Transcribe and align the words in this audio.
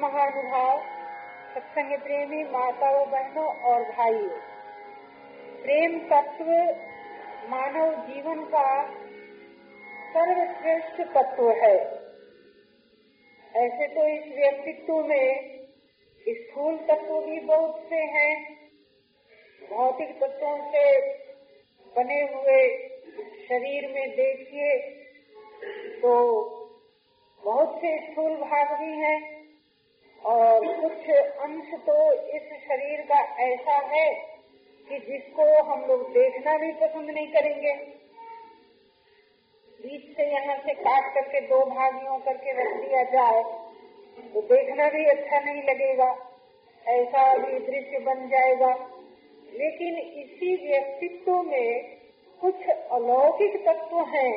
महानुभाव 0.00 0.78
सत्संग 1.54 1.92
प्रेमी 1.98 2.42
माताओं, 2.44 3.04
बहनों 3.06 3.48
और 3.64 3.82
भाइयों। 3.90 4.38
प्रेम 5.62 5.98
तत्व 6.08 6.50
मानव 7.50 7.94
जीवन 8.06 8.44
का 8.44 8.68
सर्वश्रेष्ठ 10.12 11.00
तत्व 11.14 11.50
है। 11.56 11.76
ऐसे 13.54 13.88
तो 13.88 14.06
इस 14.08 14.24
व्यक्तित्व 14.36 14.96
में 15.04 15.28
स्थूल 16.26 16.76
तत्व 16.88 17.20
भी 17.20 17.40
बहुत 17.46 17.82
से 17.90 18.00
हैं। 18.14 18.34
भौतिक 19.70 20.10
तत्वों 20.20 20.56
से 20.70 20.84
बने 21.96 22.20
हुए 22.32 22.62
शरीर 23.48 23.88
में 23.88 24.08
देखिए 24.16 24.78
तो 26.00 26.14
बहुत 27.42 27.76
से 27.76 27.96
स्थूल 28.02 28.34
भाग 28.38 28.72
भी 28.80 28.92
हैं। 28.98 29.29
और 30.24 30.66
कुछ 30.80 31.08
अंश 31.44 31.70
तो 31.86 31.96
इस 32.36 32.50
शरीर 32.62 33.00
का 33.02 33.20
ऐसा 33.42 33.76
है 33.86 34.08
कि 34.88 34.98
जिसको 35.02 35.44
हम 35.62 35.84
लोग 35.86 36.08
देखना 36.12 36.56
भी 36.58 36.72
पसंद 36.80 37.10
नहीं 37.10 37.26
करेंगे। 37.32 37.72
बीच 39.80 40.16
से 40.16 40.26
यहाँ 40.32 40.56
से 40.58 40.74
काट 40.76 41.14
करके 41.14 41.40
दो 41.48 41.64
भागियों 41.66 42.18
करके 42.18 42.52
रख 42.52 42.74
दिया 42.80 43.02
जाए 43.12 43.42
तो 44.24 44.40
देखना 44.48 44.88
भी 44.88 45.04
अच्छा 45.06 45.38
नहीं 45.40 45.62
लगेगा, 45.62 46.08
ऐसा 46.86 47.22
भी 47.36 47.58
दृश्य 47.60 47.98
बन 48.00 48.28
जाएगा। 48.28 48.72
लेकिन 49.52 49.96
इसी 49.98 50.54
व्यक्तित्व 50.66 51.32
में 51.42 51.96
कुछ 52.40 52.68
अलौकिक 52.92 53.56
तत्व 53.66 53.96
हैं 54.08 54.34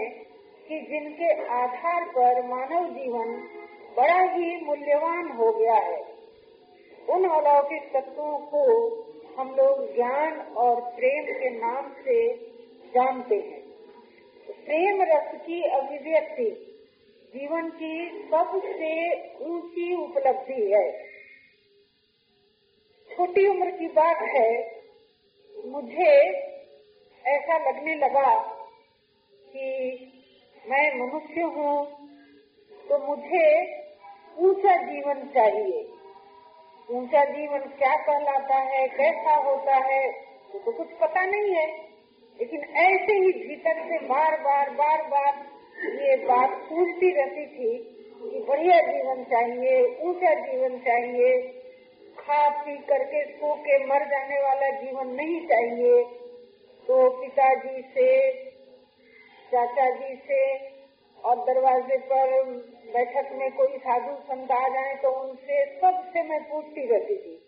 कि 0.68 0.80
जिनके 0.90 1.34
आधार 1.54 2.06
पर 2.10 2.42
मानव 2.48 2.90
जीवन 2.94 3.36
बड़ा 3.98 4.22
ही 4.22 4.66
मूल्यवान 4.66 5.32
हो 5.32 5.52
गया 5.52 5.74
है। 5.74 6.02
उन 7.10 7.30
अलौकिक 7.30 7.84
तत्वों 7.94 8.38
को 8.40 8.64
हम 9.38 9.56
लोग 9.56 9.96
ज्ञान 9.96 10.40
और 10.40 10.82
प्रेम 10.82 11.26
के 11.26 11.50
नाम 11.50 11.94
से 11.94 12.34
जानते 12.96 13.36
हैं। 13.36 13.62
प्रेम 14.66 15.02
रस 15.02 15.42
की 15.46 15.64
अभिव्यक्ति 15.64 16.70
जीवन 17.36 17.70
की 17.70 18.28
सबसे 18.32 19.14
ऊँची 19.46 19.96
उपलब्धि 19.96 20.72
है। 20.74 21.04
छोटी 23.12 23.48
उम्र 23.48 23.72
की 23.72 23.88
बात 23.88 24.18
है। 24.18 24.82
मुझे 25.66 26.12
ऐसा 27.26 27.58
लगने 27.58 27.96
लगा 27.96 28.36
कि 29.32 29.68
मैं 30.70 30.96
मनुष्य 30.96 31.42
हूँ 31.42 32.10
तो 32.90 32.98
मुझे 32.98 33.44
ऊँचा 34.38 34.76
जीवन 34.76 35.14
चाहिए। 35.14 35.90
ऊँचा 36.90 37.24
जीवन 37.26 37.60
क्या 37.60 37.96
कहलाता 37.96 38.56
है, 38.56 38.88
कैसा 38.88 39.36
होता 39.36 39.76
है, 39.76 40.10
वो 40.54 40.60
तो 40.60 40.72
कुछ 40.72 40.88
पता 40.88 41.26
नहीं 41.26 41.56
है। 41.56 41.68
लेकिन 42.40 42.60
ऐसे 42.60 43.14
ही 43.14 43.32
भीतर 43.32 43.84
से 43.90 44.00
बार 44.08 44.40
बार 44.42 44.70
बार 44.70 45.04
बार 45.08 45.46
ये 45.86 46.16
बात 46.16 46.50
पूछती 46.50 47.10
रहती 47.12 47.46
थी 47.46 47.78
कि 48.32 48.46
बढ़िया 48.50 48.82
जीवन 48.82 49.24
चाहिए, 49.24 49.98
ऊँचा 50.02 50.34
जीवन 50.34 50.80
चाहिए 50.80 51.42
खा 52.20 52.50
पी 52.50 52.78
करके 52.78 53.26
सो 53.26 53.54
के 53.56 53.86
मर 53.86 54.06
जाने 54.06 54.42
वाला 54.44 54.70
जीवन 54.70 55.08
नहीं 55.08 55.48
चाहिए। 55.48 56.04
तो 56.88 57.10
पिताजी 57.10 57.82
से, 57.82 58.32
चाचा 59.52 59.90
जी 59.90 60.16
से 60.16 60.70
और 61.24 61.36
दरवाजे 61.36 61.98
पर 61.98 62.44
बैठक 62.88 63.30
में 63.34 63.52
कोई 63.52 63.78
साधु 63.78 64.16
संत 64.24 64.52
आ 64.52 64.68
जाए 64.70 64.94
तो 64.96 65.10
उनसे 65.22 65.66
सबसे 65.80 66.24
मैं 66.24 66.42
पूछती 66.44 66.86
रहती 66.88 67.18
थी। 67.18 67.40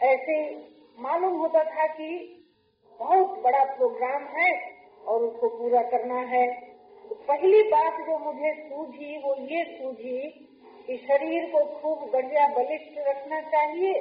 ऐसे 0.00 0.38
मालूम 0.98 1.36
होता 1.38 1.64
था 1.64 1.86
कि 1.86 2.08
बहुत 3.00 3.38
बड़ा 3.42 3.64
प्रोग्राम 3.74 4.22
है 4.34 4.50
और 5.04 5.22
उसको 5.22 5.48
पूरा 5.48 5.82
करना 5.82 6.20
है। 6.28 6.46
तो 7.04 7.14
पहली 7.14 7.62
बात 7.62 8.00
जो 8.06 8.18
मुझे 8.18 8.52
सूझी, 8.60 9.16
वो 9.18 9.34
ये 9.34 9.64
सूझी 9.72 10.18
कि 10.88 10.96
शरीर 10.98 11.48
को 11.52 11.64
खूब 11.72 12.10
बढ़िया 12.12 12.46
बलिष्ठ 12.48 12.98
रखना 13.08 13.40
चाहिए 13.50 13.94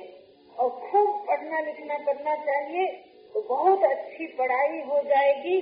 और 0.55 0.69
खूब 0.81 1.25
पढ़ना 1.27 1.59
लिखना 1.59 1.97
करना 2.05 2.35
चाहिए। 2.45 2.87
तो 3.33 3.41
बहुत 3.41 3.83
अच्छी 3.83 4.27
पढ़ाई 4.37 4.81
हो 4.81 5.01
जाएगी 5.03 5.61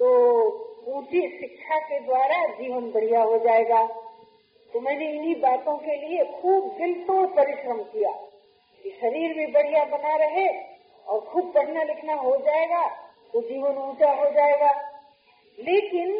तो 0.00 0.08
ऊँची 0.88 1.20
शिक्षा 1.40 1.78
के 1.80 1.98
द्वारा 2.00 2.46
जीवन 2.54 2.90
बढ़िया 2.92 3.22
हो 3.22 3.38
जाएगा। 3.38 3.82
तो 4.74 4.80
मैंने 4.80 5.10
इन्हीं 5.10 5.34
बातों 5.40 5.76
के 5.78 5.96
लिए 5.98 6.24
खूब 6.32 6.64
दिल 6.78 6.94
तोड़ 7.04 7.26
परिश्रम 7.34 7.82
किया। 7.84 8.10
कि 8.84 8.90
शरीर 8.92 9.34
भी 9.34 9.46
बढ़िया 9.52 9.84
बना 9.86 10.14
रहे 10.16 10.46
और 11.06 11.20
खूब 11.22 11.52
पढ़ना 11.54 11.82
लिखना 11.82 12.14
हो 12.14 12.36
जाएगा 12.38 12.82
तो 13.34 13.40
जीवन 13.42 13.76
ऊँचा 13.80 14.10
हो 14.12 14.30
जाएगा। 14.30 14.70
लेकिन 15.58 16.10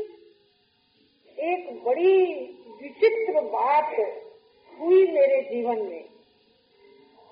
एक 1.39 1.83
बड़ी 1.85 2.19
विचित्र 2.83 3.41
बात 3.51 3.91
हुई 4.73 5.07
मेरे 5.13 5.41
जीवन 5.43 5.83
में, 5.83 6.05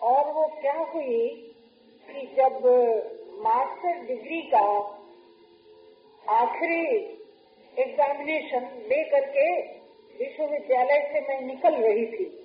और 0.03 0.33
वो 0.33 0.47
क्या 0.61 0.79
हुई 0.95 1.29
कि 2.09 2.27
जब 2.37 2.67
मास्टर 3.43 4.01
डिग्री 4.07 4.41
का 4.55 4.67
आखिरी 6.23 6.83
एग्जामिनेशन 7.75 8.67
ले 8.89 9.03
करके 9.11 9.47
विश्वविद्यालय 10.19 11.11
से 11.13 11.21
मैं 11.21 11.41
निकल 11.41 11.75
रही 11.75 12.07
थी। 12.07 12.39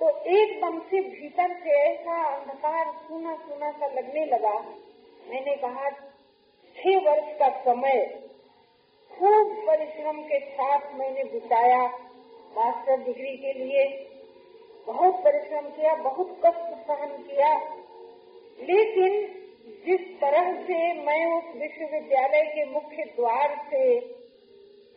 तो 0.00 0.24
एकदम 0.24 0.80
से 0.80 1.00
भीतर 1.00 1.60
से 1.64 1.70
ऐसा 1.70 2.24
अंधकार 2.24 2.86
सुना 2.86 3.36
सुना 3.36 3.70
सा 3.70 3.86
लगने 3.86 4.24
लगा। 4.24 4.58
मैंने 5.28 5.56
कहा, 5.56 5.90
छह 6.76 7.10
वर्ष 7.10 7.38
का 7.38 7.48
समय। 7.48 8.22
खूब 9.12 9.64
परिश्रम 9.66 10.22
के 10.22 10.38
साथ 10.38 10.94
मैंने 10.94 11.24
बिताया 11.24 11.86
मास्टर 12.56 12.96
डिग्री 12.96 13.36
के 13.36 13.52
लिए। 13.52 14.08
बहुत 14.86 15.14
परिश्रम 15.14 15.60
किया, 15.60 15.94
बहुत 15.94 16.40
कष्ट 16.46 16.86
सहन 16.86 17.22
किया। 17.22 17.76
लेकिन 18.60 19.38
जिस 19.86 20.20
तरह 20.20 20.62
से 20.62 20.92
मैं 20.92 21.38
उस 21.38 21.56
विश्वविद्यालय 21.56 22.42
के 22.42 22.64
मुख्य 22.64 23.04
द्वार 23.04 23.66
से 23.70 24.00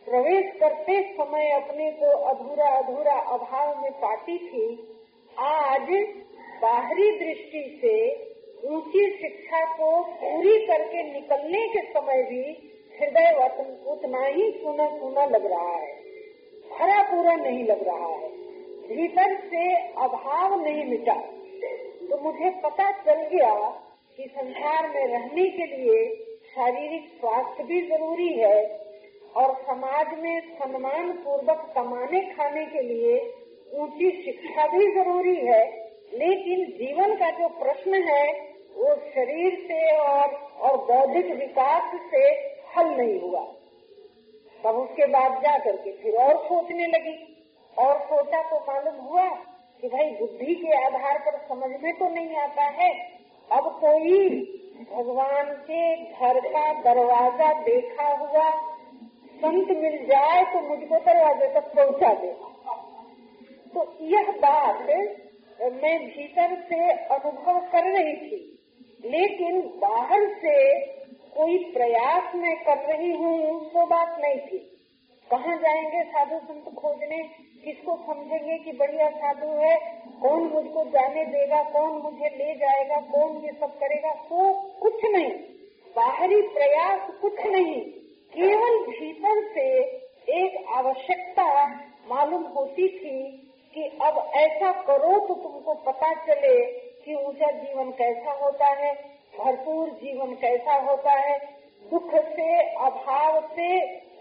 प्रवेश 0.06 0.50
करते 0.60 1.02
समय 1.12 1.50
अपने 1.50 1.90
को 1.90 2.10
अधूरा 2.24 2.66
अधूरा 2.68 3.14
अभाव 3.14 3.82
में 3.82 3.92
पाती 3.92 4.36
थी, 4.38 4.66
आज 5.38 5.88
बाहरी 6.62 7.10
दृष्टि 7.18 7.78
से 7.82 7.94
ऊँची 8.68 9.06
शिक्षा 9.22 9.64
को 9.74 9.90
पूरी 10.02 10.66
करके 10.66 11.02
निकलने 11.12 11.66
के 11.68 11.82
समय 11.92 12.22
भी 12.22 12.42
हृदय 13.00 13.32
उतना 13.86 14.26
ही 14.26 14.50
सुना 14.52 14.86
सुना 14.96 15.24
लग 15.24 15.46
रहा 15.46 15.74
है। 15.74 15.92
भरा 16.70 17.02
पूरा 17.02 17.34
नहीं 17.34 17.64
लग 17.64 17.86
रहा 17.88 18.06
है। 18.06 18.28
भीतर 18.88 19.36
से 19.50 19.74
अभाव 19.98 20.60
नहीं 20.62 20.84
मिटा। 20.84 21.20
तो 22.08 22.22
मुझे 22.22 22.50
पता 22.50 22.90
चल 22.92 23.22
गया 23.26 23.54
कि 24.16 24.32
संसार 24.38 24.88
में 24.88 25.06
रहने 25.06 25.48
के 25.50 25.66
लिए 25.66 26.14
शारीरिक 26.46 27.08
स्वास्थ्य 27.20 27.64
भी 27.64 27.80
ज़रूरी 27.88 28.32
है। 28.32 28.85
और 29.36 29.54
समाज 29.62 30.12
में 30.18 30.40
सम्मान 30.58 31.12
पूर्वक 31.14 31.72
कमाने 31.74 32.20
खाने 32.28 32.64
के 32.66 32.82
लिए 32.82 33.18
ऊँची 33.74 34.10
शिक्षा 34.24 34.66
भी 34.66 34.86
ज़रूरी 34.94 35.34
है, 35.36 35.62
लेकिन 36.14 36.64
जीवन 36.76 37.14
का 37.14 37.30
जो 37.30 37.48
प्रश्न 37.58 38.02
है, 38.02 38.24
वो 38.76 38.94
शरीर 39.14 39.54
से 39.62 39.80
और 39.96 40.34
और 40.60 40.76
बौद्धिक 40.86 41.26
विकास 41.36 41.92
से 42.10 42.22
हल 42.76 42.86
नहीं 42.88 43.18
हुआ। 43.20 43.40
तब 44.64 44.76
उसके 44.76 45.06
बाद 45.06 45.40
जा 45.42 45.56
करके 45.58 45.92
फिर 45.92 46.16
और 46.16 46.36
सोचने 46.44 46.86
लगी। 46.86 47.16
और 47.76 47.98
सोचा 48.02 48.42
तो 48.42 48.58
मालूम 48.68 49.00
हुआ 49.06 49.28
कि 49.82 49.88
भाई 49.88 50.10
बुद्धि 50.20 50.54
के 50.54 50.72
आधार 50.76 51.18
पर 51.18 51.36
समझ 51.48 51.70
में 51.82 51.92
तो 51.98 52.08
नहीं 52.08 52.36
आता 52.38 52.62
है। 52.78 52.90
अब 53.50 53.68
कोई 53.80 54.28
भगवान 54.92 55.52
के 55.66 55.82
घर 55.96 56.40
का 56.48 56.72
दरवाज़ा 56.82 57.52
देखा 57.62 58.08
हुआ 58.14 58.48
संत 59.36 59.70
मिल 59.78 59.96
जाए 60.06 60.42
तो 60.44 60.60
मुझको 60.68 60.98
दरवाजे 61.06 61.48
तक 61.54 61.72
पहुँचा 61.74 62.12
दे। 62.14 62.32
तो 63.74 63.82
यह 64.06 64.30
बात 64.42 64.80
मैं 65.74 65.96
भीतर 66.06 66.54
से 66.68 66.90
अनुभव 67.14 67.58
कर 67.72 67.90
रही 67.92 68.14
थी, 68.16 68.38
लेकिन 69.04 69.60
बाहर 69.80 70.26
से 70.34 70.54
कोई 71.34 71.58
प्रयास 71.72 72.34
मैं 72.34 72.54
कर 72.64 72.78
रही 72.86 73.10
हूँ, 73.12 73.34
वो 73.72 73.86
बात 73.86 74.16
नहीं 74.20 74.40
थी। 74.40 74.58
कहाँ 75.30 75.56
जाएँगे 75.56 76.02
साधु 76.04 76.38
संत 76.38 76.74
खोजने? 76.74 77.22
किसको 77.64 77.96
समझेंगे 78.06 78.56
कि 78.58 78.72
बढ़िया 78.72 79.08
साधु 79.12 79.46
है? 79.58 79.74
कौन 80.22 80.42
मुझको 80.44 80.84
जाने 80.90 81.24
देगा? 81.26 81.62
कौन 81.70 82.00
मुझे 82.02 82.28
ले 82.36 82.54
जाएगा? 82.54 83.00
कौन 83.12 83.36
ये 83.44 83.52
सब 83.52 83.78
करेगा? 83.78 84.12
तो 84.22 84.52
कुछ 84.80 85.04
नहीं। 85.04 85.30
बाहरी 85.96 86.40
प्रयास 86.48 87.10
कुछ 87.20 87.46
नहीं। 87.46 87.80
केवल 88.36 88.78
भीतर 88.86 89.42
से 89.52 89.66
एक 90.36 90.56
आवश्यकता 90.76 91.44
मालूम 92.08 92.42
होती 92.56 92.88
थी 92.90 93.18
कि 93.74 93.84
अब 94.02 94.18
ऐसा 94.36 94.72
करो 94.82 95.18
तो 95.28 95.34
तुमको 95.34 95.74
पता 95.86 96.12
चले 96.26 96.54
कि 97.02 97.14
ऊँचा 97.16 97.50
जीवन 97.52 97.90
कैसा 97.92 98.32
होता 98.42 98.66
है, 98.74 98.92
भरपूर 99.38 99.88
जीवन 100.02 100.34
कैसा 100.34 100.74
होता 100.82 101.12
है। 101.12 101.38
दुख 101.84 102.14
से, 102.28 102.50
अभाव 102.80 103.40
से 103.48 103.68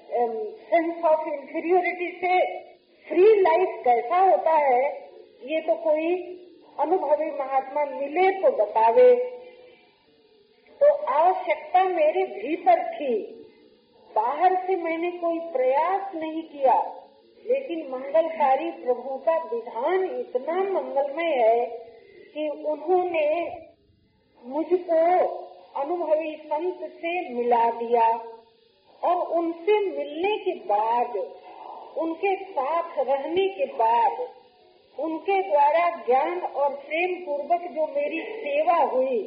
सेंस 0.10 1.04
ऑफ़ 1.06 1.28
इंफीरियोरिटी 1.30 2.10
से 2.18 2.40
फ्री 3.08 3.42
लाइफ 3.42 3.82
कैसा 3.86 4.18
होता 4.22 4.52
है, 4.52 4.84
ये 5.44 5.62
तो 5.62 5.76
कोई 5.84 6.14
अनुभवी 6.80 7.32
महात्मा 7.34 7.86
मिले 7.88 8.30
तो 8.42 8.52
बतावे। 8.58 9.14
तो 10.82 10.88
आवश्यकता 11.14 11.84
मेरे 11.86 12.24
भीतर 12.30 12.82
मैंने 14.86 15.12
कोई 15.12 15.40
प्रयास 15.40 16.16
नहीं 16.16 16.42
किया, 16.44 16.76
लेकिन 17.46 17.80
मंगलकारी 17.92 18.72
प्रभु 18.72 19.18
का 19.18 19.38
विधान 19.44 20.04
इतना 20.20 20.54
मंगलमय 20.72 21.34
है 21.34 21.66
कि 22.34 22.48
उन्होंने 22.50 23.28
मुझको 24.44 25.02
अनुभवी 25.82 26.36
संत 26.36 26.80
से 26.92 27.34
मिला 27.34 27.70
दिया 27.72 28.08
और 29.04 29.28
उनसे 29.38 29.80
मिलने 29.80 30.38
के 30.38 30.54
बाद, 30.66 31.18
उनके 31.98 32.36
साथ 32.44 33.00
रहने 33.00 33.48
के 33.50 33.66
बाद, 33.66 34.28
उनके 34.98 35.42
द्वारा 35.42 35.90
ज्ञान 36.06 36.40
और 36.42 36.76
प्रेम 36.76 37.16
पूर्वक 37.16 37.68
जो 37.72 37.88
मेरी 37.88 38.22
सेवा 38.22 38.78
हुई, 38.86 39.20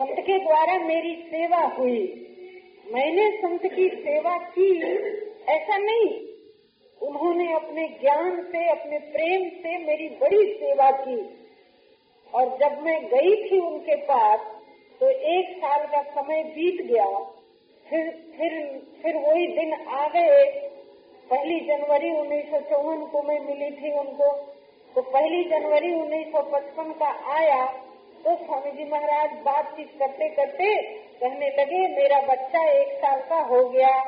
संत 0.00 0.20
के 0.20 0.38
द्वारा 0.38 0.78
मेरी 0.78 1.14
सेवा 1.26 1.62
हुई 1.78 2.26
मैंने 2.92 3.30
संत 3.30 3.66
की 3.66 3.88
सेवा 3.88 4.36
की, 4.36 4.70
ऐसा 5.48 5.76
नहीं। 5.76 6.08
उन्होंने 7.00 7.52
अपने 7.52 7.88
ज्ञान 7.88 8.42
से, 8.42 8.68
अपने 8.68 8.98
प्रेम 8.98 9.48
से 9.48 9.78
मेरी 9.78 10.08
बड़ी 10.08 10.52
सेवा 10.54 10.90
की। 10.90 11.18
और 12.34 12.58
जब 12.58 12.82
मैं 12.82 13.06
गई 13.06 13.34
थी 13.44 13.58
उनके 13.58 13.96
पास 13.96 14.40
तो 15.00 15.10
एक 15.10 15.56
साल 15.56 15.86
का 15.86 16.02
समय 16.02 16.42
बीत 16.42 16.82
गया। 16.86 17.06
फिर 17.86 18.10
फिर 18.36 18.82
फिर 19.02 19.16
वही 19.16 19.46
दिन 19.46 19.72
आ 19.72 20.08
गए। 20.08 20.44
पहली 21.30 21.60
जनवरी 21.60 22.10
उन्नीस 22.10 22.50
सौ 22.50 22.60
चौवन 22.60 23.06
को 23.06 23.22
मैं 23.22 23.38
मिली 23.40 23.70
थी 23.70 23.92
उनको। 23.98 24.32
तो 24.94 25.02
पहली 25.02 25.44
जनवरी 25.44 25.92
उन्नीस 25.94 26.26
सौ 26.26 26.42
पचपन 26.42 26.92
का 26.92 27.08
आया 27.34 27.66
तो 28.24 28.36
स्वामी 28.36 28.70
जी 28.72 28.84
महाराज 28.84 29.30
बातचीत 29.30 29.90
करते 29.98 30.28
करते 30.28 30.99
कहने 31.20 31.48
लगे, 31.48 31.88
मेरा 31.88 32.20
बच्चा 32.20 32.70
एक 32.70 32.92
साल 32.92 33.20
का 33.20 33.40
हो 33.40 33.68
गया। 33.68 34.04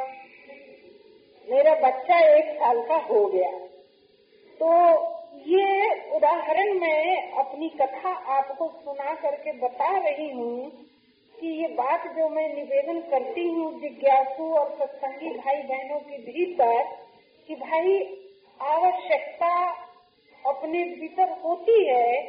मेरा 1.51 1.75
बच्चा 1.75 2.19
एक 2.19 2.55
साल 2.61 2.83
का 2.83 2.95
हो 2.95 3.27
गया। 3.27 3.51
तो 4.61 4.71
ये 5.47 5.91
उदाहरण 6.17 6.79
मैं 6.79 7.33
अपनी 7.33 7.69
कथा 7.69 8.09
आपको 8.09 8.69
सुना 8.69 9.15
करके 9.15 9.53
बता 9.53 9.99
रही 9.99 10.31
हूँ 10.31 10.71
कि 11.41 11.49
ये 11.63 11.69
बात 11.69 12.07
जो 12.17 12.29
मैं 12.29 12.55
निवेदन 12.55 13.01
करती 13.01 13.49
हूँ 13.49 13.81
जिज्ञासु 13.81 14.55
और 14.55 14.71
सत्संगी 14.79 15.31
भाई 15.31 15.63
बहनों 15.63 16.01
के 16.01 16.19
भीतर 16.19 16.85
कि 17.49 17.55
भाई, 17.55 17.99
आवश्यकता 18.61 19.71
अपने 20.47 20.85
भीतर 20.85 21.29
होती 21.45 21.85
है, 21.85 22.23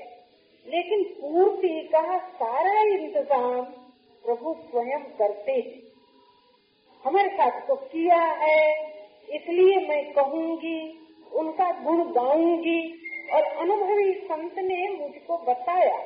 लेकिन 0.67 1.03
पूर्ति 1.03 1.89
का 1.95 2.17
सारा 2.17 2.81
इंतज़ाम 2.81 3.65
प्रभु 4.25 4.53
स्वयं 4.53 5.03
करते 5.17 5.51
हैं। 5.51 5.81
हमारे 7.03 7.29
साथ 7.29 7.59
तो 7.67 7.75
किया 7.75 8.19
है, 8.41 8.59
इसलिए 9.33 9.75
मैं 9.87 10.13
कहूँगी, 10.13 10.99
उनका 11.33 11.71
गुण 11.81 12.03
गाऊँगी 12.11 12.81
और 13.33 13.43
अनुभवी 13.43 14.13
संत 14.13 14.57
ने 14.59 14.87
मुझको 14.89 15.37
बताया। 15.37 15.97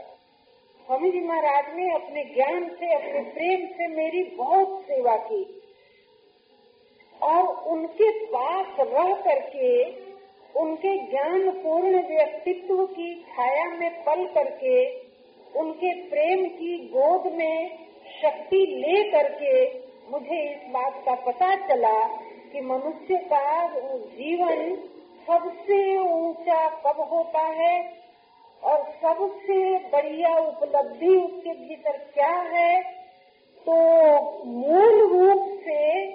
स्वामी 0.88 1.12
जी 1.12 1.20
महाराज 1.20 1.76
ने 1.76 1.94
अपने 1.94 2.24
ज्ञान 2.24 2.70
से, 2.70 2.94
अपने 2.94 3.22
प्रेम 3.22 3.66
से 3.68 3.88
मेरी 3.88 4.24
बहुत 4.24 4.82
सेवा 4.82 5.16
की 5.16 5.44
और 7.22 7.48
उनके 7.68 8.10
पास 8.26 8.80
रह 8.80 9.14
करके, 9.16 9.84
उनके 10.60 10.98
ज्ञान 10.98 11.50
पूर्ण 11.52 12.08
व्यक्तित्व 12.08 12.86
की 12.86 13.14
छाया 13.24 13.66
में 13.70 14.04
पल 14.04 14.26
करके, 14.28 14.78
उनके 15.60 15.94
प्रेम 16.10 16.46
की 16.50 16.78
गोद 16.88 17.32
में 17.34 17.87
शक्ति 18.22 18.58
ले 18.58 19.04
करके 19.12 19.54
मुझे 20.12 20.42
इस 20.44 20.70
बात 20.72 21.02
का 21.06 21.16
पता 21.26 21.56
चला 21.68 21.98
कि 22.52 22.62
मनुष्य 22.62 23.18
का 23.32 23.68
जीवन 23.88 24.76
सबसे 25.28 25.80
ऊँचा 25.98 26.68
कब 26.86 27.00
होता 27.12 27.42
है 27.56 27.74
और 28.64 28.84
सबसे 29.02 29.58
बढ़िया 29.90 30.38
उपलब्धि 30.38 31.16
उसके 31.16 31.54
भीतर 31.54 31.98
क्या 32.14 32.36
है? 32.54 32.82
तो 33.68 33.76
मूल 34.46 35.00
रूप 35.12 35.60
से 35.60 36.06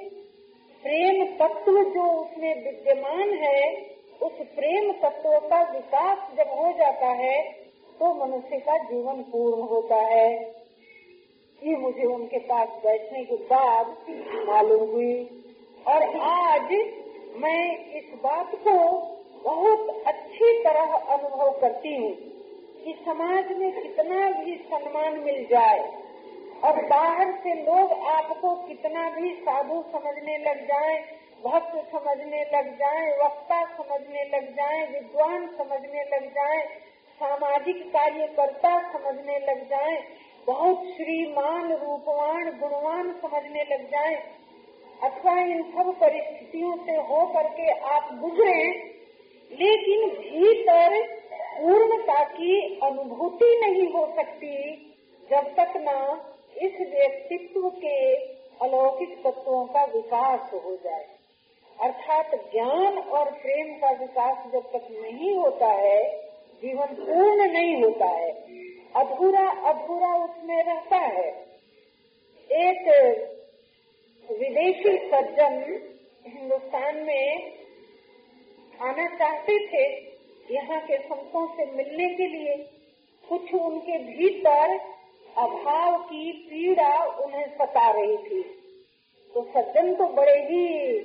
प्रेम 0.85 1.25
तत्व 1.39 1.83
जो 1.91 2.03
उसमें 2.13 2.55
विद्यमान 2.65 3.35
है, 3.35 3.61
उस 4.23 4.33
प्रेम 4.33 4.93
तत्व 4.93 5.39
का 5.49 5.61
विकास 5.71 6.19
जब 6.39 6.51
हो 6.59 6.73
जाता 6.79 7.07
है 7.07 7.41
तो 8.01 8.15
मनुष्य 8.15 8.59
का 8.59 8.79
जीवन 8.79 9.23
पूर्ण 9.23 9.63
होता 9.63 10.01
है। 10.07 10.62
ये 11.63 11.77
मुझे 11.77 12.05
उनके 12.05 12.39
पास 12.47 12.69
बैठने 12.85 13.25
के 13.25 13.37
बाद 13.47 13.97
मालूम 14.47 14.91
हुई। 14.91 15.15
और 15.87 16.03
आज 16.29 16.73
मैं 17.37 17.63
इस 17.97 18.09
बात 18.23 18.55
को 18.65 18.77
बहुत 19.45 20.03
अच्छी 20.07 20.53
तरह 20.65 20.95
अनुभव 21.15 21.51
करती 21.61 21.95
हूँ 21.97 22.13
कि 22.85 22.95
समाज 23.05 23.51
में 23.59 23.71
कितना 23.83 24.31
भी 24.31 24.55
सम्मान 24.65 25.19
मिल 25.21 25.45
जाए 25.51 25.81
और 26.65 26.81
बाहर 26.87 27.33
से 27.45 27.55
लोग 27.55 27.93
आपको 28.09 28.55
कितना 28.67 29.09
भी 29.11 29.33
साधु 29.37 29.83
समझने 29.93 30.39
लग 30.39 30.67
जाए, 30.69 30.97
भक्त 31.45 31.77
समझने 31.93 32.43
लग 32.55 32.73
जाए, 32.79 33.07
वक्ता 33.19 33.65
समझने 33.77 34.25
लग 34.35 34.51
जाए, 34.57 34.81
विद्वान 34.87 35.47
समझने 35.59 36.05
लग 36.13 36.29
जाए, 36.35 36.61
सामाजिक 37.21 37.83
कार्यकर्ता 37.93 38.77
समझने 38.93 39.39
लग 39.39 39.69
जाए 39.71 39.97
बहुत 40.47 40.79
श्रीमान, 40.79 41.73
रूपवान, 41.73 42.45
गुणवान 42.45 43.13
समझने 43.13 43.63
लग 43.63 43.87
जाए। 43.87 44.15
अथवा 45.03 45.41
इन 45.41 45.63
सब 45.63 45.99
परिस्थितियों 46.01 46.77
से 46.77 46.93
हो 46.93 47.27
करके 47.27 47.71
आप 47.71 48.09
गुजरे, 48.21 48.73
लेकिन 49.53 50.09
भीतर 50.09 51.19
पूर्णता 51.33 52.25
की 52.25 52.81
अनुभूति 52.83 53.61
नहीं 53.67 53.93
हो 53.93 54.07
सकती, 54.17 54.75
जब 55.31 55.55
तक 55.55 55.73
न 55.77 56.21
इस 56.63 56.73
व्यक्तित्व 56.73 57.69
के 57.69 58.15
अलौकिक 58.63 59.23
तत्वों 59.25 59.67
का 59.67 59.85
विकास 59.85 60.53
हो 60.53 60.77
जाए। 60.85 61.07
अर्थात 61.81 62.35
ज्ञान 62.35 62.99
और 62.99 63.31
प्रेम 63.31 63.75
का 63.75 63.91
विकास 63.91 64.53
जब 64.53 64.63
तक 64.63 64.89
नहीं 64.91 65.37
होता 65.37 65.67
है, 65.67 66.17
जीवन 66.63 66.87
पूर्ण 66.87 67.53
नहीं 67.53 67.83
होता 67.83 68.07
है। 68.07 68.33
अधूरा 68.97 69.49
अधूरा 69.49 70.15
उसमें 70.15 70.63
रहता 70.65 70.97
है। 70.97 71.29
एक 72.51 72.89
विदेशी 74.31 74.97
सज्जन 74.99 75.89
हिंदुस्तान 76.27 76.97
में 76.97 77.53
आना 78.81 79.07
चाहते 79.17 79.59
थे 79.67 80.13
यहाँ 80.55 80.81
के 80.81 80.99
संतों 80.99 81.47
से 81.57 81.65
मिलने 81.65 82.15
के 82.15 82.27
लिए। 82.27 82.57
कुछ 83.29 83.55
उनके 83.55 83.99
भीतर 83.99 84.79
अभाव 85.37 85.99
की 85.99 86.33
पीड़ा 86.33 87.05
उन्हें 87.05 87.47
सता 87.47 87.91
रही 87.91 88.17
थी। 88.17 88.43
तो 89.35 89.43
सज्जन 89.43 89.95
तो 89.95 90.07
बड़े 90.07 90.39
ही 90.41 90.99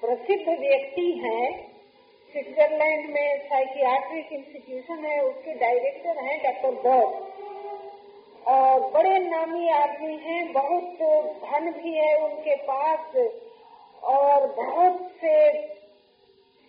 प्रसिद्ध 0.00 0.48
व्यक्ति 0.60 1.10
हैं। 1.12 1.67
स्विट्जरलैंड 2.32 3.08
में 3.10 3.38
साइकियाट्रिक 3.38 4.32
इंस्टीट्यूशन 4.32 5.04
है, 5.04 5.20
उसके 5.20 5.54
डायरेक्टर 5.54 6.18
हैं 6.18 6.38
डॉक्टर 6.42 7.26
और 8.46 8.80
बड़े 8.90 9.18
नामी 9.18 9.68
आदमी 9.68 10.16
हैं, 10.16 10.52
बहुत 10.52 10.98
धन 11.44 11.70
भी 11.72 11.92
है 11.94 12.14
उनके 12.16 12.54
पास, 12.56 13.16
और 14.02 14.46
बहुत 14.46 15.10
से 15.20 15.36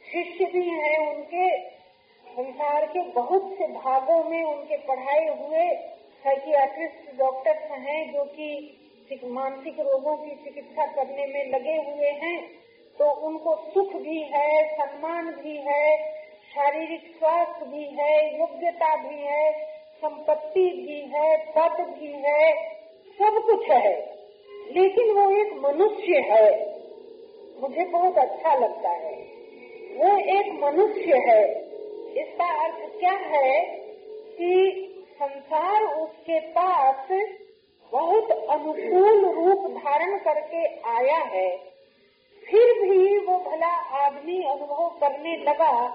शिष्य 0.04 0.46
भी 0.46 0.68
हैं 0.70 0.98
उनके। 1.10 1.50
संसार 2.28 2.86
के 2.86 3.00
बहुत 3.12 3.54
से 3.58 3.68
भागों 3.68 4.24
में 4.24 4.44
उनके 4.44 4.78
पढ़ाए 4.78 5.28
हुए 5.28 5.68
साइकियाट्रिस्ट 6.24 7.18
डॉक्टर्स 7.18 7.72
हैं, 7.72 8.14
जो 8.14 8.24
कि 8.24 8.76
मानसिक 9.26 9.80
रोगों 9.80 10.16
की 10.18 10.36
चिकित्सा 10.36 10.86
करने 10.86 11.26
में 11.28 11.52
लगे 11.52 11.76
हुए 11.76 12.10
हैं। 12.24 12.59
उनको 13.30 13.56
सुख 13.56 14.02
भी 14.02 14.22
है, 14.22 14.76
सम्मान 14.76 15.32
भी 15.32 15.58
है, 15.58 16.14
शारीरिक 16.56 17.16
स्वास्थ्य 17.20 17.66
भी 17.66 17.84
है, 17.84 18.40
योग्यता 18.40 18.96
भी 18.96 19.16
है, 19.16 19.54
संपत्ति 19.98 20.70
भी 20.70 21.12
है, 21.14 21.38
पद 21.38 21.84
भी 22.00 22.14
है, 22.14 22.70
सब 23.06 23.44
कुछ 23.46 23.70
है। 23.70 24.20
लेकिन 24.72 25.12
वो 25.12 25.32
एक 25.32 25.54
मनुष्य 25.54 26.20
है। 26.20 26.80
मुझे 27.62 27.86
बहुत 27.86 28.18
अच्छा 28.18 28.56
लगता 28.56 28.90
है। 28.90 29.14
वो 29.96 30.18
एक 30.18 30.64
मनुष्य 30.64 31.32
है। 31.32 31.62
इसका 32.22 32.64
अर्थ 32.64 33.00
क्या 33.00 33.12
है 33.12 33.66
कि 34.38 34.86
संसार 35.20 35.84
उसके 35.84 36.40
पास 36.40 36.96
बहुत 37.92 38.32
अनुकूल 38.32 39.26
रूप 39.32 39.72
धारण 39.72 40.18
करके 40.18 40.66
आया 40.90 41.18
है। 41.18 41.69
फिर 42.52 42.90
भी 42.90 43.18
वो 43.18 43.38
भला 43.38 43.74
आदमी 44.06 44.44
अनुभव 44.44 44.90
करने 45.02 45.38
लगा 45.38 45.88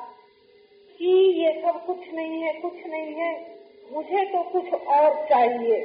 कि 1.00 1.12
ये 1.42 1.62
सब 1.62 1.86
कुछ 1.86 1.98
नहीं 2.14 2.42
है, 2.42 2.52
कुछ 2.52 2.86
नहीं 2.86 3.14
है, 3.14 3.32
मुझे 3.92 4.24
तो 4.24 4.42
कुछ 4.42 4.72
और 4.72 5.26
चाहिए। 5.28 5.80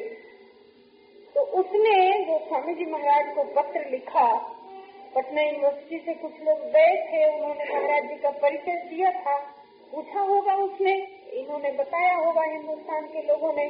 तो 1.36 1.42
उसने 1.42 2.26
जो 2.26 2.38
स्वामी 2.48 2.74
जी 2.74 2.86
महाराज 2.86 3.36
को 3.36 3.44
पत्र 3.44 3.90
लिखा। 3.90 4.36
पटना 5.16 5.42
यूनिवर्सिटी 5.42 5.98
से 5.98 6.14
कुछ 6.14 6.32
लोग 6.44 6.60
गए 6.60 6.96
थे, 7.08 7.36
उन्होंने 7.36 7.66
महाराज 7.74 8.10
जी 8.10 8.16
का 8.16 8.30
परिचय 8.30 8.76
दिया 8.90 9.12
था, 9.12 9.38
पूछा 9.92 10.20
होगा 10.20 10.56
उसने, 10.56 10.94
इन्होंने 11.34 11.72
बताया 11.72 12.16
होगा 12.16 12.42
हिंदुस्तान 12.42 13.08
के 13.08 13.22
लोगों 13.22 13.54
ने। 13.54 13.68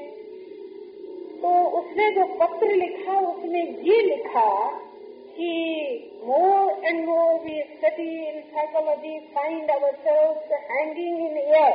तो 1.41 1.50
उसने 1.79 2.10
जो 2.12 2.25
पत्र 2.36 2.68
लिखा, 2.68 3.20
उसने 3.20 3.60
ये 3.60 4.01
लिखा 4.01 4.46
कि 5.38 5.50
more 6.25 6.87
and 6.87 7.04
more 7.06 7.34
we 7.44 7.61
study 7.75 8.11
in 8.28 8.40
psychology 8.54 9.18
find 9.34 9.70
our 9.70 9.94
cells 10.04 10.52
hanging 10.70 11.26
in 11.26 11.37
air 11.38 11.73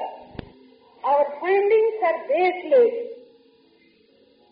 our 1.03 1.29
findings 1.41 2.03
are 2.03 2.17
baseless 2.27 3.07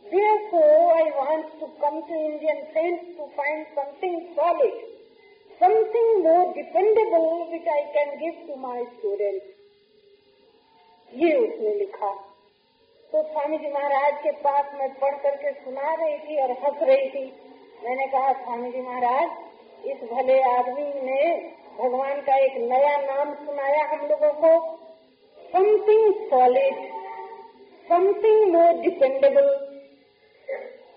Therefore, 0.05 0.95
I 0.95 1.05
want 1.19 1.47
to 1.59 1.67
come 1.79 1.97
to 1.99 2.15
Indian 2.15 2.59
friends 2.71 3.17
to 3.17 3.23
find 3.35 3.65
something 3.75 4.13
solid, 4.35 4.75
something 5.59 6.07
more 6.23 6.53
dependable 6.55 7.51
which 7.51 7.67
I 7.67 7.81
can 7.91 8.09
give 8.21 8.37
to 8.47 8.55
my 8.55 8.77
students. 8.93 9.51
ये 11.11 11.33
उसने 11.35 11.73
लिखा 11.75 12.13
तो 13.11 13.21
स्वामी 13.23 13.57
जी 13.57 13.69
महाराज 13.73 14.15
के 14.23 14.31
पास 14.39 14.71
मैं 14.79 14.89
पढ़ 15.01 15.15
करके 15.25 15.51
सुना 15.59 15.93
रही 15.93 16.17
थी 16.23 16.39
और 16.43 16.51
हंस 16.63 16.81
रही 16.89 17.09
थी 17.09 17.25
मैंने 17.84 18.06
कहा, 18.06 18.32
स्वामी 18.32 18.70
जी 18.70 18.80
महाराज, 18.80 19.30
इस 19.86 20.02
भले 20.12 20.42
आदमी 20.42 20.82
ने 20.82 21.22
भगवान 21.78 22.20
का 22.20 22.36
एक 22.36 22.56
नया 22.56 22.96
नाम 22.96 23.34
सुनाया 23.34 23.84
हम 23.84 24.06
लोगों 24.08 24.32
को। 24.32 24.50
Something 25.52 26.14
solid 26.30 26.76
something 27.88 28.52
more 28.52 28.72
dependable 28.72 29.48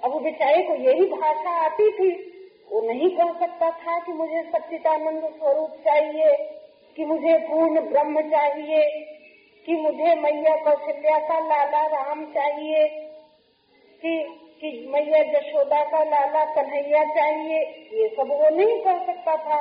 अब 0.04 0.12
वो 0.12 0.20
बेचारे 0.20 0.62
को 0.64 0.76
यही 0.76 1.06
भाषा 1.06 1.56
आती 1.66 1.90
थी। 1.92 2.12
वो 2.72 2.82
नहीं 2.82 3.10
कह 3.18 3.34
सकता 3.40 3.70
था 3.72 4.00
कि 4.00 4.14
मुझे 4.14 4.44
सच्चिदानंद 4.44 5.24
स्वरूप 5.40 5.72
चाहिए, 5.86 6.36
कि 6.98 7.06
मुझे 7.06 7.38
पूर्ण 7.38 7.82
ब्रह्म 7.82 8.22
चाहिए, 8.22 8.84
कि 9.66 9.76
मुझे 9.76 10.16
मैया 10.16 10.56
कौशल्या 10.64 11.20
का 11.20 11.40
लाला 11.40 11.86
राम 11.88 12.26
चाहिए, 12.26 12.88
कि 14.02 14.45
कि 14.62 14.70
मैया 14.92 15.22
जशोदा 15.32 15.84
का 15.84 16.04
लाला 16.04 16.44
कन्हैया 16.46 17.04
चाहिए, 17.16 17.60
ये 17.94 18.08
सब 18.10 18.30
वो 18.32 18.50
नहीं 18.50 18.78
कह 18.84 19.06
सकता 19.06 19.36
था। 19.38 19.60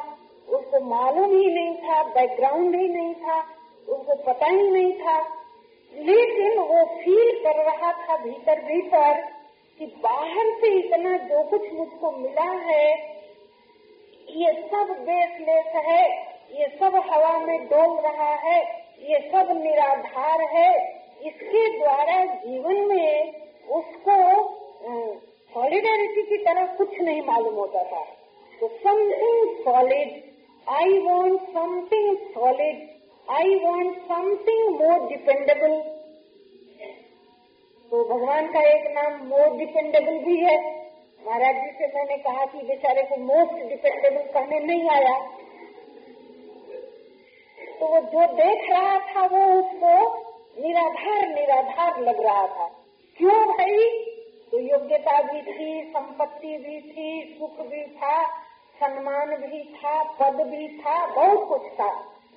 उसको 0.48 0.80
मालूम 0.80 1.30
ही 1.30 1.46
नहीं 1.46 1.74
था 1.78 2.02
बैकग्राउंड 2.02 2.74
ही 2.74 2.88
नहीं 2.88 3.14
था 3.14 3.40
उसको 3.88 4.14
पता 4.22 4.46
ही 4.46 4.70
नहीं 4.70 4.92
था। 4.92 5.18
लेकिन 5.92 6.58
वो 6.58 6.84
फील 6.94 7.32
कर 7.44 7.64
रहा 7.64 7.92
था 7.98 8.16
भीतर 8.16 8.60
भीतर 8.60 9.20
कि 9.80 9.86
बाहर 10.02 10.50
से 10.60 10.72
इतना 10.78 11.16
जो 11.26 11.42
कुछ 11.42 11.72
मुझको 11.72 12.10
मिला 12.10 12.50
है, 12.62 12.88
ये 14.28 14.52
सब 14.62 14.96
बेसलेस 15.00 15.74
है, 15.86 16.02
ये 16.52 16.66
सब 16.80 16.96
हवा 17.10 17.38
में 17.38 17.66
डोल 17.66 17.96
रहा 18.00 18.34
है, 18.44 18.60
ये 19.02 19.18
सब 19.32 19.50
निराधार 19.62 20.42
है। 20.50 20.70
इसके 21.26 21.68
द्वारा 21.78 22.24
जीवन 22.24 22.84
में 22.86 23.32
उसको 23.72 24.16
सॉलिडारिटी 24.84 26.22
की 26.22 26.36
तरह 26.44 26.66
कुछ 26.76 27.00
नहीं 27.00 27.22
मालूम 27.26 27.54
होता 27.54 27.82
था। 27.84 28.02
तो 28.52 28.68
something 28.78 29.54
solid 29.64 30.10
I 30.66 30.98
want 31.00 31.48
something 31.50 32.16
solid 32.34 32.82
I 33.28 33.54
want 33.58 33.98
something 34.08 34.68
more 34.80 35.08
dependable 35.08 35.80
तो 37.90 38.04
भगवान 38.04 38.52
का 38.52 38.60
एक 38.68 38.90
नाम 38.94 39.26
मोर 39.28 39.56
डिपेंडेबल 39.58 40.18
भी 40.24 40.36
है। 40.38 40.56
महाराज 41.26 41.56
जी 41.56 41.70
से 41.78 41.86
मैंने 41.94 42.16
कहा 42.22 42.44
कि 42.46 42.66
बेचारे 42.66 43.02
को 43.02 43.16
मोस्ट 43.24 43.68
डिपेंडेबल 43.68 44.22
कहने 44.32 44.58
नहीं 44.60 44.88
आया। 44.90 45.18
तो 47.78 47.86
वो 47.86 48.00
जो 48.12 48.26
देख 48.34 48.70
रहा 48.70 48.98
था 49.08 49.26
वो 49.26 49.44
उसको 49.60 49.92
निराधार 50.60 51.28
निराधार 51.28 52.00
लग 52.02 52.20
रहा 52.24 52.46
था। 52.48 52.66
क्यों 53.18 53.44
भाई? 53.46 53.88
तो 54.54 54.58
योग्यता 54.60 55.20
भी 55.22 55.40
थी, 55.42 55.68
संपत्ति 55.84 56.56
भी 56.56 56.80
थी, 56.80 57.36
सुख 57.38 57.56
भी 57.60 57.82
था, 57.94 58.18
सम्मान 58.76 59.34
भी 59.36 59.62
था, 59.72 59.94
पद 60.20 60.36
भी 60.46 60.68
था, 60.78 60.94
बहुत 61.06 61.48
कुछ 61.48 61.62
था। 61.72 61.88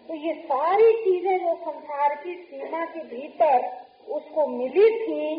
तो 0.10 0.16
ये 0.16 0.34
सारी 0.44 0.92
चीज़ें 0.94 1.38
जो 1.38 1.54
संसार 1.62 2.16
की 2.16 2.36
सीमा 2.44 2.84
के 2.86 3.04
भीतर 3.06 3.68
उसको 4.10 4.48
मिली 4.48 4.90
थी। 4.98 5.30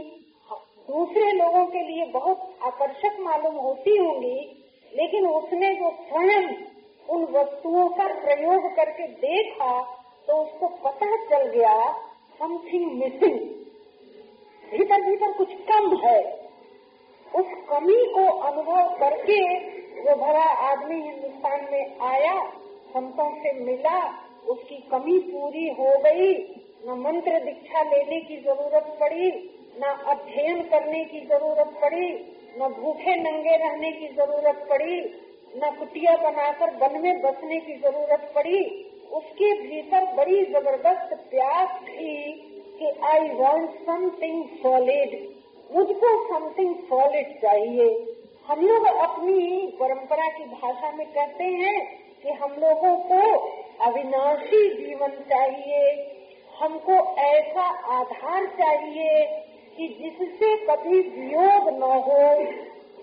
दूसरे 0.89 1.33
लोगों 1.33 1.67
के 1.67 1.83
लिए 1.83 2.07
बहुत 2.13 2.49
आकर्षक 2.67 3.21
मालूम 3.21 3.57
होती 3.57 3.97
होंगी, 3.97 4.39
लेकिन 4.93 5.27
उसने 5.27 5.75
जो 5.75 5.91
स्वयं 6.03 6.49
उन 7.09 7.25
वस्तुओं 7.33 7.89
का 7.89 8.07
प्रयोग 8.25 8.75
करके 8.77 9.13
देखा 9.19 9.81
तो 10.29 10.43
उसको 10.45 10.69
पता 10.85 11.17
चल 11.27 11.51
गया 11.51 11.79
समथिंग 12.41 12.91
मिसिंग 12.93 13.39
भीतर 14.73 15.11
भीतर 15.11 15.33
कुछ 15.33 15.53
कम 15.69 15.97
है। 15.99 16.21
उस 17.35 17.47
कमी 17.71 18.05
को 18.15 18.27
अनुभव 18.27 18.89
करके 19.01 19.43
वो 19.99 20.15
भरा 20.17 20.45
आदमी 20.45 20.95
हिंदुस्तान 20.95 21.69
में 21.73 21.99
आया, 22.01 22.35
संतों 22.89 23.31
से 23.35 23.53
मिला, 23.53 23.99
उसकी 24.49 24.77
कमी 24.77 25.19
पूरी 25.19 25.69
हो 25.69 25.99
गई। 25.99 26.33
न 26.87 26.99
मंत्र 26.99 27.39
दीक्षा 27.41 27.83
लेने 27.83 28.21
की 28.21 28.37
ज़रूरत 28.37 28.97
पड़ी, 29.01 29.31
न 29.81 29.95
अध्ययन 30.07 30.63
करने 30.63 31.05
की 31.05 31.21
ज़रूरत 31.21 31.79
पड़ी, 31.83 32.09
न 32.59 32.69
भूखे 32.69 33.17
नंगे 33.17 33.57
रहने 33.57 33.93
की 33.93 34.09
ज़रूरत 34.09 34.67
पड़ी, 34.71 35.01
न 35.57 35.71
कुटिया 35.79 36.17
बनाकर 36.17 36.71
वन 36.77 37.01
में 37.01 37.21
बसने 37.23 37.61
की 37.61 37.75
ज़रूरत 37.75 38.33
पड़ी। 38.35 38.63
उसके 39.13 39.53
भीतर 39.63 40.05
बड़ी 40.15 40.45
ज़बरदस्त 40.45 41.15
प्यास 41.31 41.69
थी 41.83 42.33
कि 42.79 42.91
आई 43.05 43.29
वॉन्ट 43.29 43.71
समथिंग 43.71 44.45
सॉलिड 44.45 45.38
मुझको 45.71 46.11
समथिंग 46.29 46.75
सॉलिड 46.75 47.33
चाहिए। 47.39 47.89
हम 48.49 48.61
लोग 48.61 48.87
अपनी 48.87 49.67
परंपरा 49.81 50.29
की 50.29 50.45
भाषा 50.45 50.91
में 50.93 51.07
कहते 51.07 51.45
हैं 51.45 51.81
कि 52.23 52.31
हम 52.33 52.55
लोगों 52.61 52.97
को 53.09 53.21
अविनाशी 53.85 54.63
जीवन 54.77 55.11
चाहिए। 55.31 55.83
हमको 56.61 56.93
ऐसा 57.23 57.67
आधार 57.97 58.47
चाहिए 58.47 59.27
कि 59.77 59.89
जिससे 59.89 60.57
कभी 60.67 61.01
वियोग 61.01 61.69
न 61.69 61.91
हो। 62.07 62.23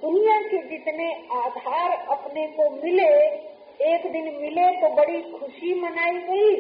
दुनिया 0.02 0.40
के 0.42 0.58
जितने 0.68 1.12
आधार 1.34 1.92
अपने 2.10 2.48
को 2.48 2.70
मिले, 2.70 3.12
एक 3.86 4.12
दिन 4.12 4.26
मिले 4.42 4.70
तो 4.82 4.90
बड़ी 4.96 5.22
खुशी 5.22 5.74
मनाई 5.82 6.18
गई 6.22 6.56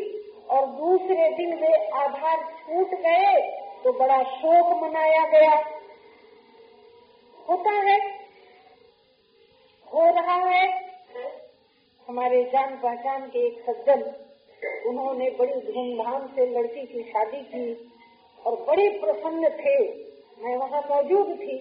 और 0.49 0.65
दूसरे 0.65 1.29
दिन 1.29 1.53
वे 1.55 1.73
आधार 1.95 2.37
छूट 2.59 2.93
गए 3.01 3.35
तो 3.83 3.91
बड़ा 3.93 4.21
शोक 4.23 4.83
मनाया 4.83 5.25
गया। 5.29 5.55
होता 7.49 7.71
है, 7.71 7.97
हो 9.93 10.05
रहा 10.05 10.35
है। 10.35 10.85
हमारे 12.07 12.43
जान 12.43 12.75
पहचान 12.75 13.27
के 13.29 13.39
एक 13.39 13.63
सज्जन, 13.69 14.01
उन्होंने 14.89 15.29
बड़ी 15.29 15.53
धूमधाम 15.53 16.27
से 16.27 16.45
लड़की 16.45 16.85
की 16.85 17.03
शादी 17.03 17.41
की 17.41 17.91
और 18.45 18.55
बड़े 18.67 18.89
प्रसन्न 18.89 19.49
थे। 19.49 19.77
मैं 20.43 20.57
वहाँ 20.57 20.81
मौजूद 20.81 21.35
थी, 21.35 21.57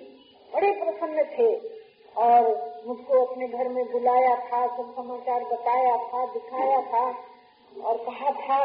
बड़े 0.55 0.73
प्रसन्न 0.73 1.25
थे 1.25 1.49
और 2.17 2.41
मुझको 2.87 3.25
अपने 3.25 3.49
घर 3.49 3.69
में 3.69 3.93
बुलाया 3.93 4.37
था, 4.37 4.77
सब 4.77 4.95
समाचार 4.95 5.45
बताया 5.45 5.97
था, 5.97 6.27
दिखाया 6.27 6.81
था 6.81 7.07
और 7.85 7.97
कहा 7.97 8.31
था 8.31 8.65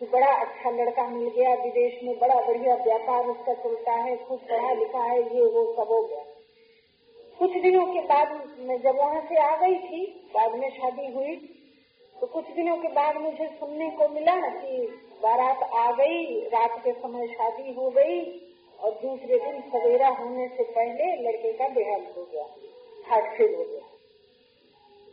कि 0.00 0.06
बड़ा 0.06 0.32
अच्छा 0.32 0.70
लड़का 0.70 1.08
मिल 1.08 1.28
गया, 1.28 1.54
विदेश 1.54 2.00
में 2.04 2.18
बड़ा 2.18 2.34
बढ़िया 2.34 2.74
व्यापार 2.74 3.26
उसका 3.26 3.54
चलता 3.54 3.92
है, 3.92 4.16
खूब 4.16 4.38
पढ़ा 4.38 4.72
लिखा 4.72 5.02
है, 5.02 5.36
ये, 5.36 5.46
वो, 5.46 5.74
सब 5.76 5.92
हो 5.92 6.02
गया। 6.02 6.35
कुछ 7.38 7.56
दिनों 7.62 7.84
के 7.86 8.00
बाद 8.00 8.28
मैं 8.60 8.76
जब 8.82 8.96
वहाँ 8.96 9.20
से 9.28 9.36
आ 9.38 9.56
गई 9.56 9.74
थी, 9.80 10.04
बाद 10.34 10.54
में 10.54 10.68
शादी 10.70 11.06
हुई 11.12 11.34
तो 12.16 12.26
कुछ 12.26 12.44
दिनों 12.56 12.76
के 12.76 12.88
बाद 12.88 13.16
मुझे 13.16 13.46
सुनने 13.56 13.88
को 13.90 14.08
मिला 14.08 14.36
कि 14.42 14.76
बारात 15.22 15.62
आ 15.74 15.90
गई, 15.92 16.40
रात 16.46 16.78
के 16.84 16.92
समय 16.92 17.26
शादी 17.28 17.72
हो 17.72 17.90
गई, 17.90 18.20
और 18.78 18.92
दूसरे 19.02 19.38
दिन 19.38 19.60
सवेरा 19.70 20.08
होने 20.10 20.46
से 20.48 20.64
पहले 20.70 21.10
लड़के 21.22 21.52
का 21.52 21.68
देहांत 21.68 22.14
हो 22.16 22.24
गया, 22.32 22.44
हार्ट 23.08 23.36
फेल 23.36 23.54
हो 23.54 23.64
गया। 23.64 23.84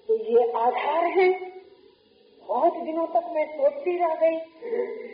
तो 0.10 0.18
ये 0.30 0.51
आधार 0.58 1.06
है। 1.18 1.27
बहुत 2.42 2.77
दिनों 2.80 3.06
तक 3.08 3.30
मैं 3.32 3.46
सोचती 3.48 3.98
रह 3.98 4.15
गई 4.15 4.39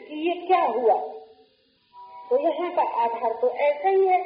कि 0.06 0.22
ये 0.28 0.36
क्या 0.48 0.62
हुआ। 0.62 0.96
तो 2.30 2.40
यहाँ 2.40 2.72
का 2.76 2.84
आधार 3.04 3.34
तो 3.42 3.50
ऐसा 3.50 3.90
ही 3.90 4.08
है 4.08 4.24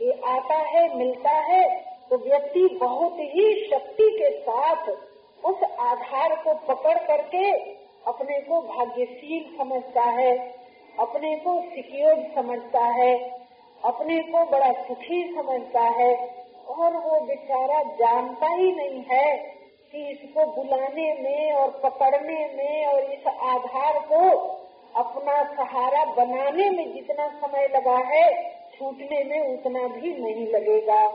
ये 0.00 0.12
आता 0.28 0.56
है, 0.68 0.96
मिलता 0.96 1.30
है 1.42 1.62
तो 2.10 2.16
व्यक्ति 2.16 2.66
बहुत 2.80 3.16
ही 3.32 3.68
शक्ति 3.70 4.10
के 4.10 4.30
साथ 4.40 4.88
उस 5.44 5.62
आधार 5.80 6.34
को 6.44 6.54
पकड़ 6.68 6.98
करके 6.98 7.50
अपने 8.06 8.38
को 8.40 8.60
भाग्यशील 8.62 9.58
समझता 9.58 10.02
है, 10.02 10.32
अपने 10.98 11.34
को 11.36 11.60
सिक्योर 11.62 12.22
समझता 12.34 12.84
है, 12.84 13.12
अपने 13.84 14.18
को 14.22 14.44
बड़ा 14.44 14.72
सुखी 14.82 15.22
समझता 15.34 15.80
है 15.80 16.14
और 16.68 16.96
वो 16.96 17.20
बेचारा 17.20 17.82
जानता 17.82 18.54
ही 18.54 18.72
नहीं 18.72 19.04
है 19.10 19.36
कि 19.92 20.08
इसको 20.08 20.46
बुलाने 20.46 21.12
में 21.22 21.52
और 21.52 21.70
पकड़ने 21.84 22.38
में 22.56 22.86
और 22.86 23.02
इस 23.02 23.26
आधार 23.26 23.98
को 24.08 24.24
अपना 24.96 25.42
सहारा 25.54 26.04
बनाने 26.14 26.70
में 26.70 26.92
जितना 26.92 27.28
समय 27.28 27.68
लगा 27.68 27.96
है, 28.08 28.26
छूटने 28.74 29.24
में 29.24 29.58
उतना 29.58 29.86
भी 29.88 30.10
नहीं 30.20 30.46
लगेगा। 30.46 31.06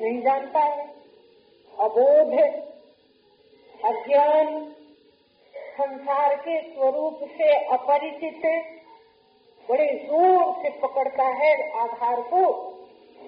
नहीं 0.00 0.20
जानता 0.22 0.60
है। 0.60 0.84
अबोध 1.74 2.32
अज्ञान 3.80 4.48
संसार 5.74 6.34
के 6.38 6.60
स्वरूप 6.62 7.20
से 7.30 7.52
अपरिचित 7.74 8.42
बड़े 9.68 9.86
ज़ोर 10.00 10.52
से 10.62 10.70
पकड़ता 10.80 11.26
है 11.36 11.52
आधार 11.82 12.20
को 12.30 12.44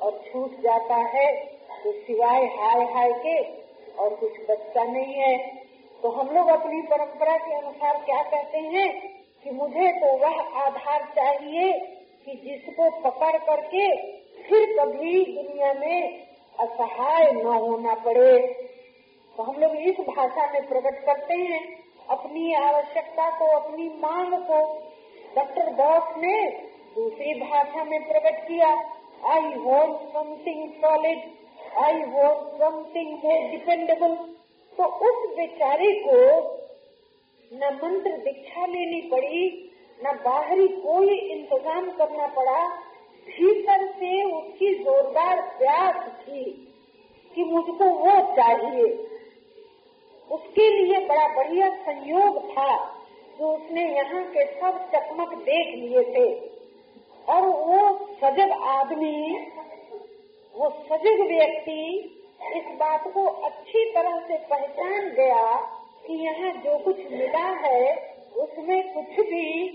और 0.01 0.19
छूट 0.25 0.61
जाता 0.63 0.97
है। 1.15 1.29
तो 1.77 1.93
सिवाय 2.01 2.45
हाय 2.55 2.85
हाय 2.95 3.13
के 3.23 3.39
और 3.95 4.15
कुछ 4.15 4.41
बचता 4.51 4.85
नहीं 4.85 5.15
है। 5.15 5.37
तो 6.03 6.11
हम 6.11 6.35
लोग 6.35 6.49
अपनी 6.51 6.81
परंपरा 6.89 7.37
के 7.39 7.55
अनुसार 7.57 8.03
क्या 8.05 8.23
कहते 8.25 8.59
हैं 8.69 8.89
कि 9.45 9.51
मुझे 9.53 9.93
तो 9.93 10.17
वह 10.19 10.41
आधार 10.63 11.05
चाहिए 11.17 11.73
कि 12.27 12.33
जिसको 12.45 12.91
पकड़ 13.01 13.37
करके 13.41 13.89
फिर 14.43 14.77
कभी 14.79 15.25
दुनिया 15.27 15.73
में 15.75 16.26
असहाय 16.59 17.31
न 17.33 17.47
होना 17.47 17.95
पड़े। 18.05 18.37
तो 19.37 19.43
हम 19.43 19.61
लोग 19.61 19.75
इस 19.89 19.97
भाषा 20.07 20.47
में 20.53 20.67
प्रकट 20.69 21.05
करते 21.07 21.35
हैं, 21.35 21.63
अपनी 22.09 22.53
आवश्यकता 22.55 23.31
को, 23.31 23.47
अपनी 23.57 23.89
मांग 24.01 24.35
को। 24.43 24.63
डॉक्टर 25.37 25.73
बॉस 25.75 26.17
ने 26.19 26.37
दूसरी 26.95 27.35
भाषा 27.41 27.85
में 27.85 28.01
प्रकट 28.09 28.47
किया 28.47 28.69
I 29.31 29.55
want 29.57 30.09
something 30.13 30.69
solid 30.75 31.19
I 31.79 32.03
want 32.11 32.59
something 32.61 33.23
dependable 33.51 34.15
तो 34.73 34.85
उस 35.07 35.29
बेचारे 35.37 35.93
को 36.01 36.19
न 37.51 37.73
मंत्र 37.75 38.11
दीक्षा 38.19 38.67
लेनी 38.67 39.01
पड़ी, 39.11 39.45
न 40.01 40.13
बाहरी 40.25 40.67
कोई 40.69 41.17
इंतज़ाम 41.33 41.91
करना 41.91 42.27
पड़ा 42.37 42.59
भीतर 43.29 43.87
से 43.93 44.23
उसकी 44.25 44.75
जोरदार 44.75 45.41
प्यास 45.59 46.09
थी 46.19 46.45
कि 47.37 47.45
मुझको 47.45 47.85
वो 47.85 48.35
चाहिए। 48.37 48.85
उसके 50.31 50.69
लिए 50.69 51.07
बड़ा 51.07 51.27
बढ़िया 51.29 51.69
संयोग 51.83 52.39
था 52.51 52.77
जो 53.39 53.55
उसने 53.57 53.83
यहाँ 53.97 54.23
के 54.25 54.45
सब 54.53 54.79
चकमक 54.95 55.35
देख 55.39 55.75
लिए 55.75 56.03
थे। 56.03 56.29
और 57.29 57.47
वो 57.47 58.09
सजग 58.15 58.51
आदमी, 58.51 59.33
वो 60.55 60.71
सजग 60.71 61.27
व्यक्ति 61.27 61.83
इस 62.57 62.65
बात 62.77 63.05
को 63.15 63.27
अच्छी 63.27 63.85
तरह 63.95 64.19
से 64.29 64.37
पहचान 64.37 65.09
गया 65.11 65.55
कि 66.07 66.15
यहाँ 66.25 66.51
जो 66.65 66.79
कुछ 66.79 66.97
मिला 67.13 67.47
है, 67.67 67.95
उसमें 68.37 68.95
कुछ 68.95 69.27
भी 69.27 69.69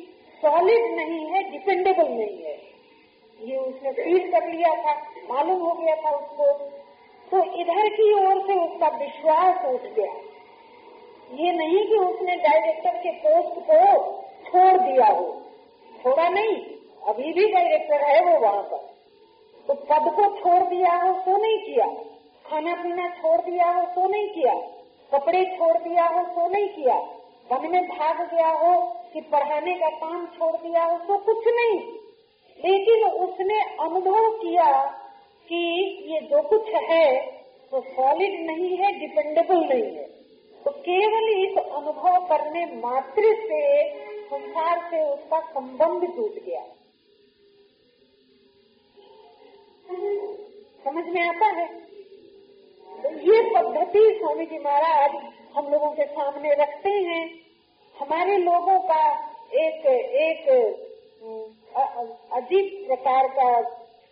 सॉलिड 0.43 0.93
नहीं 0.95 1.25
है 1.25 1.43
डिपेंडेबल 1.51 2.09
नहीं 2.09 2.43
है। 2.43 2.70
ये 3.41 3.57
उसने 3.57 3.91
फील 3.91 4.31
कर 4.31 4.47
लिया 4.47 4.73
था, 4.75 4.93
मालूम 5.29 5.61
हो 5.61 5.71
गया 5.71 5.95
था 5.95 6.09
उसको। 6.17 6.53
तो 7.31 7.43
इधर 7.61 7.87
की 7.89 8.13
ओर 8.13 8.41
से 8.47 8.53
उसका 8.59 8.87
विश्वास 8.97 9.65
उठ 9.65 9.81
गया। 9.93 10.11
ये 11.35 11.51
नहीं 11.51 11.85
कि 11.87 11.97
उसने 11.97 12.35
डायरेक्टर 12.35 12.97
के 12.97 13.11
पोस्ट 13.17 13.59
को 13.69 13.77
छोड़ 14.45 14.77
दिया 14.77 15.07
हो। 15.07 15.25
छोड़ा 16.03 16.29
नहीं, 16.29 16.55
अभी 17.07 17.33
भी 17.33 17.51
डायरेक्टर 17.53 18.03
है 18.03 18.19
वो 18.25 18.39
वहाँ 18.39 18.63
पर। 18.63 18.89
तो 19.67 19.73
पद 19.73 20.11
को 20.15 20.25
छोड़ 20.39 20.63
दिया 20.63 20.93
हो 20.95 21.13
तो 21.13 21.37
नहीं 21.37 21.57
किया। 21.57 21.85
खाना 22.45 22.75
पीना 22.75 23.07
छोड़ 23.09 23.39
दिया 23.41 23.69
हो 23.69 23.81
तो 23.85 24.07
नहीं 24.07 24.27
किया। 24.29 24.53
कपड़े 25.11 25.43
छोड़ 25.57 25.77
दिया 25.77 26.07
हो 26.07 26.23
तो 26.25 26.47
नहीं 26.49 26.67
किया। 26.67 26.95
वन 27.51 27.71
में 27.71 27.87
भाग 27.87 28.21
गया 28.33 28.49
हो 28.49 28.81
कि 29.13 29.21
पढ़ाने 29.21 29.73
का 29.73 29.89
काम 29.97 30.25
छोड़ 30.27 30.55
दिया 30.57 30.83
हो 30.85 30.97
तो 30.97 31.17
कुछ 31.17 31.47
नहीं। 31.47 31.79
लेकिन 32.65 33.03
उसने 33.03 33.61
अनुभव 33.61 34.31
किया 34.31 34.71
कि 35.49 35.61
ये 36.13 36.19
जो 36.21 36.41
कुछ 36.41 36.67
है, 36.67 37.21
वो 37.73 37.79
तो 37.79 37.93
सॉलिड 37.93 38.45
नहीं 38.45 38.77
है 38.77 38.99
डिपेंडेबल 38.99 39.55
नहीं 39.55 39.95
है। 39.95 40.03
तो 40.65 40.71
केवल 40.71 41.29
इस 41.29 41.57
अनुभव 41.57 42.27
करने 42.27 42.65
मात्र 42.65 43.21
से 43.21 43.89
संसार 44.25 44.91
से 44.91 45.03
उसका 45.03 45.39
संबंध 45.39 46.15
टूट 46.15 46.35
गया। 46.43 46.65
समझ 50.83 51.05
में 51.05 51.21
आता 51.21 51.45
है? 51.45 51.67
तो 53.03 53.09
ये 53.09 53.41
पद्धति 53.41 54.19
स्वामी 54.19 54.45
जी 54.45 54.59
महाराज 54.59 55.11
हम 55.55 55.71
लोगों 55.71 55.91
के 55.91 56.05
सामने 56.05 56.53
रखते 56.53 56.89
हैं। 56.89 57.39
हमारे 57.95 58.37
लोगों 58.37 58.79
का 58.79 59.29
एक 59.53 59.85
एक 60.21 60.47
अजीब 61.21 62.69
प्रकार 62.87 63.27
का 63.29 63.49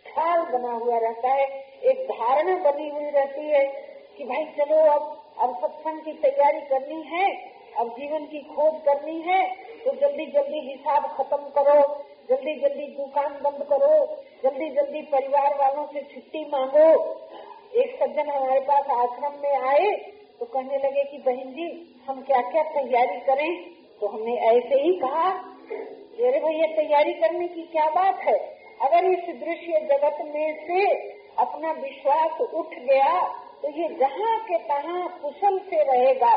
ख्याल 0.06 0.42
बना 0.50 0.72
हुआ 0.74 0.98
रहता 1.00 1.28
है। 1.30 1.46
एक 1.90 2.04
धारणा 2.10 2.54
बनी 2.64 2.88
हुई 2.90 3.10
रहती 3.10 3.48
है 3.48 3.64
कि 4.18 4.24
भाई 4.24 4.44
चलो 4.58 4.76
अब 4.90 5.16
अब 5.40 5.56
सत्संग 5.60 6.00
की 6.00 6.12
तैयारी 6.22 6.60
करनी 6.68 7.02
है, 7.08 7.26
अब 7.78 7.88
जीवन 7.90 8.26
की 8.26 8.40
खोज 8.46 8.80
करनी 8.86 9.20
है 9.22 9.40
तो 9.84 9.94
जल्दी 10.00 10.26
जल्दी 10.32 10.60
हिसाब 10.62 11.06
खत्म 11.16 11.48
करो 11.56 11.80
जल्दी 12.30 12.54
जल्दी 12.60 12.86
दुकान 12.96 13.32
बंद 13.42 13.66
करो 13.70 13.94
जल्दी 14.44 14.70
जल्दी 14.70 15.02
परिवार 15.12 15.54
वालों 15.54 15.86
से 15.86 16.00
छुट्टी 16.14 16.44
मांगो। 16.52 16.88
एक 17.74 17.98
सज्जन 18.02 18.30
हमारे 18.30 18.60
पास 18.68 18.90
आश्रम 18.98 19.40
में 19.42 19.56
आए 19.58 19.92
तो 20.40 20.46
कहने 20.46 20.78
लगे 20.78 21.04
कि 21.04 21.18
बहन 21.20 21.52
जी, 21.52 21.68
हम 22.08 22.22
क्या 22.22 22.40
क्या 22.50 22.62
तैयारी 22.72 23.20
करें? 23.22 23.50
तो 24.00 24.06
हमने 24.08 24.36
ऐसे 24.48 24.82
ही 24.82 24.92
कहा 24.98 25.30
अरे 26.10 26.40
भैया, 26.40 26.66
तैयारी 26.76 27.12
करने 27.14 27.46
की 27.48 27.62
क्या 27.62 27.84
बात 27.90 28.20
है? 28.20 28.38
अगर 28.82 29.04
इस 29.04 29.24
दृश्य 29.36 29.80
जगत 29.90 30.18
में 30.24 30.66
से 30.66 30.84
अपना 31.38 31.72
विश्वास 31.72 32.40
उठ 32.40 32.74
गया 32.80 33.20
तो 33.62 33.70
ये 33.70 33.88
जहाँ 33.94 34.38
के 34.40 34.58
तहाँ 34.58 35.08
कुशल 35.22 35.58
से 35.58 35.82
रहेगा, 35.82 36.32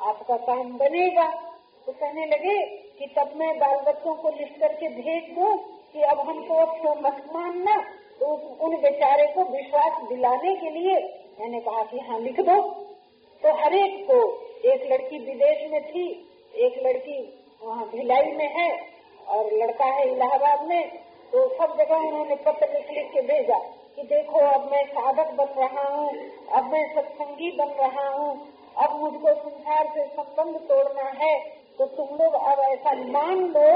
आपका 0.00 0.36
काम 0.36 0.72
बनेगा। 0.78 1.26
तो 1.86 1.92
कहने 1.92 2.26
लगे 2.26 2.56
कि 2.98 3.06
तब 3.18 3.32
मैं 3.36 3.58
बाल 3.58 3.76
बच्चों 3.78 4.14
को 4.14 4.30
लिख 4.30 4.58
करके 4.60 4.88
भेज 4.88 5.34
दूँ 5.34 5.56
कि 5.92 6.02
अब 6.02 6.20
हमको 6.20 6.54
अब 6.54 7.04
मत 7.06 7.22
मानना? 7.34 7.76
तो 8.20 8.26
उन 8.60 8.76
बेचारे 8.76 9.26
को 9.26 9.44
विश्वास 9.50 10.02
दिलाने 10.08 10.54
के 10.56 10.70
लिए 10.70 10.96
मैंने 11.40 11.60
कहा 11.60 11.82
कि 11.82 11.98
हाँ 11.98 12.18
लिख 12.20 12.40
दो। 12.40 12.60
तो 13.42 13.54
हर 13.54 13.74
एक 13.74 14.04
को, 14.10 14.18
एक 14.64 14.92
लड़की 14.92 15.18
विदेश 15.18 15.70
में 15.70 15.82
थी, 15.82 16.08
एक 16.56 16.82
लड़की 16.86 17.20
वहाँ 17.62 17.90
भिलाई 17.92 18.32
में 18.32 18.48
है 18.48 18.93
और 19.28 19.52
लड़का 19.54 19.84
है 19.86 20.10
इलाहाबाद 20.10 20.66
में 20.68 20.88
तो 21.32 21.46
सब 21.50 21.76
जगह 21.78 21.96
उन्होंने 21.98 22.34
पत्र 22.44 22.72
लिख 22.72 22.90
लिख 22.90 23.10
के 23.12 23.20
भेजा 23.28 23.58
कि 23.96 24.02
देखो 24.04 24.38
अब 24.46 24.70
मैं 24.70 24.84
साधक 24.86 25.32
बन 25.34 25.50
रहा 25.58 25.88
हूँ, 25.88 26.08
अब 26.50 26.70
मैं 26.72 26.84
सत्संगी 26.94 27.50
बन 27.58 27.68
रहा 27.80 28.08
हूँ, 28.08 28.30
अब 28.76 28.96
मुझको 29.00 29.34
संसार 29.34 29.86
से 29.94 30.06
संबंध 30.08 30.56
तोड़ना 30.68 31.10
है 31.20 31.34
तो 31.78 31.86
तुम 31.92 32.16
लोग 32.18 32.34
अब 32.34 32.60
ऐसा 32.62 32.94
मान 33.12 33.38
लो 33.48 33.68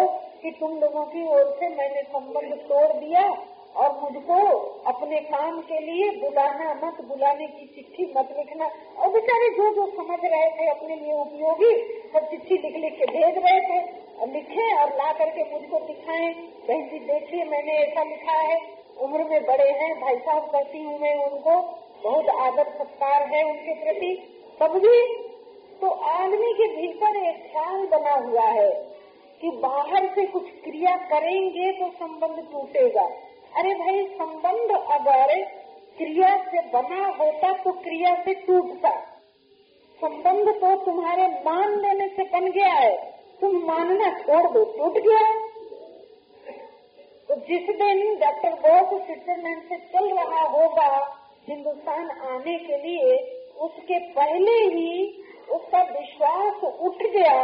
कि 0.43 0.51
तुम 0.61 0.79
लोगों 0.81 1.05
की 1.07 1.27
ओर 1.29 1.55
से 1.61 1.69
मैंने 1.71 2.03
संबंध 2.09 2.53
तोड़ 2.69 2.93
दिया 2.95 3.23
और 3.77 3.99
मुझको 4.01 4.37
अपने 4.91 5.19
काम 5.23 5.61
के 5.63 5.79
लिए 5.81 6.11
बुलाना 6.21 6.73
मत, 6.75 7.01
बुलाने 7.09 7.47
की 7.49 7.67
चिट्ठी 7.67 8.07
मत 8.17 8.29
लिखना। 8.39 8.67
और 8.97 9.11
बेचारे 9.13 9.49
जो 9.57 9.71
जो 9.75 9.87
समझ 9.93 10.19
रहे 10.25 10.49
थे, 10.51 10.69
अपने 10.71 10.97
लिए 10.97 11.13
उपयोगी 11.15 11.73
सब 12.13 12.29
चिट्ठी 12.31 12.59
लिख 12.59 12.77
लिख 12.77 12.99
के 12.99 13.07
भेज 13.13 13.39
रहे 13.39 13.61
थे। 13.63 13.81
लिखे 14.27 14.81
और 14.81 14.89
ला 14.89 15.13
करके 15.13 15.45
मुझको 15.53 15.79
दिखाएँ। 15.87 16.35
बहन 16.69 16.89
जी, 16.89 16.99
देखिए, 16.99 17.45
मैंने 17.45 17.73
ऐसा 17.73 18.03
लिखा 18.03 18.33
है। 18.33 18.59
उम्र 18.99 19.25
में 19.25 19.45
बड़े 19.47 19.71
हैं, 19.71 20.01
भाई 20.01 20.17
साहब 20.17 20.51
करती 20.51 20.83
हूँ 20.83 20.99
मैं 20.99 21.15
उनको, 21.25 21.61
बहुत 22.03 22.29
आदर 22.29 22.69
सत्कार 22.69 23.23
है 23.23 23.43
उनके 23.43 23.75
प्रति। 23.75 24.35
तब 24.61 24.79
भी 24.79 25.29
तो 25.81 25.89
आदमी 25.89 26.53
के 26.53 26.67
भीतर 26.77 27.17
एक 27.17 27.53
ख्याल 27.53 27.87
बना 27.87 28.15
हुआ 28.15 28.45
है 28.45 28.71
कि 29.41 29.51
बाहर 29.51 30.07
से 30.15 30.25
कुछ 30.25 30.43
क्रिया 30.43 30.97
करेंगे 30.97 31.73
तो 31.73 31.91
संबंध 31.91 32.47
टूटेगा। 32.53 33.09
अरे 33.57 33.75
भाई, 33.75 34.07
संबंध 34.07 34.71
अगर 34.71 35.45
क्रिया 35.99 36.37
से 36.37 36.61
बना 36.61 37.07
होता 37.07 37.53
तो 37.53 37.73
क्रिया 37.73 38.15
से 38.15 38.35
टूटता। 38.35 38.91
संबंध 39.99 40.49
तो 40.49 40.75
तुम्हारे 40.85 41.27
मान 41.27 41.81
लेने 41.81 42.09
से 42.09 42.25
बन 42.25 42.51
गया 42.51 42.73
है। 42.73 43.18
तुम 43.41 43.57
मानना 43.67 44.11
छोड़ 44.19 44.47
दो, 44.49 44.65
टूट 44.73 44.99
गया। 44.99 45.27
तो 47.29 47.35
जिस 47.49 47.69
दिन 47.77 48.15
डॉक्टर 48.17 48.55
बोस 48.63 48.89
स्विट्जरलैंड 49.03 49.63
से 49.63 49.77
चल 49.89 50.09
रहा 50.11 50.43
होगा 50.49 50.91
हिंदुस्तान 51.49 52.11
आने 52.11 52.55
के 52.59 52.77
लिए, 52.79 53.17
उसके 53.59 53.99
पहले 54.15 54.53
ही 54.67 55.25
उसका 55.51 55.83
विश्वास 55.91 56.65
उठ 56.65 57.03
गया। 57.05 57.39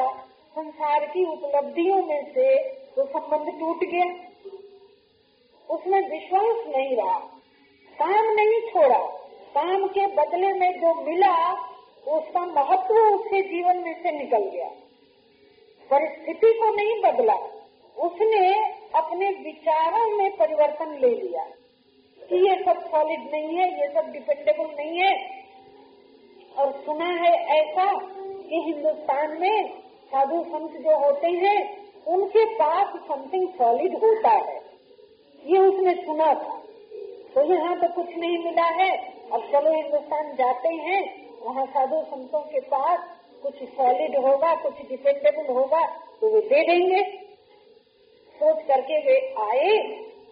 संसार 0.56 1.04
की 1.06 1.24
उपलब्धियों 1.26 2.02
में 2.02 2.22
से 2.32 2.48
तो 2.96 3.04
संबंध 3.06 3.52
टूट 3.60 3.84
गया। 3.84 4.04
उसमें 5.68 6.00
विश्वास 6.10 6.66
नहीं 6.68 6.96
रहा, 6.96 7.18
काम 7.98 8.32
नहीं 8.32 8.60
छोड़ा। 8.62 8.98
काम 9.54 9.86
के 9.88 10.06
बदले 10.16 10.52
में 10.52 10.70
जो 10.80 10.94
मिला, 11.02 11.36
उसका 12.10 12.40
महत्व 12.46 12.94
उसके 12.94 13.40
जीवन 13.42 13.76
में 13.78 13.94
से 14.02 14.10
निकल 14.12 14.48
गया। 14.48 14.70
परिस्थिति 15.90 16.52
को 16.52 16.74
नहीं 16.74 17.02
बदला। 17.02 17.34
उसने 17.98 18.54
अपने 18.94 19.28
विचारों 19.30 20.16
में 20.16 20.36
परिवर्तन 20.36 20.98
ले 21.00 21.10
लिया 21.10 21.44
कि 22.28 22.36
ये 22.36 22.64
सब 22.64 22.90
सॉलिड 22.90 23.30
नहीं 23.30 23.58
है, 23.58 23.80
ये 23.80 23.94
सब 23.94 24.12
डिपेंडेबल 24.12 24.74
नहीं 24.76 24.98
है। 25.00 25.44
और 26.58 26.72
सुना 26.72 27.04
है 27.04 27.32
ऐसा 27.46 27.98
कि 28.48 28.62
हिंदुस्तान 28.66 29.40
में 29.40 29.68
साधु 29.80 30.42
संत 30.42 30.70
जो 30.70 31.04
होते 31.04 31.26
हैं, 31.26 31.84
उनके 32.04 32.44
पास 32.54 32.86
समथिंग 32.86 33.48
सॉलिड 33.48 33.94
होता 33.94 34.30
है। 34.30 34.62
ये 35.46 35.58
उसने 35.58 35.94
सुना 35.94 36.26
था। 36.26 36.62
तो 37.34 37.54
यहाँ 37.54 37.80
तो 37.80 37.88
कुछ 37.88 38.16
नहीं 38.16 38.38
मिला 38.38 38.64
है। 38.64 38.90
अब 39.32 39.40
चलो 39.52 39.74
हिंदुस्तान 39.74 40.34
जाते 40.34 40.68
हैं, 40.68 41.30
वहाँ 41.42 41.66
साधु 41.66 42.02
संतों 42.02 42.40
के 42.40 42.60
पास 42.60 42.98
कुछ 43.44 43.62
सॉलिड 43.68 44.16
होगा, 44.16 44.54
कुछ 44.54 44.88
डिपेंडेबल 44.88 45.52
होगा 45.54 45.86
तो 46.20 46.30
वे 46.30 46.40
दे 46.40 46.62
देंगे। 46.62 47.02
सोच 48.40 48.64
करके 48.66 48.98
वे 48.98 49.16
आए 49.40 49.72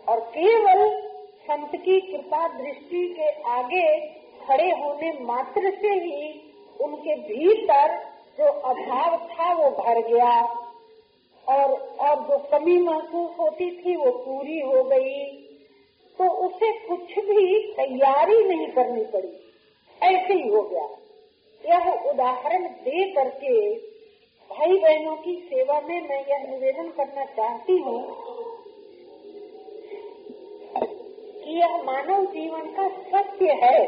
और 0.09 0.21
केवल 0.37 0.81
संत 1.43 1.77
की 1.77 2.01
कृपा 2.01 2.47
दृष्टि 2.49 3.03
के 3.19 3.29
आगे 3.51 3.85
खड़े 4.41 4.71
होने 4.71 5.13
मात्र 5.21 5.71
से 5.81 5.89
ही 5.89 6.31
उनके 6.81 7.15
भीतर 7.17 7.95
जो 8.39 8.45
अभाव 8.45 9.17
था 9.29 9.53
वो 9.55 9.71
भर 9.71 10.01
गया 10.09 10.41
और 11.47 11.73
और 12.01 12.17
जो 12.21 12.39
कमी 12.51 12.77
महसूस 12.79 13.31
होती 13.39 13.71
थी 13.77 13.97
वो 13.97 14.11
पूरी 14.19 14.61
हो 14.61 14.83
गई। 14.85 15.25
तो 16.19 16.29
उसे 16.47 16.73
कुछ 16.89 17.19
भी 17.25 17.73
तैयारी 17.73 18.43
नहीं 18.45 18.67
करनी 18.67 19.05
पड़ी। 19.05 19.33
ऐसे 20.01 20.35
ही 20.35 20.49
हो 20.49 20.63
गया। 20.63 20.89
यह 21.69 21.91
उदाहरण 22.11 22.65
दे 22.65 23.13
करके 23.13 23.75
भाई 24.51 24.79
बहनों 24.79 25.17
की 25.17 25.35
सेवा 25.51 25.81
में 25.81 26.09
मैं 26.09 26.21
यह 26.29 26.47
निवेदन 26.51 26.89
करना 26.89 27.25
चाहती 27.25 27.77
हूँ 27.79 28.01
कि 31.45 31.59
यह 31.59 31.77
मानव 31.83 32.25
जीवन 32.25 32.61
का 32.61 32.89
सत्य 32.89 33.53
है। 33.53 33.81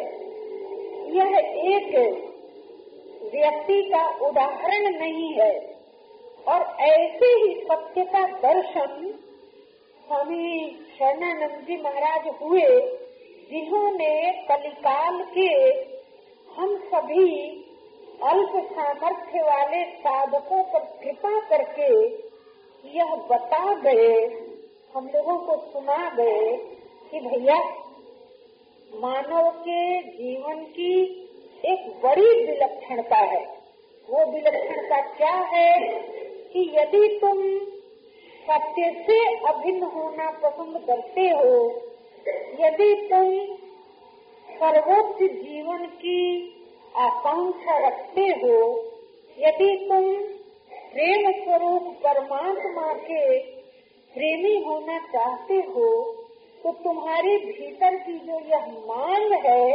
यह 1.16 1.36
एक 1.74 1.94
व्यक्ति 3.34 3.82
का 3.82 4.06
उदाहरण 4.26 4.98
नहीं 4.98 5.32
है। 5.32 5.74
और 6.48 6.76
ऐसे 6.80 7.26
ही 7.26 7.54
सत्य 7.64 8.04
का 8.04 8.26
दर्शन 8.38 9.14
स्वामी 10.06 10.70
शरणानंद 10.98 11.66
जी 11.66 11.76
महाराज 11.76 12.26
हुए, 12.42 12.66
जिन्होंने 13.50 14.32
कलिकाल 14.48 15.24
के 15.38 15.50
हम 16.48 16.76
सभी 16.76 17.63
अल्प 18.22 18.52
सामर्थ्य 18.72 19.42
वाले 19.42 19.84
साधकों 19.84 20.62
पर 20.62 20.84
कृपा 21.02 21.40
करके 21.40 21.88
यह 22.84 23.14
बता 23.30 23.74
गए 23.74 24.16
हम 24.94 25.08
लोगों 25.14 25.36
को 25.38 25.56
सुना 25.72 26.08
गए 26.10 26.56
कि 27.10 27.20
भैया, 27.20 27.56
मानव 28.90 29.50
के 29.50 30.02
जीवन 30.02 30.64
की 30.64 30.92
एक 31.64 31.88
बड़ी 32.04 32.44
विलक्षणता 32.46 33.16
है। 33.16 33.44
वो 34.08 34.24
विलक्षणता 34.32 35.00
क्या 35.00 35.34
है 35.52 35.78
कि 36.52 36.70
यदि 36.74 37.18
तुम 37.20 37.42
सत्य 38.46 38.90
से 39.06 39.18
अभिन्न 39.46 39.82
होना 39.82 40.30
पसंद 40.30 40.84
करते 40.86 41.28
हो, 41.30 41.54
यदि 42.60 42.94
तुम 43.12 43.56
सर्वोच्च 44.48 45.22
जीवन 45.22 45.86
की 45.86 46.53
आकांक्षा 46.94 47.78
रखते 47.78 48.26
हो, 48.40 48.56
यदि 49.38 49.70
तुम 49.88 50.12
प्रेम 50.92 51.30
स्वरूप 51.34 51.94
परमात्मा 52.04 52.92
के 53.00 53.38
प्रेमी 54.14 54.54
होना 54.64 54.98
चाहते 55.08 55.54
हो 55.70 55.88
तो 56.64 56.72
तुम्हारे 56.84 57.36
भीतर 57.38 57.96
की 57.96 58.18
जो 58.18 58.38
यह 58.48 58.66
मांग 58.86 59.32
है, 59.44 59.66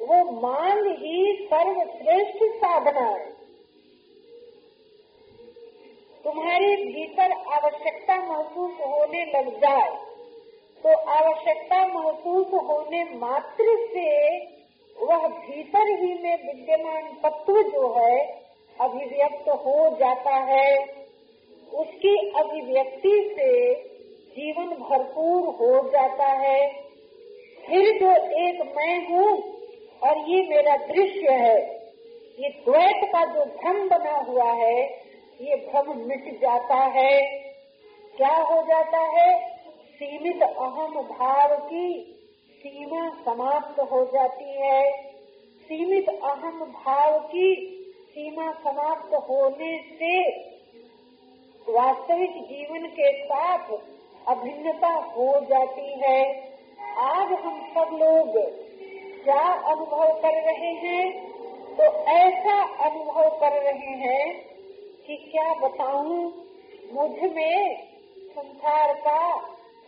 वो 0.00 0.16
मांग 0.40 0.86
ही 0.96 1.20
सर्वश्रेष्ठ 1.44 2.42
साधना 2.56 3.06
है। 3.06 3.30
तुम्हारे 6.24 6.74
भीतर 6.78 7.32
आवश्यकता 7.54 8.16
महसूस 8.22 8.80
होने 8.82 9.24
लग 9.28 9.48
जाए 9.60 9.88
तो 10.84 10.94
आवश्यकता 11.12 11.86
महसूस 11.88 12.52
होने 12.64 13.04
मात्र 13.16 13.76
से 13.86 14.10
वह 15.02 15.28
भीतर 15.28 16.00
ही 16.00 16.14
में 16.22 16.46
विद्यमान 16.46 17.02
तत्व 17.02 17.62
जो 17.62 17.94
है, 17.98 18.46
अभिव्यक्त 18.80 19.48
हो 19.48 19.96
जाता 20.00 20.30
है। 20.30 20.78
उसकी 21.74 22.32
अभिव्यक्ति 22.36 23.34
से 23.38 23.74
जीवन 24.30 24.66
भरपूर 24.66 25.54
हो 25.54 25.88
जाता 25.88 26.24
है। 26.24 26.72
फिर 27.66 28.00
जो 28.00 28.10
एक 28.48 28.74
मैं 28.76 29.08
हूँ, 29.08 29.56
और 30.02 30.18
ये 30.18 30.48
मेरा 30.48 30.76
दृश्य 30.76 31.32
है, 31.32 31.76
ये 32.38 32.48
द्वैत 32.48 33.08
का 33.12 33.24
जो 33.24 33.44
भ्रम 33.44 33.88
बना 33.88 34.16
हुआ 34.16 34.52
है, 34.52 34.82
ये 35.40 35.56
भ्रम 35.56 35.98
मिट 35.98 36.40
जाता 36.40 36.74
है। 36.74 37.22
क्या 38.16 38.36
हो 38.36 38.62
जाता 38.62 38.98
है? 38.98 39.56
सीमित 39.94 40.42
अहम 40.42 41.02
भाव 41.02 41.56
की 41.56 42.12
सीमा 42.66 43.08
समाप्त 43.08 43.80
हो 43.80 44.04
जाती 44.04 44.52
है। 44.52 45.02
सीमित 45.62 46.08
अहम 46.08 46.64
भाव 46.64 47.18
की 47.18 47.54
सीमा 48.10 48.52
समाप्त 48.52 49.14
होने 49.14 49.78
से 49.78 50.30
वास्तविक 51.68 52.30
जीवन 52.30 52.86
के 52.86 53.24
साथ 53.24 53.58
अभिन्नता 54.28 54.88
हो 54.88 55.40
जाती 55.40 55.94
है। 55.98 56.50
आज 56.98 57.32
हम 57.32 57.60
सब 57.60 57.94
लोग 57.94 58.50
क्या 59.24 59.52
अनुभव 59.52 60.20
कर 60.20 60.42
रहे 60.42 60.72
हैं? 60.72 61.32
तो 61.76 61.82
ऐसा 62.04 62.62
अनुभव 62.88 63.40
कर 63.40 63.62
रहे 63.62 63.96
हैं 63.96 64.44
कि 65.06 65.16
क्या 65.16 65.54
बताऊँ? 65.54 66.32
मुझमें 66.92 67.82
संसार 68.38 68.94
का 68.94 69.36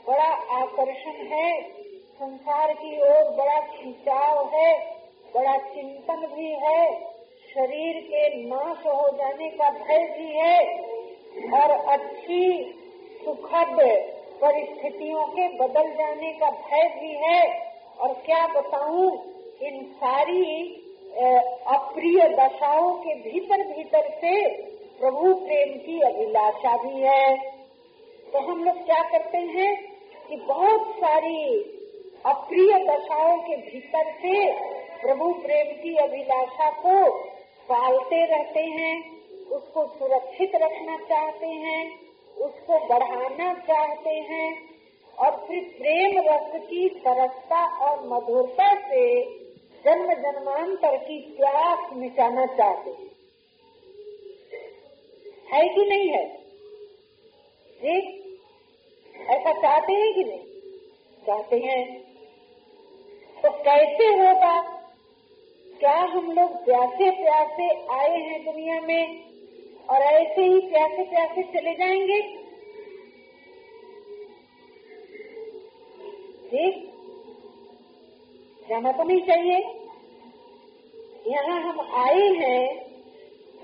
बड़ा 0.07 0.59
आकर्षण 0.63 1.27
है। 1.27 1.79
संसार 2.19 2.73
की 2.73 2.97
ओर 3.01 3.29
बड़ा 3.31 3.61
खिंचाव 3.61 4.39
है, 4.55 4.71
बड़ा 5.35 5.57
चिंतन 5.67 6.27
भी 6.27 6.49
है, 6.63 6.87
शरीर 7.51 8.01
के 8.03 8.23
नाश 8.45 8.87
हो 8.87 9.11
जाने 9.17 9.51
का 9.51 9.71
भय 9.71 10.07
भी 10.09 10.27
है। 10.39 10.57
और 11.53 11.71
अच्छी, 11.71 12.43
सुखद 13.25 13.77
परिस्थितियों 14.43 15.27
के 15.27 15.47
बदल 15.59 15.91
जाने 15.95 16.33
का 16.33 16.51
भय 16.51 16.89
भी 17.01 17.15
है। 17.15 17.43
और 17.99 18.13
क्या 18.27 18.47
बताऊँ, 18.47 19.07
इन 19.63 19.83
सारी 19.95 20.45
अप्रिय 21.69 22.29
दशाओं 22.35 22.93
के 22.97 23.15
भीतर 23.21 23.67
भीतर 23.67 24.11
से 24.21 24.37
प्रभु 25.01 25.35
प्रेम 25.35 25.79
की 25.79 26.01
अभिलाषा 26.03 26.77
भी 26.77 27.01
है। 27.01 27.37
तो 28.27 28.39
हम 28.41 28.65
लोग 28.65 28.85
क्या 28.87 29.03
करते 29.09 29.39
हैं 29.39 29.75
कि 30.29 30.37
बहुत 30.37 30.95
सारी 30.97 31.75
अप्रिय 32.27 32.85
दशाओं 32.85 33.39
के 33.39 33.57
भीतर 33.57 34.13
से 34.13 34.53
प्रभु 35.03 35.33
प्रेम 35.33 35.83
की 35.83 35.97
अभिलाषा 35.97 36.71
को 36.71 37.25
पालते 37.69 38.25
रहते 38.25 38.61
हैं, 38.61 39.21
उसको 39.47 39.87
सुरक्षित 39.87 40.55
रखना 40.55 40.99
चाहते 40.99 41.47
हैं, 41.47 42.01
उसको 42.37 42.87
बढ़ाना 42.87 43.55
चाहते 43.55 44.11
हैं 44.11 44.71
और 45.19 45.45
फिर 45.49 45.75
प्रेम 45.79 46.19
रस 46.19 46.67
की 46.71 46.89
सरसता 46.89 47.77
और 47.77 48.09
मधुरता 48.09 48.75
से 48.75 49.25
जन्म 49.85 50.13
जन्मांतर 50.13 50.97
की 50.97 51.19
प्यास 51.19 51.91
मिटाना 51.93 52.47
चाहते 52.47 52.91
हैं। 52.91 53.09
है 55.53 55.69
कि 55.69 55.85
नहीं 55.87 56.09
है? 56.09 56.37
जी? 57.85 58.19
ऐसा 59.29 59.53
चाहते 59.53 59.93
हैं 59.93 60.15
कि 60.15 60.25
नहीं? 60.25 60.45
चाहते 61.27 61.59
हैं। 61.59 62.08
तो 63.43 63.51
कैसे 63.51 64.05
होगा? 64.05 64.61
क्या 65.81 65.97
हम 65.97 66.33
लोग 66.33 66.65
प्यासे 66.65 67.11
प्यासे 67.11 67.69
आए 67.95 68.21
हैं 68.21 68.45
दुनिया 68.45 68.81
में 68.81 69.25
और 69.91 69.97
ऐसे 69.97 70.43
ही 70.43 70.61
प्यासे 70.61 71.03
प्यासे 71.03 71.43
चले 71.43 71.75
जाएँगे? 71.75 72.21
ठीक? 76.51 76.93
जाना 78.69 78.93
तो 78.93 79.03
नहीं 79.03 79.21
चाहिए। 79.21 79.59
यहाँ 81.27 81.61
हम 81.61 81.81
आए 81.81 82.29
हैं, 82.29 82.89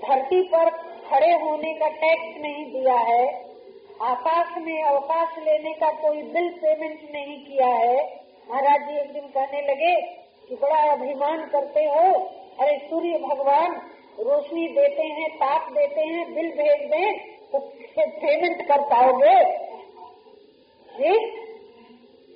धरती 0.01 0.41
पर 0.41 0.69
खड़े 1.09 1.31
होने 1.31 1.73
का 1.73 1.87
टैक्स 1.87 2.41
नहीं 2.41 2.65
दिया 2.65 2.97
है, 2.97 3.55
आकाश 4.01 4.57
में 4.57 4.83
अवकाश 4.83 5.37
लेने 5.37 5.73
का 5.73 5.91
कोई 5.91 6.21
बिल 6.21 6.49
पेमेंट 6.49 7.11
नहीं 7.11 7.45
किया 7.45 7.67
है। 7.67 8.24
महाराज 8.51 8.81
जी 8.89 8.97
एक 8.97 9.13
दिन 9.13 9.27
कहने 9.27 9.61
लगे 9.61 10.01
कि 10.49 10.55
बड़ा 10.55 10.79
अभिमान 10.91 11.45
करते 11.45 11.85
हो। 11.85 12.11
अरे, 12.59 12.77
सूर्य 12.89 13.17
भगवान, 13.19 13.75
रोशनी 14.19 14.67
देते 14.67 15.01
हैं, 15.01 15.29
ताप 15.35 15.71
देते 15.71 16.01
हैं, 16.01 16.33
बिल 16.35 16.51
भेज 16.51 16.89
दें 16.89 17.13
तो 17.51 17.59
पेमेंट 17.97 18.67
कर 18.67 18.81
पाओगे? 18.81 19.43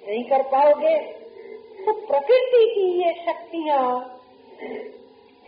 नहीं 0.07 0.23
कर 0.23 0.41
पाओगे? 0.43 0.97
तो 1.85 1.93
प्रकृति 2.07 2.65
की 2.75 2.87
ये 3.03 3.13
शक्तियाँ 3.25 3.99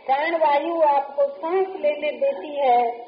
प्राण 0.05 0.35
वायु 0.35 0.81
आपको 0.81 1.27
सांस 1.27 1.67
लेने 1.79 2.11
देती 2.11 2.55
है, 2.55 2.99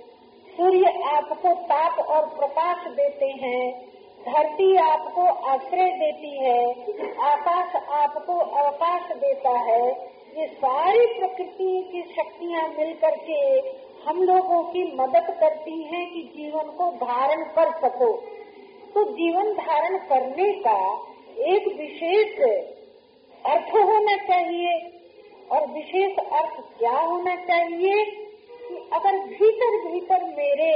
सूर्य 0.58 1.02
आपको 1.06 1.54
ताप 1.54 2.00
और 2.00 2.26
प्रकाश 2.30 2.88
देते 2.88 3.26
हैं 3.26 3.93
धरती 4.28 4.76
आपको 4.76 5.22
आश्रय 5.22 5.90
देती 5.92 6.38
है, 6.40 6.60
आकाश 7.22 7.76
आपको 7.76 8.34
अवकाश 8.34 9.16
देता 9.16 9.50
है। 9.50 9.90
ये 10.38 10.48
सारी 10.48 11.06
प्रकृति 11.06 11.90
की 11.92 12.02
शक्तियाँ 12.14 12.68
मिलकर 12.70 13.16
के 13.16 13.42
हम 14.06 14.22
लोगों 14.22 14.64
की 14.64 14.84
मदद 14.96 15.38
करती 15.40 15.82
हैं 15.84 16.14
कि 16.14 16.22
जीवन 16.38 16.72
को 16.72 16.90
धारण 16.92 17.44
कर 17.44 17.72
सको। 17.72 18.12
तो 18.94 19.04
जीवन 19.12 19.54
धारण 19.54 19.98
करने 19.98 20.52
का 20.52 20.80
एक 21.40 21.68
विशेष 21.78 22.40
अर्थ 23.46 23.76
होना 23.76 24.18
चाहिए। 24.18 25.00
और 25.52 25.68
विशेष 25.68 26.18
अर्थ 26.18 26.60
क्या 26.80 27.00
होना 27.00 27.36
चाहिए 27.36 28.06
कि 28.70 28.76
अगर 28.94 29.18
भीतर 29.20 29.92
भीतर 29.92 30.24
मेरे 30.24 30.74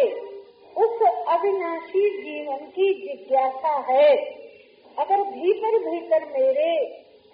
उस 0.78 1.02
अविनाशी 1.30 2.10
जीवन 2.18 2.66
की 2.72 2.88
जिज्ञासा 2.96 3.76
है। 3.90 4.16
अगर 4.98 5.22
भीतर 5.32 5.78
भीतर 5.82 6.26
मेरे 6.32 6.74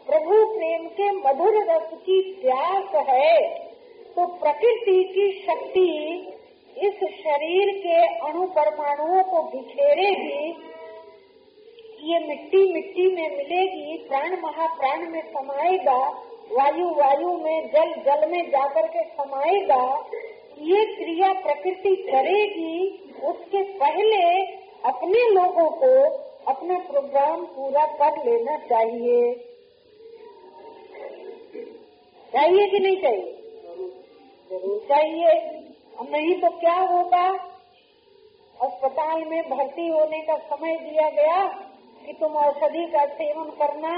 प्रभु 0.08 0.43
प्रेम 0.47 0.88
के 0.91 1.12
मधुर 1.17 1.58
रस 1.65 1.89
की 1.99 2.21
प्यास 2.41 2.95
है 3.08 3.36
तो 4.15 4.25
प्रकृति 4.38 5.03
की 5.13 5.32
शक्ति 5.41 5.89
इस 6.77 7.03
शरीर 7.17 7.71
के 7.77 7.97
अणु 8.27 8.45
परमाणुओं 8.56 9.23
को 9.23 9.41
बिखेरेगी। 9.49 10.49
ये 12.03 12.19
मिट्टी 12.19 12.62
मिट्टी 12.73 13.08
में 13.08 13.29
मिलेगी, 13.29 13.97
प्राण 14.08 14.36
महाप्राण 14.41 15.06
में 15.10 15.21
समाएगा, 15.27 15.97
वायु 16.51 16.88
वायु 16.95 17.34
में 17.38 17.71
जल 17.71 17.93
जल 18.03 18.27
में 18.32 18.49
जाकर 18.49 18.88
के 18.88 19.03
समाएगा 19.12 19.84
ये 20.63 20.86
क्रिया 20.86 21.34
प्रकृति 21.34 21.95
करेगी, 21.95 22.89
उसके 23.23 23.63
पहले 23.63 24.21
अपने 24.86 25.30
लोगों 25.30 25.69
को 25.71 25.89
अपना 26.52 26.78
प्रोग्राम 26.80 27.45
पूरा 27.45 27.86
कर 27.86 28.26
लेना 28.26 28.58
चाहिए। 28.58 29.34
चाहिए 32.34 32.67
कि 32.67 32.80
नहीं 32.80 33.02
चाहिए? 33.02 33.32
ज़रूर 34.52 34.80
चाहिए। 34.89 35.32
और 35.99 36.10
नहीं 36.10 36.41
तो 36.41 36.49
क्या 36.49 36.76
होगा? 36.76 37.28
अस्पताल 38.58 39.23
में 39.26 39.49
भर्ती 39.49 39.88
होने 39.88 40.19
का 40.19 40.38
समय 40.38 40.78
दिया 40.78 41.10
गया 41.10 41.43
कि 42.06 42.13
तुम 42.13 42.36
औषधि 42.36 42.86
का 42.86 43.06
सेवन 43.06 43.49
करना, 43.49 43.93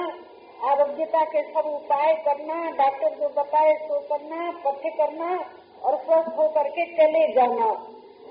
आरोग्यता 0.71 1.23
के 1.23 1.41
सब 1.43 1.65
उपाय 1.65 2.13
करना, 2.13 2.71
डॉक्टर 2.71 3.09
जो 3.09 3.29
बताए 3.29 3.73
सो 3.73 3.99
करना 3.99 4.51
पथ्य 4.65 4.89
करना 4.89 5.35
और 5.85 5.97
स्वस्थ 5.97 6.37
होकर 6.37 6.69
के 6.69 6.85
चले 6.95 7.27
जाना। 7.33 7.69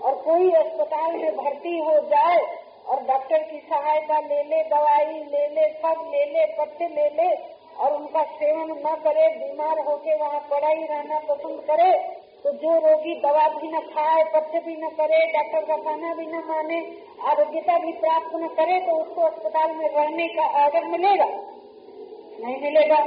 और 0.02 0.14
कोई 0.22 0.50
अस्पताल 0.54 1.12
में 1.12 1.36
भर्ती 1.36 1.78
हो 1.78 1.98
जाए 2.08 2.38
और 2.84 3.02
डॉक्टर 3.04 3.42
की 3.42 3.58
सहायता 3.60 4.18
ले 4.20 4.42
ले, 4.44 4.62
दवाई 4.64 5.04
ले 5.04 5.46
ले, 5.48 5.68
सब 5.74 6.02
ले 6.12 6.24
ले, 6.26 6.46
पत्ते 6.56 6.88
ले 6.88 7.08
ले, 7.12 7.28
और 7.76 7.92
उनका 7.92 8.22
सेवन 8.32 8.70
न 8.78 8.94
करे, 9.04 9.28
बीमार 9.36 9.78
होके 9.86 10.16
वहाँ 10.16 10.40
पड़ा 10.50 10.68
ही 10.68 10.84
रहना 10.84 11.18
पसंद 11.28 11.60
करे 11.70 11.92
तो 12.44 12.50
जो 12.54 12.72
रोगी 12.78 13.14
दवा 13.20 13.46
भी 13.50 13.68
न 13.68 13.80
खाए 13.86 14.24
पथ्य 14.32 14.60
भी 14.60 14.74
न 14.76 14.88
करे, 14.90 15.18
डॉक्टर 15.32 15.64
का 15.64 15.76
कहना 15.78 16.14
भी 16.14 16.26
न 16.26 16.42
माने, 16.48 16.80
आरोग्यता 17.24 17.78
भी 17.78 17.92
प्राप्त 18.00 18.34
न 18.34 18.48
करे 18.56 18.80
तो 18.80 18.96
उसको 18.96 19.22
अस्पताल 19.22 19.72
में 19.72 19.88
रहने 19.88 20.26
का 20.28 20.46
ऑर्डर 20.62 20.84
मिलेगा। 20.88 21.24
नहीं 21.24 22.60
मिलेगा 22.60 23.00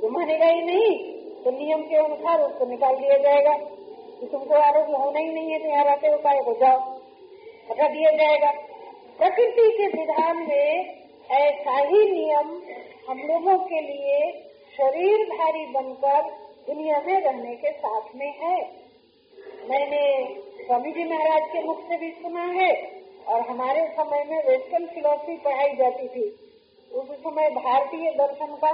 तो 0.00 0.08
मानेगा 0.10 0.46
ही 0.46 0.62
नहीं 0.62 0.92
तो 1.44 1.50
नियम 1.52 1.82
के 1.82 1.96
अनुसार 1.96 2.42
उसको 2.42 2.66
निकाल 2.66 2.94
दिया 2.96 3.16
जाएगा। 3.18 3.56
कि 4.20 4.26
तुमको 4.26 4.54
आरोग्य 4.54 4.96
होना 4.96 5.18
ही 5.18 5.32
नहीं 5.32 5.50
है 5.50 5.58
तो 5.58 5.68
यहाँ 5.68 5.84
रहते 5.84 6.08
हो 6.08 6.18
काय 6.18 6.38
हो 6.46 6.54
जाओ। 6.60 6.78
हटा 7.70 7.88
दिया 7.88 8.10
जाएगा। 8.12 8.50
प्रकृति 9.18 9.68
के 9.78 9.86
विधान 9.92 10.36
में 10.48 10.96
ऐसा 11.36 11.76
ही 11.80 12.00
नियम 12.10 12.50
हम 13.08 13.18
लोगों 13.28 13.56
के 13.64 13.80
लिए 13.80 14.18
शरीरधारी 14.74 15.64
बनकर 15.66 16.22
दुनिया 16.66 17.00
में 17.00 17.20
रहने 17.20 17.54
के 17.56 17.70
साथ 17.72 18.14
में 18.14 18.32
है। 18.40 18.56
मैंने 19.70 20.02
स्वामी 20.66 20.92
जी 20.92 21.04
महाराज 21.04 21.48
के 21.52 21.62
मुख 21.62 21.80
से 21.80 21.96
भी 21.96 22.10
सुना 22.12 22.44
है, 22.52 22.72
और 23.26 23.40
हमारे 23.40 23.86
समय 23.96 24.24
में 24.24 24.38
वेस्टर्न 24.44 24.86
फिलोसफी 24.86 25.36
पढ़ाई 25.36 25.74
जाती 25.74 26.08
थी। 26.08 26.28
उस 26.90 27.08
समय 27.20 27.48
भारतीय 27.50 28.10
दर्शन 28.10 28.54
का 28.54 28.70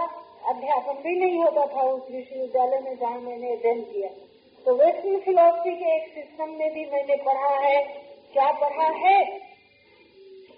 अध्यापन 0.49 1.03
भी 1.03 1.15
नहीं 1.19 1.39
होता 1.39 1.67
था, 1.67 1.83
उस 1.83 2.11
विश्वविद्यालय 2.11 2.81
में 2.81 2.97
जहाँ 2.97 3.21
मैंने 3.21 3.53
अध्ययन 3.53 3.81
किया। 3.83 4.09
तो 4.67 4.75
वेस्टर्न 4.75 5.21
फिलोसफी 5.21 5.71
के 5.71 5.97
एक 5.97 6.15
सिस्टम 6.15 6.49
में 6.49 6.75
भी 6.75 6.85
मैंने 6.85 7.17
पढ़ा 7.17 7.49
है। 7.49 7.83
क्या 8.33 8.53
पढ़ा 8.53 8.89
है? 8.89 9.25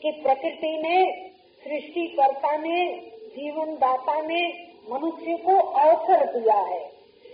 कि 0.02 0.10
प्रकृति 0.10 0.82
ने, 0.82 1.28
सृष्टिकर्ता 1.64 2.56
ने 2.56 2.92
जीवन 3.12 3.74
दाता 3.74 4.20
ने 4.20 4.66
मनुष्य 4.90 5.34
को 5.34 5.56
अवसर 5.66 6.38
दिया 6.38 6.58
है। 6.58 6.92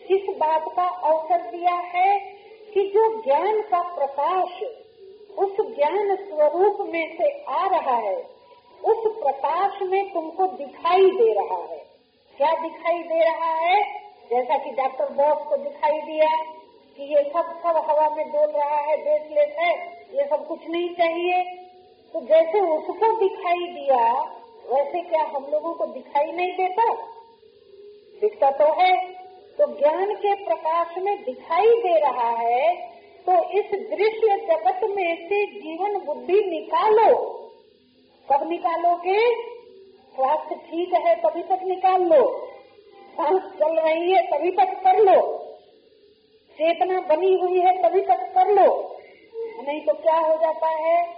किस 0.09 0.37
बात 0.37 0.65
का 0.77 0.89
अवसर 0.89 1.51
दिया 1.51 1.75
है? 1.75 2.19
कि 2.75 2.81
जो 2.95 3.23
ज्ञान 3.23 3.61
का 3.61 3.95
प्रकाश 3.95 4.63
उस 5.39 5.77
ज्ञान 5.77 6.17
स्वरूप 6.17 6.77
में 6.81 7.19
से 7.19 7.45
आ 7.49 7.67
रहा 7.67 7.97
है, 7.97 8.17
उस 8.85 9.17
प्रकाश 9.23 9.83
में 9.83 10.13
तुमको 10.13 10.47
दिखाई 10.47 11.07
दे 11.07 11.33
रहा 11.33 11.73
है। 11.73 11.87
क्या 12.37 12.53
दिखाई 12.63 12.99
दे 12.99 13.25
रहा 13.25 13.55
है? 13.55 14.01
जैसा 14.31 14.59
कि 14.59 14.71
डॉक्टर 14.71 15.09
बॉस 15.09 15.47
को 15.47 15.57
दिखाई 15.57 16.01
दिया। 16.01 16.60
कि 17.01 17.07
ये 17.07 17.23
सब 17.25 17.53
सब 17.59 17.77
हवा 17.89 18.09
में 18.11 18.27
डोल 18.31 18.51
रहा 18.53 18.79
है 18.79 18.97
ब्रेसलेट 18.97 19.55
है, 19.59 19.71
ये 20.15 20.25
सब 20.25 20.47
कुछ 20.47 20.67
नहीं 20.71 20.89
चाहिए। 20.95 21.43
तो 22.15 22.21
जैसे 22.21 22.61
उसको 22.71 23.13
दिखाई 23.21 23.67
दिया, 23.69 24.03
वैसे 24.67 25.01
क्या 25.03 25.23
हम 25.27 25.47
लोगों 25.53 25.73
को 25.75 25.87
दिखाई 25.87 26.33
नहीं 26.33 26.53
देता? 26.57 26.85
दिखता 28.21 28.51
तो 28.51 28.67
है। 28.81 28.93
तो 29.59 29.67
ज्ञान 29.79 30.15
के 30.17 30.35
प्रकाश 30.45 30.99
में 30.99 31.17
दिखाई 31.25 31.75
दे 31.83 31.99
रहा 32.01 32.29
है 32.31 32.75
तो 33.27 33.43
इस 33.53 33.71
दृश्य 33.91 34.37
जगत 34.47 34.81
में 34.91 35.29
से 35.29 35.45
जीवन 35.47 35.99
बुद्धि 36.07 36.41
निकालो। 36.51 37.11
कब 38.29 38.49
निकालोगे? 38.49 39.21
स्वास्थ्य 40.15 40.55
ठीक 40.71 40.95
है, 40.97 41.15
तभी 41.17 41.43
तक 41.43 41.65
निकाल 41.65 42.03
लो। 42.05 42.25
सांस 43.15 43.53
चल 43.59 43.81
रही 43.81 44.13
है, 44.13 44.23
तभी 44.27 44.51
तक 44.57 44.81
कर 44.85 44.99
लो। 45.01 45.21
चेतना 46.61 47.01
बनी 47.01 47.41
हुई 47.41 47.61
है, 47.61 47.83
तभी 47.83 48.01
तक 48.01 48.33
कर 48.35 48.49
लो। 48.49 48.97
नहीं 49.67 49.81
तो 49.81 49.93
क्या 49.93 50.19
हो 50.19 50.37
जाता 50.37 50.67
है? 50.67 51.09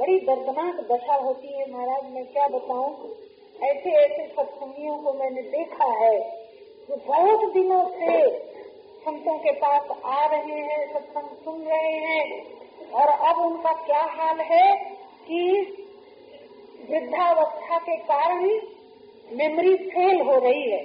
बड़ी 0.00 0.20
दर्दनाक 0.20 0.74
दशा 0.92 1.14
होती 1.14 1.48
है, 1.48 1.72
महाराज, 1.72 2.12
मैं 2.12 2.26
क्या 2.26 2.48
बताऊँ? 2.48 3.14
ऐसे 3.62 3.90
ऐसे 3.90 4.34
सत्संगियों 4.36 4.98
को 4.98 5.12
मैंने 5.12 5.42
देखा 5.42 5.84
है। 5.84 6.30
जो 6.88 6.96
बहुत 6.96 7.52
दिनों 7.52 7.88
से 7.88 8.38
संतों 9.04 9.38
के 9.38 9.50
पास 9.52 9.82
आ 10.04 10.26
रहे 10.26 10.60
हैं, 10.60 10.94
सत्संग 10.94 11.28
सुन 11.44 11.62
रहे 11.62 11.92
हैं। 11.92 12.46
और 12.90 13.08
अब 13.08 13.38
उनका 13.38 13.72
क्या 13.72 14.02
हाल 14.02 14.40
है 14.40 14.76
कि 15.28 15.50
वृद्धावस्था 16.90 17.78
के 17.78 17.96
कारण 17.96 18.44
मेमोरी 19.32 19.76
फेल 19.76 20.20
हो 20.20 20.38
रही 20.38 20.70
है। 20.70 20.84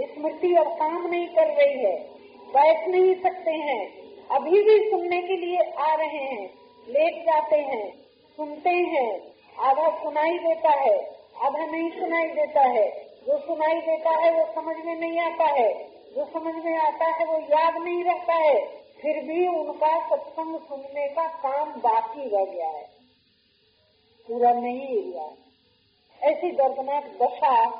स्मृति 0.00 0.54
और 0.54 0.68
काम 0.68 1.06
नहीं 1.06 1.26
कर 1.26 1.46
रही 1.46 1.78
है। 1.78 2.15
बैठ 2.46 2.88
नहीं 2.88 3.14
सकते 3.14 3.50
हैं। 3.50 4.06
अभी 4.30 4.62
भी 4.62 4.90
सुनने 4.90 5.22
के 5.22 5.36
लिए 5.36 5.58
आ 5.58 5.94
रहे 5.94 6.18
हैं। 6.18 6.54
लेट 6.88 7.22
जाते 7.22 7.56
हैं। 7.56 7.96
सुनते 8.36 8.70
हैं। 8.70 9.34
आधा 9.58 10.02
सुनाई 10.02 10.38
देता 10.38 10.70
है। 10.70 11.16
आधा 11.36 11.66
नहीं 11.66 11.90
सुनाई 11.90 12.26
देता 12.26 12.60
है। 12.60 13.06
जो 13.26 13.38
सुनाई 13.38 13.80
देता 13.80 14.10
है, 14.10 14.32
वो 14.32 14.54
समझ 14.54 14.76
में 14.84 14.96
नहीं 14.96 15.20
आता 15.20 15.44
है। 15.44 15.84
जो 16.14 16.24
समझ 16.24 16.64
में 16.64 16.78
आता 16.78 17.04
है, 17.04 17.26
वो 17.26 17.38
याद 17.38 17.76
नहीं 17.76 18.04
रहता 18.04 18.32
है। 18.32 18.66
फिर 19.02 19.24
भी 19.24 19.46
उनका 19.46 20.08
सत्संग 20.08 20.56
सुनने 20.56 21.08
का 21.08 21.28
काम 21.28 21.70
बाकी 21.70 22.28
रह 22.28 22.44
गया 22.44 22.68
है। 22.68 22.90
पूरा 24.28 24.52
नहीं 24.52 25.12
हुआ। 25.12 25.30
ऐसी 26.22 26.50
दर्दनाक 26.50 27.04
दशा 27.22 27.70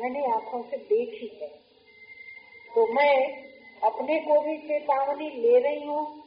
मैंने 0.00 0.26
आँखों 0.26 0.62
से 0.62 0.76
देखी 0.76 1.38
है। 1.42 1.48
तो 2.74 2.86
मैं 2.86 3.44
अपने 3.82 4.18
को 4.20 4.40
भी 4.40 4.56
चेतावनी 4.58 5.28
ले 5.42 5.58
रही 5.58 5.84
हूँ 5.86 6.22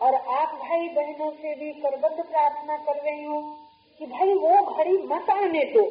और 0.00 0.14
आप 0.14 0.54
भाई 0.54 0.88
बहनों 0.88 1.30
से 1.30 1.54
भी 1.54 1.72
करबद्ध 1.72 2.24
प्रार्थना 2.24 2.76
कर 2.76 2.96
रही 3.02 3.24
हूँ 3.24 3.42
कि 4.00 4.06
भाई 4.06 4.34
वो 4.34 4.52
घड़ी 4.74 4.96
मत 5.06 5.30
आने 5.30 5.64
दो, 5.64 5.84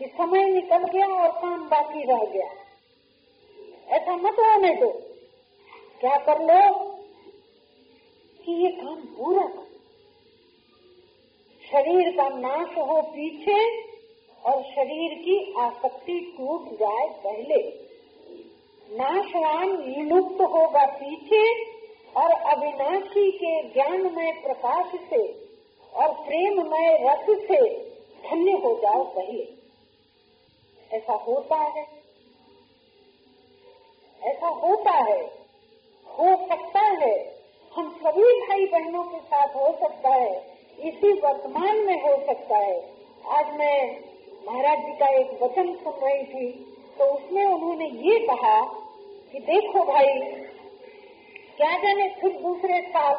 कि 0.00 0.06
समय 0.06 0.44
निकल 0.44 0.84
गया 0.84 1.06
और 1.06 1.30
काम 1.30 1.68
बाकी 1.68 2.04
रह 2.04 2.24
गया। 2.24 2.50
ऐसा 3.96 4.16
मत 4.16 4.38
होने 4.38 4.74
दो। 4.74 4.90
क्या 6.00 6.16
कर 6.16 6.42
लो 6.42 6.60
कि 8.40 8.52
ये 8.52 8.70
काम 8.70 9.00
पूरा 9.16 9.46
कर। 9.46 9.66
शरीर 11.64 12.10
का 12.16 12.28
नाश 12.28 12.76
हो 12.78 13.00
पीछे 13.02 13.58
और 14.42 14.62
शरीर 14.62 15.14
की 15.14 15.36
आसक्ति 15.58 16.20
टूट 16.38 16.68
जाए 16.78 17.08
पहले। 17.24 17.87
नाशवान 18.90 19.68
विलुप्त 19.68 20.40
होगा 20.40 20.86
पीछे 20.86 21.64
और 22.16 22.30
अविनाशी 22.30 23.30
के 23.30 23.62
ज्ञान 23.62 24.16
में 24.16 24.42
प्रकाश 24.42 24.86
से 24.86 25.48
और 25.94 26.12
प्रेम 26.12 26.70
में 26.70 27.04
रस 27.04 27.26
से 27.26 27.90
धन्य 28.30 28.52
हो 28.52 28.78
जाओ 28.82 29.04
पहले 29.04 29.48
ऐसा 30.92 31.12
होता 31.12 31.56
है। 31.56 31.86
ऐसा 34.22 34.48
होता 34.48 34.90
है। 34.90 35.22
हो 36.06 36.46
सकता 36.48 36.80
है। 36.80 37.42
हम 37.76 38.00
सभी 38.04 38.22
भाई 38.22 38.66
बहनों 38.66 39.04
के 39.04 39.18
साथ 39.18 39.48
हो 39.48 39.78
सकता 39.80 40.08
है। 40.08 40.58
इसी 40.80 41.12
वर्तमान 41.12 41.76
में 41.76 42.02
हो 42.02 42.26
सकता 42.26 42.56
है। 42.56 42.92
आज 43.26 43.46
मैं 43.54 44.00
महाराज 44.46 44.78
जी 44.78 44.92
का 44.92 45.06
एक 45.06 45.42
वचन 45.42 45.76
सुन 45.76 45.92
रही 45.92 46.24
थी। 46.24 46.67
तो 46.98 47.04
उसमें 47.06 47.44
उन्होंने 47.44 47.86
ये 48.04 48.18
कहा 48.26 48.60
कि 49.34 49.38
देखो 49.40 49.84
भाई, 49.84 50.14
क्या 51.56 51.72
जाने 51.78 52.08
फिर 52.20 52.32
दूसरे 52.42 52.80
साल 52.88 53.16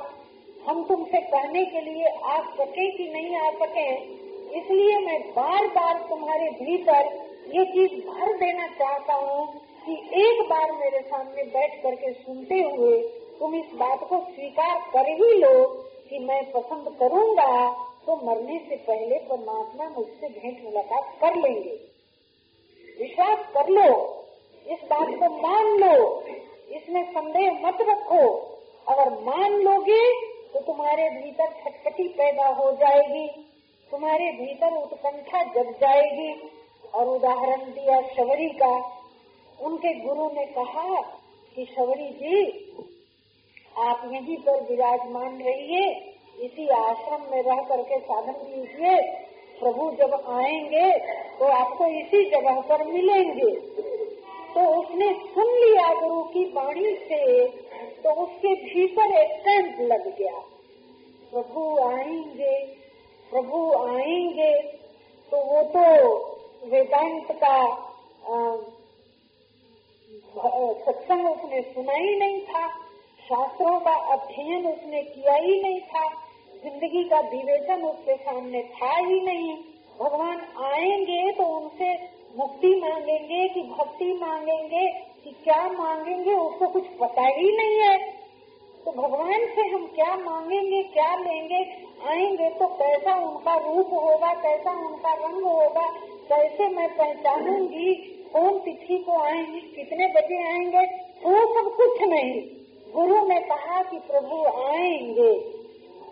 हम 0.68 0.84
तुमसे 0.88 1.20
कहने 1.28 1.64
के 1.66 1.82
लिए 1.82 2.08
आ 2.26 2.38
सके 2.52 2.90
कि 2.98 3.10
नहीं 3.14 3.36
आ 3.38 3.50
सके। 3.60 3.90
इसलिए 4.60 4.98
मैं 5.00 5.20
बार 5.32 5.68
बार 5.68 5.98
तुम्हारे 6.10 6.50
भीतर 6.60 7.10
ये 7.56 7.66
चीज़ 7.66 8.00
भर 8.08 8.34
देना 8.38 8.68
चाहता 8.80 9.14
हूँ 9.16 9.46
कि 9.86 9.94
एक 10.22 10.42
बार 10.50 10.72
मेरे 10.72 11.02
सामने 11.02 11.44
बैठ 11.54 11.82
करके 11.84 12.12
सुनते 12.14 12.62
हुए 12.64 12.98
तुम 13.40 13.56
इस 13.56 13.74
बात 13.76 14.08
को 14.10 14.20
स्वीकार 14.26 14.80
कर 14.94 15.10
ही 15.14 15.34
लो 15.40 15.54
कि 16.10 16.20
मैं 16.20 16.42
पसंद 16.52 16.96
करूँगा 17.00 17.52
तो 18.06 18.16
मरने 18.26 18.58
से 18.60 18.76
पहले 18.88 19.18
परमात्मा 19.30 19.90
मुझसे 19.90 20.28
भेंट 20.30 20.64
मुलाकात 20.66 21.16
कर 21.22 21.36
लेंगे। 21.36 21.78
विश्वास 23.00 23.40
कर 23.54 23.68
लो। 23.68 24.24
इस 24.68 24.80
बात 24.80 25.08
को 25.08 25.42
मान 25.42 25.66
लो। 25.66 26.24
इसमें 26.72 27.12
संदेह 27.12 27.60
मत 27.66 27.78
रखो। 27.82 28.30
अगर 28.88 29.10
मान 29.10 29.52
लोगे 29.52 30.22
तो 30.54 30.60
तुम्हारे 30.60 31.10
भीतर 31.10 31.48
छटपटी 31.48 32.08
पैदा 32.08 32.48
हो 32.48 32.72
जाएगी। 32.72 33.28
तुम्हारे 33.92 34.32
भीतर 34.32 34.74
उत्कंठा 34.74 35.44
जग 35.44 35.72
जाएगी। 35.72 36.52
और 36.94 37.08
उदाहरण 37.08 37.58
दिया 37.58 38.02
शबरी 38.02 38.50
का। 38.50 39.02
उनके 39.62 39.94
गुरु 39.94 40.30
ने 40.30 40.46
कहा 40.46 41.02
कि, 41.56 41.66
शबरी 41.66 42.10
जी, 42.10 42.48
आप 43.78 44.02
यहीं 44.06 44.38
पर 44.38 44.64
विराजमान 44.64 45.42
रहिए। 45.42 46.14
इसी 46.40 46.68
आश्रम 46.68 47.22
में 47.32 47.44
रह 47.44 47.56
करके 47.56 48.00
साधन 48.00 48.32
कीजिए। 48.32 49.26
प्रभु 49.60 49.90
जब 49.98 50.14
आएँगे 50.32 50.92
तो 51.40 51.46
आपको 51.54 51.86
इसी 52.00 52.24
जगह 52.32 52.60
पर 52.70 52.86
मिलेंगे। 52.88 53.52
तो 54.54 54.62
उसने 54.76 55.08
सुन 55.26 55.50
लिया 55.56 55.88
गुरु 55.96 56.22
की 56.26 56.44
वाणी 56.54 56.94
से 57.04 57.48
तो 58.04 58.10
उसके 58.24 58.54
भीतर 58.64 59.14
एक 59.16 59.32
टेंट 59.46 59.80
लग 59.92 60.08
गया। 60.18 60.40
प्रभु 61.34 61.64
आएँगे 61.84 62.56
प्रभु 63.32 63.60
आएँगे। 63.80 64.54
तो 65.32 65.38
वो 65.44 65.62
तो 65.74 65.84
वेदांत 66.66 67.32
का 67.44 67.58
सत्संग 70.86 71.26
उसने 71.28 71.62
सुना 71.64 71.94
ही 71.94 72.16
नहीं 72.20 72.40
था, 72.44 72.68
शास्त्रों 73.22 73.80
का 73.80 73.94
अध्ययन 74.14 74.66
उसने 74.68 75.02
किया 75.04 75.36
ही 75.36 75.62
नहीं 75.62 75.80
था। 75.84 76.08
ज़िंदगी 76.64 77.04
का 77.04 77.20
विवेचन 77.20 77.84
उसके 77.84 78.16
सामने 78.16 78.62
था 78.64 78.96
ही 78.96 79.20
नहीं। 79.22 79.54
भगवान 80.00 80.40
आएँगे 80.66 81.32
तो 81.32 81.44
उनसे 81.44 81.94
मुक्ति 82.38 82.76
मांगेंगे 82.76 83.48
कि 83.48 83.62
भक्ति 83.62 84.14
मांगेंगे 84.14 84.88
कि 85.24 85.30
क्या 85.44 85.68
मांगेंगे, 85.70 86.34
उसको 86.34 86.68
कुछ 86.68 86.84
पता 86.84 87.26
ही 87.28 87.58
नहीं 87.58 87.80
है। 87.80 87.98
तो 88.86 88.92
भगवान 88.92 89.46
से 89.56 89.62
हम 89.62 89.86
क्या 89.86 90.16
मांगेंगे, 90.16 90.84
क्या 90.84 91.16
लेंगे? 91.16 91.64
आएँगे 92.08 92.50
तो 92.50 92.68
कैसा 92.68 93.16
उनका 93.16 93.56
रूप 93.56 93.94
होगा, 93.94 94.34
कैसा 94.34 94.72
उनका 94.72 95.14
रंग 95.14 95.44
होगा, 95.44 95.88
कैसे 96.30 96.68
मैं 96.68 96.88
पहचानूँगी? 96.98 97.94
कौन 98.34 98.60
तिथि 98.60 98.98
को 98.98 99.18
आएँगे, 99.22 99.60
कितने 99.60 100.08
बजे 100.08 100.42
आएँगे? 100.48 100.86
वो 101.24 101.54
सब 101.54 101.76
कुछ 101.76 102.02
नहीं। 102.02 102.42
गुरु 102.94 103.28
ने 103.28 103.40
कहा 103.40 103.82
कि 103.82 104.00
प्रभु 104.00 104.44
आएँगे। 104.68 105.59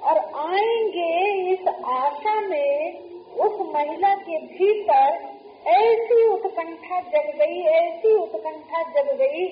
और 0.03 0.17
आएँगे 0.35 1.31
इस 1.53 1.67
आशा 1.85 2.41
में, 2.41 2.99
उस 3.23 3.75
महिला 3.75 4.15
के 4.15 4.37
भीतर 4.37 5.37
ऐसी 5.67 6.27
उत्कंठा 6.27 6.99
जग 7.01 7.37
गई, 7.37 7.61
ऐसी 7.61 8.13
उत्कंठा 8.13 8.81
जग 8.81 9.17
गई 9.17 9.47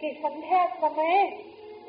कि 0.00 0.20
संध्या 0.22 0.66
समय 0.66 1.38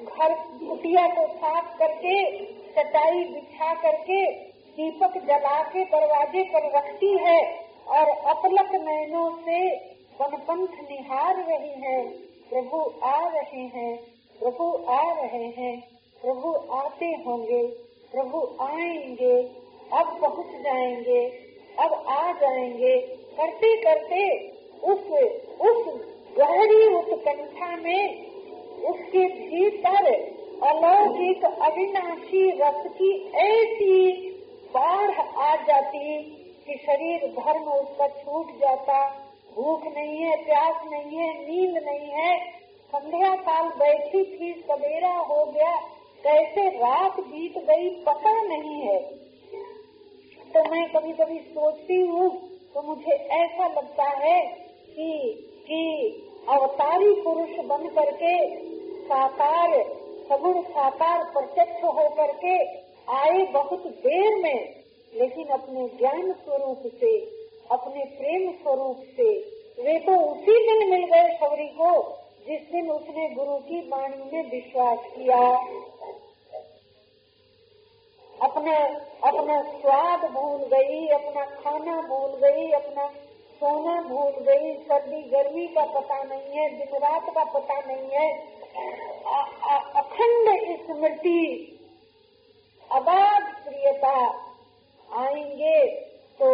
घर 0.04 0.34
कुटिया 0.34 1.08
को 1.08 1.28
साफ़ 1.28 1.78
करके, 1.78 2.46
चटाई 2.46 3.24
बिछा 3.24 3.74
करके 3.74 4.26
दीपक 4.72 5.18
जला 5.18 5.64
के 5.64 5.84
दरवाजे 5.84 6.44
पर 6.44 6.78
रखती 6.78 7.18
है 7.18 7.56
और 7.88 8.10
अपलक 8.10 8.70
नयनों 8.72 9.32
से 9.32 9.76
वनपंथ 10.22 10.90
निहार 10.90 11.36
रही 11.36 11.82
है। 11.82 12.08
प्रभु 12.52 12.94
आ 13.04 13.28
रहे 13.28 13.62
हैं, 13.62 13.98
प्रभु 14.40 14.86
आ 14.90 15.14
रहे 15.14 15.46
हैं, 15.46 15.82
प्रभु 16.22 16.74
आते 16.74 17.06
होंगे। 17.06 17.91
प्रभु 18.12 18.58
आएँगे, 18.62 19.42
अब 19.94 20.20
पहुँच 20.22 20.62
जाएँगे, 20.62 21.26
अब 21.80 22.06
आ 22.08 22.32
जाएँगे। 22.32 22.98
करते 23.38 23.76
करते 23.84 24.50
उस 24.84 25.00
उस 25.62 26.02
गहरी 26.38 26.96
उत्कंठा 26.96 27.76
में 27.76 28.26
उसके 28.84 29.26
भीतर 29.28 30.06
अलौकिक 30.64 31.44
अविनाशी 31.46 32.50
रस 32.50 32.84
की 32.88 33.32
ऐसी 33.36 34.30
बाढ़ 34.76 35.20
आ 35.38 35.56
जाती 35.56 36.22
कि 36.68 36.74
शरीर 36.86 37.36
धर्म 37.40 37.64
उसका 37.64 38.08
छूट 38.08 38.48
जाता। 38.60 39.10
भूख 39.56 39.84
नहीं 39.84 40.18
है, 40.18 40.46
प्यास 40.46 40.76
नहीं 40.92 41.18
है, 41.18 41.34
नींद 41.34 41.84
नहीं 41.84 42.10
है। 42.10 42.40
संध्या 42.96 43.36
काल 43.36 43.70
बैठी 43.70 44.24
थी, 44.24 44.54
सवेरा 44.54 45.14
हो 45.14 45.46
गया। 45.46 45.91
कैसे 46.24 46.68
रात 46.70 47.20
बीत 47.20 47.58
गई 47.70 47.90
पता 48.04 48.34
नहीं 48.42 48.82
है। 48.82 49.00
तो 50.54 50.64
मैं 50.72 50.88
कभी 50.90 51.14
कभी 51.14 51.40
सोचती 51.40 52.00
हूँ 52.02 52.30
तो 52.74 52.82
मुझे 52.82 53.12
ऐसा 53.12 53.68
लगता 53.68 54.10
है 54.18 54.40
कि 54.90 55.12
कि 55.68 55.82
अवतारी 56.50 57.14
पुरुष 57.22 57.58
बन 57.66 57.88
करके, 57.88 58.36
साकार 59.02 59.74
सगुण 60.30 60.62
साकार 60.62 61.24
प्रत्यक्ष 61.24 61.84
हो 61.84 62.08
करके 62.10 62.56
आए 63.12 63.44
बहुत 63.54 63.88
देर 64.04 64.36
में, 64.36 64.76
लेकिन 65.14 65.48
अपने 65.48 65.88
ज्ञान 65.98 66.32
स्वरूप 66.34 66.84
से, 67.00 67.18
अपने 67.72 68.06
प्रेम 68.18 68.52
स्वरूप 68.52 69.04
से, 69.18 69.30
वे 69.80 69.98
तो 70.00 70.16
उसी 70.32 70.58
दिन 70.68 70.90
मिल 70.90 71.06
गए 71.06 71.38
शबरी 71.38 71.68
को, 71.68 71.92
जिस 72.48 72.62
दिन 72.72 72.90
उसने 72.92 73.30
गुरु 73.30 73.58
की 73.58 73.80
वाणी 73.90 74.32
में 74.34 74.52
विश्वास 74.52 75.00
किया। 75.16 75.40
अपना 78.42 78.76
अपना 79.24 79.62
स्वाद 79.72 80.22
भूल 80.32 80.62
गई, 80.70 81.08
अपना 81.10 81.46
खाना 81.56 81.96
भूल 82.02 82.32
गई, 82.40 82.70
अपना 82.72 83.08
सोना 83.62 84.02
भूल 84.02 84.32
गई। 84.46 84.74
सर्दी, 84.84 85.22
गर्मी 85.32 85.68
का 85.68 85.86
पता 85.92 86.22
नहीं 86.24 86.50
है, 86.52 86.70
दिन 86.70 86.98
रात 86.98 87.30
का 87.36 87.44
पता 87.54 87.80
नहीं 87.88 88.10
है। 88.10 88.30
अखंड 89.96 90.48
स्मृति, 90.86 91.44
अबाध 92.92 93.44
प्रियता 93.66 94.16
आएँगे 95.10 95.86
तो 96.40 96.50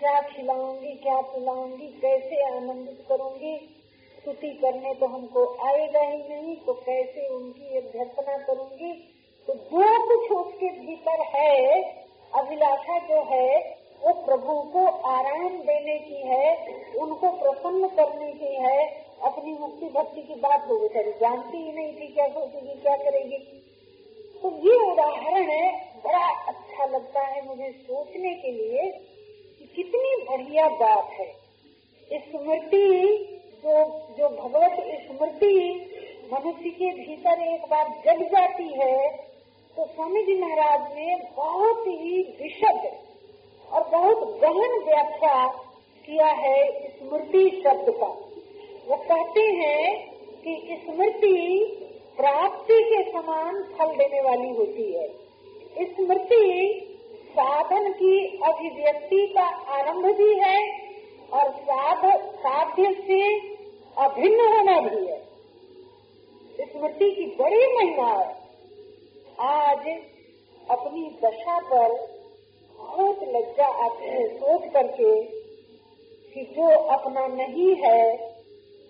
क्या 0.00 0.20
खिलाऊँगी, 0.22 0.94
क्या 0.94 1.20
पिलाऊँगी, 1.20 1.86
कैसे 2.00 2.42
आनंदित 2.46 3.04
करूँगी? 3.08 3.56
स्तुति 4.18 4.50
करने 4.62 4.94
तो 4.94 5.06
हमको 5.06 5.44
आएगा 5.66 6.00
ही 6.00 6.18
नहीं 6.28 6.56
तो 6.56 6.72
कैसे 6.80 7.28
उनकी 7.28 7.76
अभ्यर्थना 7.78 8.36
करूँगी? 8.46 8.92
तो 9.48 9.54
जो 9.54 10.06
कुछ 10.06 10.30
उसके 10.30 10.66
भीतर 10.66 11.20
है, 11.20 11.82
अभिलाषा 12.34 12.98
जो 12.98 13.22
है, 13.22 13.58
वो 14.02 14.12
प्रभु 14.12 14.62
को 14.62 14.86
आराम 14.86 15.48
देने 15.48 15.98
की 15.98 16.28
है, 16.28 16.66
उनको 16.96 17.30
प्रसन्न 17.30 17.88
करने 17.88 18.32
की 18.32 18.54
है, 18.54 19.04
अपनी 19.22 19.52
मुक्ति 19.52 19.86
भक्ति 19.86 20.22
की 20.22 20.34
बात 20.34 20.66
वो 20.68 20.78
बेचारी 20.78 21.10
जानती 21.10 21.58
ही 21.58 21.72
नहीं 21.72 21.92
थी 21.92 22.06
क्या 22.06 22.28
सोचेगी 22.28 22.80
क्या 22.80 22.96
करेगी। 22.96 23.36
तो 24.42 24.50
ये 24.50 24.92
उदाहरण 24.92 25.50
है, 25.50 25.92
बड़ा 25.96 26.28
अच्छा 26.28 26.84
लगता 26.84 27.20
है 27.20 27.46
मुझे 27.46 27.70
सोचने 27.72 28.34
के 28.34 28.52
लिए 28.52 28.90
कि 29.58 29.64
कितनी 29.76 30.24
बढ़िया 30.30 30.68
बात 30.68 31.10
है। 31.10 31.32
स्मृति, 32.10 33.16
जो 33.64 33.84
जो 34.18 34.28
भगवत 34.28 34.76
स्मृति 35.06 35.84
मनुष्य 36.32 36.70
के 36.70 36.90
भीतर 36.90 37.42
एक 37.42 37.60
बार 37.60 37.88
जग 38.06 38.22
जाती 38.22 38.68
है 38.68 39.27
तो 39.78 39.84
स्वामी 39.86 40.22
जी 40.22 40.34
महाराज 40.40 40.94
ने 40.94 41.14
बहुत 41.36 41.82
ही 41.86 42.22
विशद 42.40 42.86
और 43.68 43.82
बहुत 43.88 44.22
गहन 44.40 44.72
व्याख्या 44.84 45.46
किया 46.08 46.26
है 46.26 46.62
स्मृति 46.88 47.42
शब्द 47.64 47.90
का। 47.90 48.06
वो 48.88 48.96
कहते 48.96 49.40
हैं 49.40 49.82
कि 50.42 50.78
स्मृति 50.86 51.36
प्राप्ति 52.16 52.78
के 52.84 53.02
समान 53.12 53.62
फल 53.78 53.94
देने 53.96 54.20
वाली 54.20 54.48
होती 54.48 54.92
है। 54.92 55.06
स्मृति 55.84 56.42
साधन 57.30 57.92
की 57.92 58.16
अभिव्यक्ति 58.44 59.26
का 59.26 59.46
आरंभ 59.76 60.06
भी 60.16 60.34
है 60.38 60.58
और 61.32 61.50
साध, 61.50 62.10
साध्य 62.36 62.92
से 63.06 63.22
अभिन्न 63.98 64.50
होना 64.56 64.80
भी 64.80 65.06
है। 65.06 65.20
स्मृति 66.66 67.10
की 67.10 67.26
बड़ी 67.40 67.66
महिमा 67.76 68.10
है। 68.12 68.47
आज 69.40 69.88
अपनी 70.70 71.18
दशा 71.24 71.58
पर 71.58 71.88
बहुत 72.78 73.18
लज्जा 73.22 73.66
आती 73.66 74.04
है, 74.04 74.36
सोच 74.36 74.72
करके 74.72 75.24
कि 76.34 76.54
जो 76.56 76.78
अपना 76.78 77.26
नहीं 77.26 77.74
है, 77.76 78.34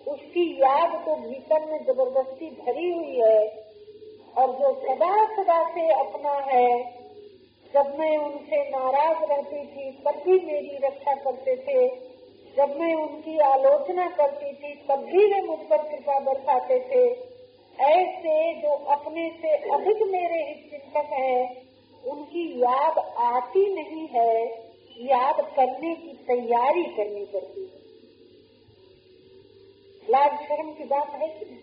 उसकी 0.07 0.61
याद 0.61 1.05
तो 1.05 1.15
भीतर 1.15 1.65
में 1.65 1.85
ज़बरदस्ती 1.85 2.49
भरी 2.49 2.91
हुई 2.91 3.15
है। 3.15 3.65
और 4.37 4.51
जो 4.51 4.73
सदा 4.81 5.35
सदा 5.35 5.69
से 5.69 5.89
अपना 5.89 6.31
है, 6.31 6.99
जब 7.73 7.95
मैं 7.99 8.17
उनसे 8.17 8.69
नाराज़ 8.69 9.25
रहती 9.25 9.65
थी, 9.67 9.91
तब 9.91 10.11
भी 10.11 10.45
मेरी 10.45 10.77
रक्षा 10.87 11.15
करते 11.15 11.55
थे। 11.55 11.95
जब 12.57 12.79
मैं 12.79 12.95
उनकी 12.95 13.39
आलोचना 13.39 14.09
करती 14.09 14.53
थी, 14.53 14.87
तब 14.87 14.99
भी 14.99 15.33
वे 15.33 15.41
मुझ 15.41 15.59
पर 15.59 15.77
कृपा 15.77 16.19
बरसाते 16.19 16.79
थे। 16.79 17.28
ऐसे 17.79 18.61
जो 18.61 18.69
अपने 18.93 19.29
से 19.41 19.49
अधिक 19.73 20.01
मेरे 20.11 20.43
हित 20.43 20.71
चिंतक 20.71 21.13
है, 21.13 21.63
उनकी 22.03 22.61
याद 22.61 22.97
आती 23.17 23.75
नहीं 23.75 24.07
है, 24.07 24.45
याद 25.01 25.53
करने 25.55 25.95
की 25.95 26.13
तैयारी 26.27 26.83
करनी 26.83 27.25
पड़ती 27.25 27.61
है। 27.61 27.67
लाज 30.09 30.39
शर्म 30.39 30.71
की 30.71 30.83
बात 30.83 31.11
है 31.11 31.29
कि 31.29 31.45
नहीं? 31.45 31.61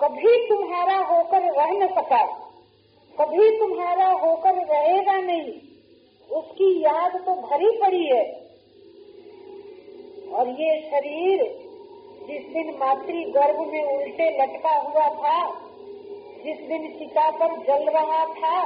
कभी 0.00 0.48
तुम्हारा 0.48 1.04
होकर 1.04 1.54
रह 1.54 1.70
न 1.70 1.88
सका, 1.88 2.24
कभी 3.16 3.58
तुम्हारा 3.58 4.06
होकर 4.06 4.66
रहेगा 4.66 5.20
नहीं, 5.20 5.60
उसकी 6.30 6.82
याद 6.82 7.26
तो 7.26 7.42
भरी 7.42 7.80
पड़ी 7.80 8.06
है। 8.06 8.47
और 10.38 10.48
ये 10.48 10.80
शरीर 10.82 11.42
जिस 12.28 12.42
दिन 12.52 12.70
मातृ 12.78 13.24
गर्भ 13.32 13.60
में 13.68 13.82
उल्टे 13.84 14.28
लटका 14.38 14.72
हुआ 14.78 15.06
था, 15.14 15.38
जिस 16.44 16.58
दिन 16.68 16.86
चिता 16.98 17.30
पर 17.30 17.56
जल 17.66 17.88
रहा 17.90 18.24
था, 18.34 18.56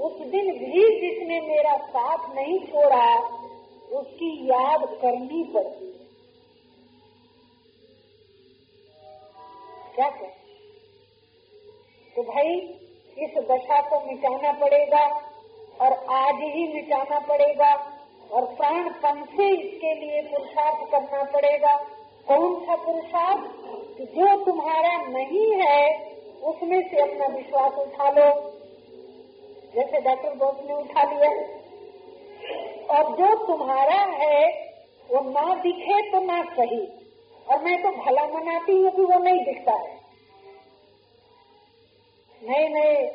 उस 0.00 0.20
दिन 0.26 0.52
भी 0.58 0.84
जिसने 1.00 1.40
मेरा 1.40 1.76
साथ 1.86 2.34
नहीं 2.34 2.58
छोड़ा, 2.66 3.06
उसकी 3.92 4.30
याद 4.50 4.84
करनी 5.02 5.42
पड़ती 5.44 5.90
क्या 9.94 10.08
कर 10.10 10.30
तो 12.16 12.22
भाई, 12.22 12.54
इस 13.16 13.34
दशा 13.50 13.80
को 13.80 14.00
मिटाना 14.06 14.52
पड़ेगा 14.52 15.04
और 15.80 15.92
आज 16.14 16.40
ही 16.54 16.66
मिटाना 16.74 17.18
पड़ेगा। 17.18 17.91
और 18.32 18.44
प्राणपन 18.44 19.24
से 19.24 19.48
इसके 19.48 19.94
लिए 19.94 20.22
पुरुषार्थ 20.22 20.90
करना 20.90 21.22
पड़ेगा। 21.22 21.76
कौन 22.28 22.60
सा 22.60 22.76
पुरुषार्थ? 22.76 23.42
जो 24.00 24.44
तुम्हारा 24.44 24.96
नहीं 24.96 25.52
है, 25.52 26.12
उसमें 26.42 26.88
से 26.88 26.96
अपना 26.96 27.26
विश्वास 27.26 27.72
उठा 27.72 28.10
लो। 28.10 28.52
जैसे 29.74 30.00
डॉक्टर 30.00 30.34
बोस 30.34 30.54
ने 30.66 30.74
उठा 30.74 31.02
लिया। 31.02 31.30
और 32.90 33.16
जो 33.16 33.46
तुम्हारा 33.46 34.00
है, 34.00 34.48
वो 35.10 35.20
ना 35.20 35.54
दिखे 35.54 36.10
तो 36.10 36.20
ना 36.20 36.42
सही। 36.42 36.88
और 37.48 37.62
मैं 37.62 37.82
तो 37.82 37.90
भला 37.90 38.26
मनाती 38.26 38.72
हूँ 38.72 38.90
कि 38.90 39.02
वो 39.02 39.18
नहीं 39.18 39.44
दिखता 39.44 39.72
है। 39.72 40.00
नए 42.42 42.68
नए 42.68 43.06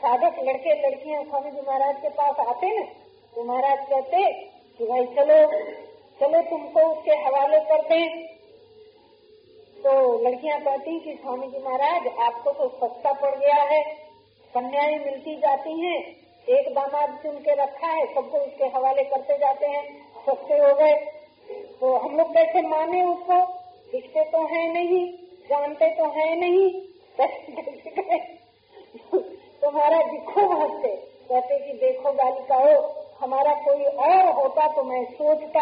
साधक 0.00 0.38
लड़के 0.38 0.88
लड़कियाँ 0.88 1.24
स्वामी 1.24 1.50
जी 1.50 1.60
महाराज 1.68 1.96
के 2.02 2.08
पास 2.08 2.36
आते 2.38 2.80
ना 2.80 2.86
तो 3.34 3.44
महाराज 3.44 3.78
कहते 3.90 4.16
कि 4.78 4.86
भाई, 4.86 5.06
चलो 5.06 5.60
चलो 6.20 6.42
तुमको 6.42 6.80
उसके 6.80 7.10
हवाले 7.10 7.60
कर 7.60 7.82
दे। 7.82 8.26
तो 9.82 10.18
लड़कियाँ 10.28 10.60
कहती 10.60 11.00
कि, 11.00 11.14
स्वामी 11.14 11.46
जी 11.46 11.58
महाराज, 11.58 12.06
आपको 12.06 12.52
तो 12.52 12.68
सस्ता 12.68 13.12
पड़ 13.12 13.34
गया 13.34 13.54
है। 13.54 13.82
कन्याएँ 14.54 14.98
मिलती 14.98 15.36
जाती 15.36 15.80
हैं, 15.80 16.16
एक 16.48 16.74
दामाद 16.74 17.18
चुन 17.22 17.38
के 17.38 17.54
रखा 17.54 17.86
है, 17.86 18.14
सबको 18.14 18.38
उसके 18.38 18.64
हवाले 18.64 19.04
करते 19.04 19.38
जाते 19.38 19.66
हैं, 19.66 20.06
सस्ते 20.26 20.54
हो 20.54 20.74
गए। 20.74 20.94
तो 21.80 21.96
हम 21.96 22.16
लोग 22.18 22.34
कैसे 22.34 22.62
माने 22.62 23.02
उसको? 23.02 23.46
दिखते 23.92 24.24
तो 24.24 24.46
है 24.46 24.72
नहीं, 24.72 25.12
जानते 25.48 25.86
तो 25.86 26.04
है 26.04 26.40
नहीं। 26.40 26.70
तो 29.60 29.70
महाराज 29.70 30.10
जी 30.10 30.16
हँसते, 30.16 30.96
कहते 31.28 31.58
कि, 31.58 31.72
देखो 31.72 32.12
कोई 32.12 32.74
और 32.74 33.01
होता 34.62 34.74
तो 34.74 34.82
मैं 34.82 35.04
सोचता, 35.04 35.60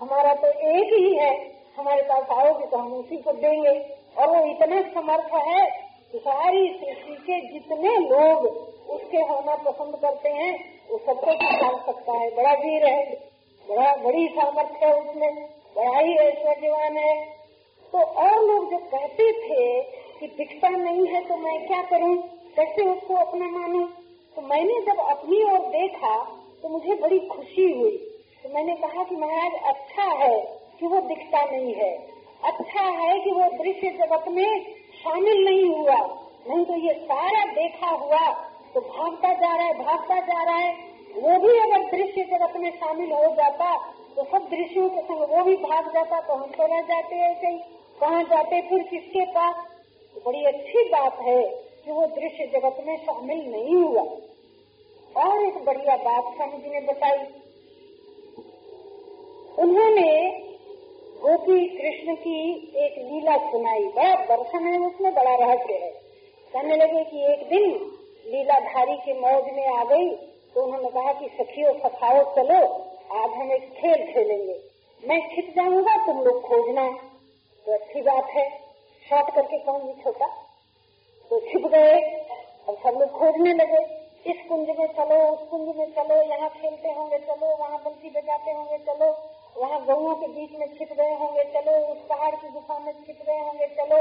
हमारा 0.00 0.34
तो 0.34 0.48
एक 0.48 0.92
ही 0.92 1.14
है, 1.14 1.30
हमारे 1.78 2.02
पास 2.02 2.30
आओगे 2.30 2.66
तो 2.66 2.76
हम 2.76 2.92
उसी 2.92 3.16
को 3.16 3.32
देंगे। 3.32 3.78
और 4.18 4.28
वो 4.28 4.44
इतने 4.44 4.82
समर्थ 4.82 5.34
है 5.34 5.64
कि 6.12 6.18
सारी 6.18 6.68
सृष्टि 6.68 7.14
के 7.14 7.40
जितने 7.52 7.96
लोग 7.96 8.46
उसके 8.90 9.16
होना 9.16 9.54
पसंद 9.56 9.96
करते 9.96 10.28
हैं, 10.28 10.52
वो 10.90 10.98
सबको 10.98 11.30
निकाल 11.30 11.76
सकता 11.86 12.12
है। 12.12 12.30
बड़ा 12.36 12.52
वीर 12.52 12.86
है, 12.86 13.14
बड़ा 13.68 13.96
बड़ी 13.96 14.26
सामर्थ्य 14.28 14.86
है 14.86 15.00
उसमें, 15.00 15.48
बड़ा 15.76 15.98
ही 15.98 16.16
ऐश्वर्यवान 16.16 16.96
है। 16.96 17.14
तो 17.92 17.98
और 17.98 18.44
लोग 18.44 18.70
जो 18.70 18.78
कहते 18.78 19.32
थे 19.32 19.82
कि 20.20 20.26
दिखता 20.26 20.68
नहीं 20.68 21.06
है 21.06 21.28
तो 21.28 21.36
मैं 21.36 21.66
क्या 21.66 21.82
करूँ? 21.82 22.16
कैसे 22.56 22.82
उसको 22.82 23.14
अपना 23.14 23.46
मानूं? 23.46 23.86
तो 24.36 24.42
मैंने 24.42 24.80
जब 24.80 25.00
अपनी 25.00 25.42
ओर 25.42 25.58
देखा 25.58 26.39
तो 26.62 26.68
मुझे 26.68 26.94
बड़ी 26.94 27.18
खुशी 27.26 27.70
हुई। 27.72 27.96
तो 28.44 28.48
मैंने 28.48 28.74
कहा 28.76 29.04
कि 29.04 29.16
महाराज 29.16 29.52
अच्छा 29.66 30.04
है 30.16 30.38
कि 30.80 30.86
वो 30.86 31.00
दिखता 31.08 31.44
नहीं 31.46 31.74
है। 31.74 31.90
अच्छा 32.42 32.82
है 32.98 33.18
कि 33.20 33.30
वो 33.30 33.48
दृश्य 33.56 33.90
जगत 33.98 34.28
में 34.28 34.60
शामिल 34.94 35.44
नहीं 35.44 35.66
हुआ। 35.66 35.98
नहीं 36.48 36.64
तो 36.64 36.76
ये 36.78 36.94
सारा 37.02 37.44
देखा 37.52 37.88
हुआ 37.88 38.30
तो 38.74 38.80
भागता 38.80 39.32
जा 39.34 39.54
रहा 39.56 39.66
है, 39.66 39.72
भागता 39.74 40.20
जा 40.20 40.42
रहा 40.42 40.56
है। 40.56 40.72
वो 41.14 41.38
भी 41.38 41.58
अगर 41.60 41.90
दृश्य 41.90 42.24
जगत 42.24 42.56
में 42.56 42.70
शामिल 42.72 43.12
हो 43.12 43.34
जाता 43.36 43.74
तो 44.16 44.24
सब 44.24 44.48
दृश्यों 44.50 44.88
के 44.88 45.00
संग 45.00 45.20
वो 45.30 45.42
भी 45.44 45.56
भाग 45.58 45.92
जाता 45.94 46.20
तो 46.20 46.34
हम 46.34 46.50
तो 46.50 46.66
रह 46.66 46.80
जाते 46.84 47.16
ऐसे 47.24 47.46
ही। 47.46 47.58
कहाँ 48.00 48.22
जाते, 48.24 48.60
फिर 48.68 48.82
किसके 48.82 49.24
पास? 49.32 49.54
तो 50.16 50.20
बड़ी 50.26 50.44
अच्छी 50.44 50.84
बात 50.88 51.20
है 51.20 51.42
कि 51.84 51.92
वो 51.92 52.06
दृश्य 52.14 52.46
जगत 52.54 52.82
में 52.86 52.96
शामिल 52.96 53.44
नहीं 53.50 53.74
हुआ। 53.74 54.02
और 55.16 55.46
एक 55.46 55.64
बढ़िया 55.64 55.96
बात 55.96 56.36
स्वामी 56.36 56.58
जी 56.58 56.68
ने 56.70 56.80
बताई। 56.80 57.18
उन्होंने 59.58 60.40
गोपी 61.22 61.66
कृष्ण 61.66 62.14
की 62.14 62.52
एक 62.76 62.98
लीला 62.98 63.36
सुनाई। 63.36 63.84
बड़ा 63.84 64.36
दर्शन 64.36 64.66
है, 64.66 64.86
उसमें 64.86 65.14
बड़ा 65.14 65.34
रहस्य 65.34 65.74
है। 65.74 65.90
कहने 66.52 66.76
लगे 66.76 67.04
कि 67.04 67.24
एक 67.24 67.48
दिन 67.48 67.70
लीलाधारी 68.26 68.96
के 68.96 69.12
मौज 69.14 69.44
में 69.44 69.66
आ 69.66 69.84
गई 69.84 70.10
तो 70.54 70.62
उन्होंने 70.62 70.88
कहा 70.88 71.12
कि, 71.12 71.28
सखियों, 71.28 71.72
सखाओ, 71.74 72.34
चलो, 72.36 72.66
आज 73.12 73.30
हम 73.30 73.52
एक 73.52 73.72
खेल 73.72 74.12
खेलेंगे। 74.12 74.60
मैं 75.08 75.36
छिप 75.36 75.52
जाऊँगा, 75.56 76.06
तुम 76.06 76.22
लोग 76.22 76.42
खोजना 76.42 76.90
तो 77.66 77.72
अच्छी 77.72 78.00
बात 78.00 78.26
है। 78.30 78.50
शॉर्ट 79.10 79.34
करके 79.34 79.58
कहूँगी 79.58 80.02
छोटा? 80.02 80.26
तो 81.30 81.40
छिप 81.40 81.66
गए 81.66 82.24
और 82.68 82.74
सब 82.74 82.98
लोग 83.00 83.10
खोजने 83.10 83.52
लगे। 83.52 83.99
इस 84.26 84.36
कुंज 84.48 84.68
में 84.68 84.86
चलो, 84.86 85.32
उस 85.32 85.48
कुंज 85.48 85.76
में 85.76 85.92
चलो, 85.92 86.22
यहाँ 86.22 86.50
खेलते 86.50 86.88
होंगे, 86.88 87.18
चलो, 87.18 87.56
वहाँ 87.56 87.78
बंसी 87.78 88.10
बजाते 88.10 88.50
होंगे, 88.50 88.78
चलो, 88.78 89.16
वहाँ 89.60 89.84
गौओं 89.84 90.14
के 90.14 90.26
बीच 90.26 90.52
में 90.58 90.78
छिप 90.78 90.92
गए 90.92 91.14
होंगे, 91.14 91.44
चलो, 91.44 91.92
उस 91.92 91.98
पहाड़ 91.98 92.34
की 92.34 92.48
गुफा 92.48 92.78
में 92.78 92.92
छिप 92.92 93.18
गए 93.26 93.38
होंगे, 93.38 93.66
चलो, 93.66 93.98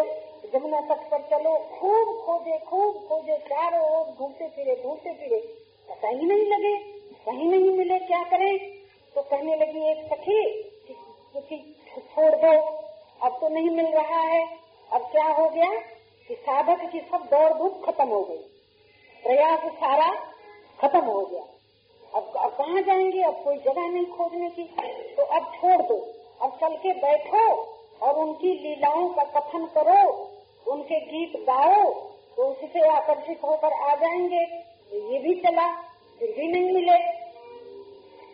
जमुना 0.53 0.81
तट 0.81 1.09
पर 1.11 1.17
चलो, 1.17 1.57
खूब 1.57 2.23
खोजे 2.25 2.59
खूब 2.59 2.95
खोजे, 2.95 3.37
चारों 3.37 3.89
ओर 3.89 4.15
घूमते 4.15 4.47
फिरे 4.47 4.83
घूमते 4.85 5.13
फिरे। 5.13 5.37
पता 5.89 6.07
ही 6.07 6.25
नहीं 6.25 6.45
लगे 6.45 6.77
कहीं 7.25 7.51
नहीं 7.51 7.71
मिले, 7.77 7.99
क्या 7.99 8.23
करें? 8.23 8.57
तो 9.15 9.21
कहने 9.21 9.55
लगी 9.55 9.91
एक 9.91 10.13
सखी 10.13 10.63
कि 11.37 11.75
छोड़ 11.99 12.35
दो, 12.35 12.61
अब 13.21 13.37
तो 13.41 13.49
नहीं 13.49 13.69
मिल 13.69 13.85
रहा 13.85 14.21
है, 14.21 14.49
अब 14.93 15.01
क्या 15.01 15.25
हो 15.25 15.49
गया? 15.49 15.71
कि 16.27 16.35
साधक 16.35 16.91
की 16.91 16.99
सब 16.99 17.17
दौड़ 17.17 17.53
धूप 17.53 17.81
खत्म 17.85 18.07
हो 18.07 18.21
गई। 18.21 18.58
प्रयास 19.23 19.59
सारा 19.59 20.15
खत्म 20.81 20.99
हो 20.99 21.21
गया। 21.21 21.41
अब 22.15 22.31
अब 22.37 22.51
कहाँ 22.51 22.81
जाएँगे? 22.81 23.21
अब 23.21 23.43
कोई 23.43 23.57
जगह 23.57 23.87
नहीं 23.87 24.05
खोजने 24.05 24.49
की। 24.49 24.63
तो 25.15 25.23
अब 25.23 25.51
छोड़ 25.55 25.81
दो। 25.81 26.13
अब 26.41 26.57
चल 26.61 26.75
के 26.75 26.93
बैठो 26.93 27.53
और 28.01 28.15
उनकी 28.15 28.53
लीलाओं 28.53 29.09
का 29.09 29.23
कथन 29.23 29.65
करो। 29.65 30.31
उनके 30.71 30.99
गीत 30.99 31.39
गाओ। 31.39 31.93
तो 32.37 32.47
उससे 32.47 32.89
आकर्षित 32.89 33.39
होकर 33.43 33.73
आ 33.73 33.95
जाएँगे। 33.95 34.45
तो 34.91 35.11
ये 35.11 35.19
भी 35.19 35.33
चला, 35.33 35.81
फिर 36.19 36.35
भी 36.37 36.47
नहीं 36.47 36.71
मिले। 36.71 36.97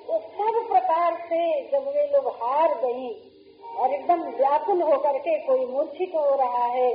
तो 0.07 0.19
सब 0.19 0.67
प्रकार 0.71 1.13
से 1.13 1.69
जब 1.71 1.87
वे 1.87 2.07
लोग 2.07 2.27
हार 2.27 2.73
गई 2.73 3.31
और 3.77 3.93
एकदम 3.93 4.23
व्याकुल 4.23 4.81
होकर 4.81 5.17
के 5.17 5.39
कोई 5.39 5.65
मूर्छित 5.65 6.11
हो 6.15 6.35
रहा 6.35 6.65
है, 6.65 6.89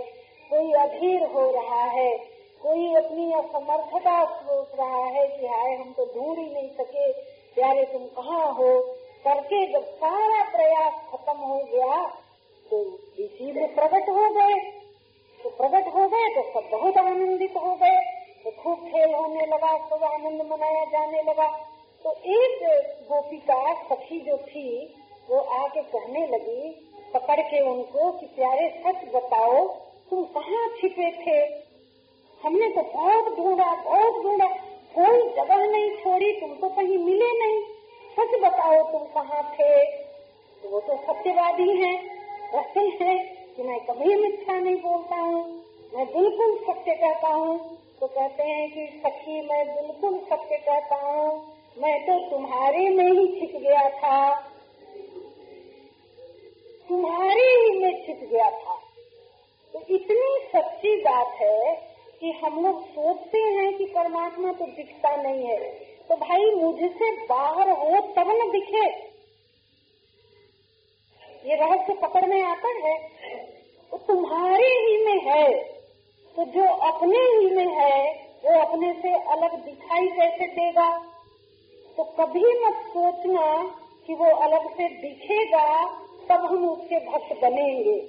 कोई 0.50 0.72
अधीर 0.72 1.24
हो 1.24 1.50
रहा 1.50 1.84
है 1.84 2.29
कोई 2.62 2.94
अपनी 2.94 3.32
असमर्थता 3.32 4.24
सोच 4.24 4.74
रहा 4.74 5.04
है 5.04 5.26
कि 5.28 5.46
हाय, 5.46 5.74
हम 5.74 5.92
तो 5.92 6.04
ढूंढ 6.04 6.38
ही 6.38 6.54
नहीं 6.54 6.68
सके, 6.70 7.12
प्यारे 7.56 7.84
तुम 7.84 8.04
कहाँ 8.16 8.52
हो? 8.52 8.80
करके 9.24 9.66
जब 9.72 9.84
सारा 9.94 10.42
प्रयास 10.44 10.92
खत्म 11.12 11.36
हो 11.38 11.58
गया 11.58 12.04
तो 12.66 12.82
इसी 13.18 13.52
में 13.52 13.74
प्रकट 13.74 14.08
हो 14.08 14.28
गए। 14.30 14.54
तो 15.40 15.50
प्रकट 15.50 15.88
हो 15.94 16.08
गए 16.08 16.28
तो 16.34 16.42
सब 16.52 16.68
बहुत 16.72 16.96
आनंदित 16.96 17.56
हो 17.56 17.74
गए। 17.74 18.00
तो 18.44 18.50
खूब 18.50 18.78
खेल 18.78 19.14
होने 19.14 19.46
लगा 19.46 19.76
सब 19.88 20.04
आनंद 20.04 20.42
मनाया 20.42 20.84
जाने 20.84 21.22
लगा। 21.22 21.48
तो 22.04 22.12
एक 22.12 22.62
गोपिका, 23.08 23.74
सखी 23.84 24.20
जो 24.20 24.36
थी, 24.36 24.94
वो 25.30 25.38
आके 25.38 25.82
कहने 25.82 26.26
लगी, 26.26 26.70
पकड़ 27.14 27.40
के 27.40 27.60
उनको 27.60 28.12
कि 28.12 28.26
प्यारे, 28.26 28.68
सच 28.86 29.04
बताओ, 29.14 29.66
तुम 30.10 30.24
कहाँ 30.24 30.68
छिपे 30.68 31.10
थे? 31.10 31.69
हमने 32.44 32.68
तो 32.68 32.82
बहुत 32.82 33.36
ढूंढा 33.36 33.74
बहुत 33.74 34.22
ढूंढा। 34.22 34.46
कोई 34.98 35.22
जगह 35.22 35.66
नहीं 35.66 35.90
छोड़ी, 35.96 36.32
तुम 36.32 36.54
तो 36.54 36.68
कहीं 36.68 36.98
मिले 36.98 37.32
नहीं। 37.38 37.62
सच 38.12 38.40
बताओ, 38.40 38.82
तुम 38.92 39.04
कहाँ 39.04 39.54
थे? 39.54 39.84
वो 40.70 40.80
तो 40.80 40.96
सत्यवादी 40.96 41.76
है 41.76 41.94
कहते 42.52 42.80
हैं 42.80 43.46
कि 43.56 43.62
मैं 43.62 43.80
कभी 43.80 44.14
मिथ्या 44.14 44.60
नहीं 44.60 44.76
बोलता 44.76 45.16
हूँ। 45.16 45.64
मैं 45.94 46.06
बिल्कुल 46.06 46.58
सत्य 46.58 46.94
कहता 46.94 47.28
हूँ। 47.28 47.78
तो 48.00 48.06
कहते 48.06 48.42
हैं 48.42 48.70
कि 48.70 49.00
सखी, 49.06 49.40
मैं 49.40 49.66
बिल्कुल 49.66 50.18
सत्य 50.18 50.56
कहता 50.56 50.96
हूँ। 50.96 51.56
मैं 51.78 52.06
तो 52.06 52.30
तुम्हारे 52.30 52.88
में 52.88 53.10
ही 53.12 53.26
छिप 53.26 53.60
गया 53.60 53.88
था। 53.90 54.40
तुम्हारे 56.88 57.42
ही 57.42 57.78
में 57.78 58.06
छिप 58.06 58.28
गया 58.32 58.50
था। 58.50 58.78
तो 59.72 59.80
इतनी 59.88 60.48
सच्ची 60.54 60.96
बात 60.96 61.26
है 61.26 61.89
कि 62.20 62.30
हम 62.30 62.66
लोग 62.66 62.86
सोचते 62.86 63.38
हैं 63.38 63.76
कि 63.76 63.84
परमात्मा 63.84 64.52
तो 64.52 64.64
दिखता 64.66 65.16
नहीं 65.16 65.44
है। 65.44 65.70
तो 66.08 66.16
भाई, 66.16 66.50
मुझसे 66.50 67.26
बाहर 67.26 67.70
हो 67.70 68.00
तब 68.00 68.30
न 68.30 68.50
दिखे। 68.50 69.10
ये 71.48 71.54
रहस्य 71.56 71.92
पकड़ 71.92 72.26
में 72.26 72.42
आता 72.42 72.68
है। 72.68 73.08
तो 73.90 73.98
तुम्हारे 73.98 74.66
ही 74.66 75.04
में 75.04 75.20
है। 75.20 75.62
तो 76.36 76.44
जो 76.44 76.64
अपने 76.74 77.18
ही 77.18 77.50
में 77.50 77.66
है, 77.66 78.12
वो 78.44 78.60
अपने 78.60 78.92
से 79.02 79.12
अलग 79.12 79.64
दिखाई 79.64 80.06
कैसे 80.06 80.46
देगा? 80.46 80.98
तो 81.96 82.04
कभी 82.04 82.44
मत 82.44 82.74
सोचना 82.74 83.76
कि 84.06 84.14
वो 84.14 84.24
अलग 84.24 84.70
से 84.76 84.88
दिखेगा, 84.88 85.86
तब 86.28 86.44
हम 86.44 86.70
उसके 86.70 86.96
भक्त 86.96 87.42
बनेंगे। 87.42 88.00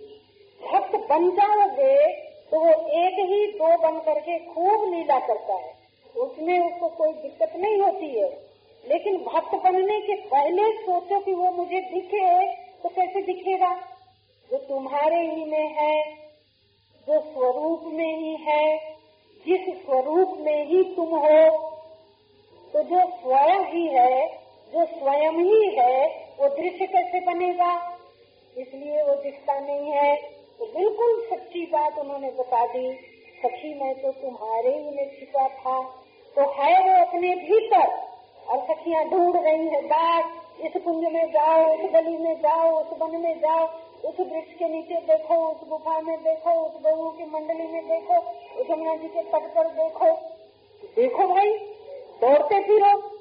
भक्त 0.72 0.96
बन 0.96 1.32
जाओगे 1.32 2.31
तो 2.52 2.60
वो 2.60 2.70
एक 3.00 3.14
ही 3.20 3.46
दो 3.48 3.78
बन 3.78 4.00
करके 4.00 4.38
खूब 4.46 4.94
लीला 4.94 5.20
करता 5.20 5.54
है। 5.54 5.74
उसमें 6.16 6.60
उसको 6.60 6.88
कोई 6.88 7.14
दिक्कत 7.14 7.54
नहीं 7.56 7.78
होती 7.78 8.20
है। 8.20 8.30
लेकिन 8.86 9.18
भक्त 9.18 9.56
बनने 9.56 10.00
के 10.00 10.16
पहले 10.16 10.72
सोचो 10.78 11.20
कि 11.20 11.34
वो 11.34 11.52
मुझे 11.52 11.80
दिखे 11.82 12.54
तो 12.54 12.90
कैसे 12.90 13.22
दिखेगा? 13.22 13.76
जो 14.52 14.58
तुम्हारे 14.58 15.22
ही 15.22 15.46
में 15.46 15.68
है, 15.68 16.04
जो 17.08 17.20
स्वरूप 17.20 17.82
में 17.86 18.18
ही 18.18 18.36
है, 18.36 18.78
जिस 19.46 19.86
स्वरूप 19.86 20.38
में 20.40 20.66
ही 20.66 20.84
तुम 20.84 21.10
हो 21.10 21.72
तो 22.74 22.84
जो 22.84 23.00
स्वयं 23.10 23.66
ही 23.66 23.88
है, 23.88 24.28
जो 24.74 24.86
स्वयं 24.86 25.32
ही 25.32 25.76
है, 25.76 26.08
वो 26.40 26.50
दृश्य 26.50 26.86
कैसे 26.86 27.20
बनेगा? 27.20 27.98
इसलिए 28.58 29.02
वो 29.04 29.16
दिखता 29.16 29.60
नहीं 29.60 29.92
है। 29.92 30.41
तो 30.62 30.66
बिल्कुल 30.66 31.22
सच्ची 31.30 31.66
बात 31.66 32.00
उन्होंने 32.00 32.30
बता 32.30 32.66
दी, 32.66 32.94
सखी, 33.44 33.74
मैं 33.74 34.02
तो 34.02 34.12
तुम्हारे 34.12 34.70
ही 34.70 34.90
में 34.96 35.20
छिपा 35.20 35.48
था। 35.48 35.82
तो 36.36 36.42
है 36.42 36.74
वो 36.84 37.06
अपने 37.06 37.36
भीतर, 37.36 37.88
और 38.50 38.60
सखियाँ 38.60 39.10
ढूंढ 39.10 39.36
रही 39.36 39.68
है 39.68 39.82
बात 39.82 40.32
इस 40.62 40.84
कुंज 40.84 41.14
में 41.14 41.32
जाओ 41.32 41.66
उस 41.66 41.92
गली 41.92 42.18
में 42.18 42.42
जाओ, 42.42 42.82
उस 42.82 43.02
वन 43.02 43.18
में 43.22 43.40
जाओ, 43.40 43.68
उस 44.06 44.20
वृक्ष 44.20 44.54
के 44.54 44.68
नीचे 44.68 44.96
देखो, 44.96 45.36
उस 45.36 45.68
गुफा 45.70 46.02
में 46.02 46.24
देखो, 46.24 46.52
उस 46.52 46.82
गऊ 46.82 47.10
की 47.10 47.26
मंडली 47.26 47.68
में 47.68 47.88
देखो, 47.88 48.16
उस 48.62 48.70
यमुना 48.70 48.96
जी 48.96 49.08
के 49.08 49.24
तट 49.24 49.56
पर 49.56 49.68
देखो। 49.68 50.06
देखो 50.96 51.28
भाई, 51.28 51.52
दौड़ते 52.22 52.64
फिरो। 52.64 53.20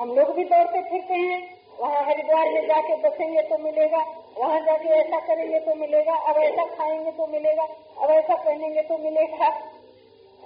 हम 0.00 0.14
लोग 0.14 0.30
भी 0.30 0.44
दौड़ते 0.44 0.82
फिरते 0.82 1.14
हैं। 1.14 1.60
वहाँ 1.80 2.04
हरिद्वार 2.04 2.50
में 2.50 2.66
जाके 2.66 2.96
बसेंगे 2.96 3.42
तो 3.42 3.58
मिलेगा। 3.58 4.19
वहाँ 4.38 4.60
जाके 4.60 4.88
ऐसा 4.88 5.18
करेंगे 5.18 5.60
तो 5.60 5.74
मिलेगा, 5.74 6.14
अब 6.14 6.36
ऐसा 6.36 6.64
खाएँगे 6.64 7.10
तो 7.10 7.26
मिलेगा, 7.26 7.62
अब 7.98 8.10
ऐसा 8.10 8.34
पहनेंगे 8.34 8.82
तो 8.82 8.98
मिलेगा। 8.98 9.46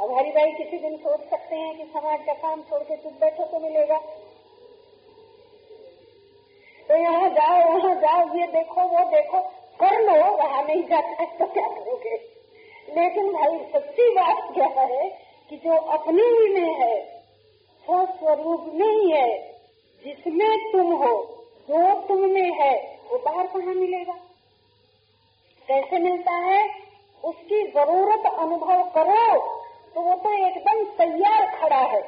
अब 0.01 0.19
हरी 0.19 0.31
भाई 0.31 0.53
किसी 0.53 0.79
दिन 0.79 0.97
सोच 0.97 1.21
सकते 1.21 1.57
हैं 1.57 1.77
कि 1.77 1.85
समाज 1.85 2.27
का 2.27 2.33
काम 2.33 2.63
छोड़ 2.63 2.83
के 2.83 2.97
चुप 2.97 3.13
बैठो 3.13 3.45
तो 3.45 3.61
मिलेगा। 3.61 3.99
तो 6.89 6.97
यहाँ 6.97 7.29
जाओ, 7.29 7.73
वहाँ 7.73 7.95
जाओ, 7.95 8.37
ये 8.37 8.47
देखो, 8.47 8.81
वो 8.81 9.11
देखो 9.11 9.41
कर 9.81 10.01
लो 10.01 10.37
वहाँ 10.37 10.63
नहीं 10.63 10.83
जाता 10.83 11.23
है 11.23 11.39
तो 11.39 11.47
क्या 11.47 11.69
करोगे? 11.69 12.17
लेकिन 12.89 13.33
भाई, 13.33 13.59
सच्ची 13.59 14.11
बात 14.11 14.55
क्या 14.55 14.67
है 14.67 15.19
कि 15.51 15.57
जो 15.57 15.77
अपने 15.77 16.23
ही 16.23 16.55
में 16.55 16.75
है 16.75 17.23
स्वस्वरूप 17.87 18.65
में 18.75 18.89
ही 18.89 19.11
है, 19.11 19.39
जिसमें 20.05 20.73
तुम 20.73 20.93
हो, 20.93 21.45
जो 21.71 22.01
तुम 22.01 22.21
में 22.21 22.53
है 22.53 22.94
वो 23.05 23.19
बाहर 23.21 23.47
कहाँ 23.47 23.75
मिलेगा? 23.75 24.13
कैसे 25.69 25.99
मिलता 25.99 26.33
है, 26.41 26.63
उसकी 27.23 27.63
ज़रूरत 27.69 28.27
अनुभव 28.35 28.83
करो 28.95 29.39
तो 29.95 30.01
वो 30.01 30.15
तो 30.15 30.33
एकदम 30.47 30.85
तैयार 30.97 31.47
खड़ा 31.57 31.81
है। 31.87 32.01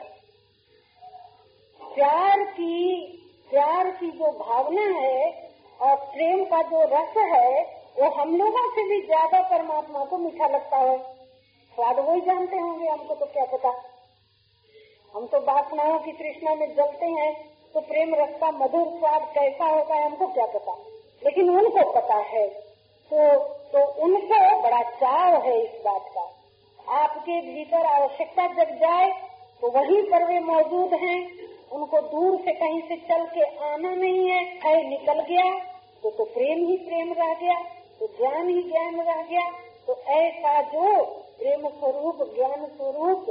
प्यार 1.80 2.42
की 2.50 3.04
प्यार 3.50 3.90
की 3.90 4.10
जो 4.10 4.30
भावना 4.38 4.82
है 4.92 5.24
और 5.80 5.96
प्रेम 6.06 6.44
का 6.44 6.62
जो 6.62 6.82
रस 6.86 7.16
है, 7.16 7.62
वो 7.96 8.08
हम 8.12 8.36
लोगों 8.36 8.68
से 8.70 8.84
भी 8.88 9.00
ज़्यादा 9.06 9.40
परमात्मा 9.48 10.04
को 10.04 10.18
मीठा 10.18 10.46
लगता 10.46 10.76
है। 10.78 10.98
स्वाद 11.74 11.98
वही 11.98 12.20
जानते 12.20 12.56
होंगे, 12.56 12.88
हमको 12.88 13.14
तो 13.14 13.26
क्या 13.26 13.44
पता। 13.46 13.70
हम 15.14 15.26
तो 15.26 15.40
वासनाओं 15.42 15.98
की 15.98 16.12
तृष्णा 16.12 16.54
में 16.54 16.74
जलते 16.76 17.06
हैं। 17.06 17.32
तो 17.76 17.80
प्रेम 17.80 18.14
रस 18.14 18.28
का 18.40 18.50
मधुर 18.50 18.86
स्वाद 18.98 19.22
कैसा 19.34 19.64
होता 19.64 19.94
है 19.94 20.04
हमको 20.04 20.26
क्या 20.26 20.44
पता? 20.46 20.72
लेकिन 21.24 21.50
उनको 21.50 21.92
पता 21.92 22.14
है। 22.14 22.46
तो 23.10 23.38
तो 23.72 23.84
उनको 24.02 24.60
बड़ा 24.62 24.82
चाव 24.82 25.42
है 25.42 25.60
इस 25.62 25.80
बात 25.84 26.04
का। 26.14 26.22
आपके 26.94 27.40
भीतर 27.40 27.86
आवश्यकता 27.86 28.46
जब 28.46 28.70
जाए 28.70 29.10
तो 29.60 29.70
वहीं 29.70 30.02
पर 30.02 30.24
वे 30.24 30.38
मौजूद 30.40 30.94
हैं। 30.94 31.18
उनको 31.72 32.00
दूर 32.00 32.38
से 32.44 32.52
कहीं 32.52 32.80
से 32.80 32.96
चल 32.96 33.26
के 33.26 33.42
आना 33.66 33.94
नहीं 33.94 34.30
है। 34.30 34.40
है, 34.64 34.88
निकल 34.88 35.20
गया 35.20 35.58
तो 36.02 36.10
तो 36.10 36.24
प्रेम 36.24 36.66
ही 36.66 36.76
प्रेम 36.76 37.12
रह 37.12 37.34
गया 37.34 37.60
तो 38.00 38.06
ज्ञान 38.06 38.48
ही 38.48 38.62
ज्ञान 38.62 39.00
रह 39.00 39.22
गया। 39.22 39.50
तो 39.86 40.00
ऐसा 40.00 40.60
जो 40.62 41.04
प्रेम 41.38 41.68
स्वरूप, 41.68 42.34
ज्ञान 42.34 42.66
स्वरूप, 42.66 43.26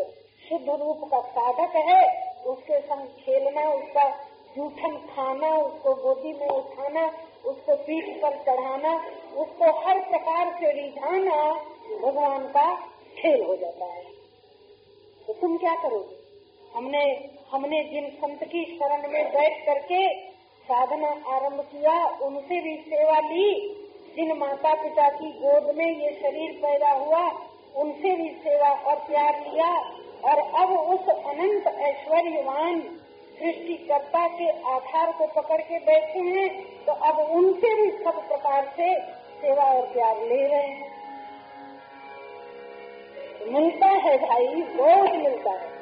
शुद्ध 0.49 0.69
रूप 0.69 1.01
का 1.11 1.19
साधक 1.19 1.75
है, 1.75 2.33
उसके 2.45 2.79
संग 2.79 3.07
खेलना, 3.07 3.69
उसका 3.69 4.34
जूठन 4.55 4.97
खाना, 4.97 5.57
उसको 5.57 5.93
गोदी 5.93 6.33
में 6.33 6.47
उठाना, 6.47 7.07
उसको 7.45 7.75
पीठ 7.75 8.21
पर 8.21 8.31
चढ़ाना, 8.31 9.05
उसको 9.35 9.79
हर 9.79 9.99
प्रकार 9.99 10.53
से 10.59 10.71
रिझाना, 10.71 11.53
भगवान 12.01 12.39
का 12.39 12.75
खेल 13.17 13.45
हो 13.45 13.55
जाता 13.55 13.85
है। 13.85 14.03
तो 15.27 15.33
तुम 15.33 15.57
क्या 15.57 15.75
करोगे? 15.75 16.15
हमने 16.77 17.29
हमने 17.51 17.83
जिन 17.83 18.09
संत 18.09 18.43
की 18.43 18.65
शरण 18.65 19.11
में 19.11 19.33
बैठ 19.33 19.65
करके 19.65 20.29
साधना 20.63 21.07
आरंभ 21.07 21.61
किया, 21.61 22.07
उनसे 22.07 22.61
भी 22.61 22.77
सेवा 22.77 23.19
ली। 23.19 23.81
जिन 24.15 24.37
माता 24.37 24.73
पिता 24.83 25.09
की 25.09 25.31
गोद 25.31 25.75
में 25.75 25.99
ये 25.99 26.19
शरीर 26.21 26.51
पैदा 26.51 26.91
हुआ, 26.91 27.31
उनसे 27.75 28.15
भी 28.15 28.29
सेवा 28.29 28.69
और 28.69 28.95
प्यार 28.95 29.51
लिया 29.51 29.79
और 30.25 30.39
अब 30.39 30.79
उस 30.79 31.07
अनंत 31.07 31.67
ऐश्वर्यवान 31.67 32.99
सृष्टिकर्ता 33.39 34.27
के 34.27 34.49
आधार 34.71 35.11
को 35.11 35.25
पकड़ 35.35 35.61
के 35.61 35.79
बैठे 35.79 36.19
हैं 36.19 36.49
तो 36.85 36.91
अब 36.91 37.19
उनसे 37.31 37.73
भी 37.75 37.89
सब 38.03 38.27
प्रकार 38.27 38.73
से 38.77 38.93
सेवा 39.41 39.63
और 39.63 39.87
प्यार 39.87 40.21
ले 40.23 40.41
रहे 40.47 40.67
हैं। 40.67 40.93
मिलता 43.47 43.87
है 43.87 44.17
भाई 44.17 44.61
बहुत 44.77 45.15
मिलता 45.15 45.51
है। 45.51 45.74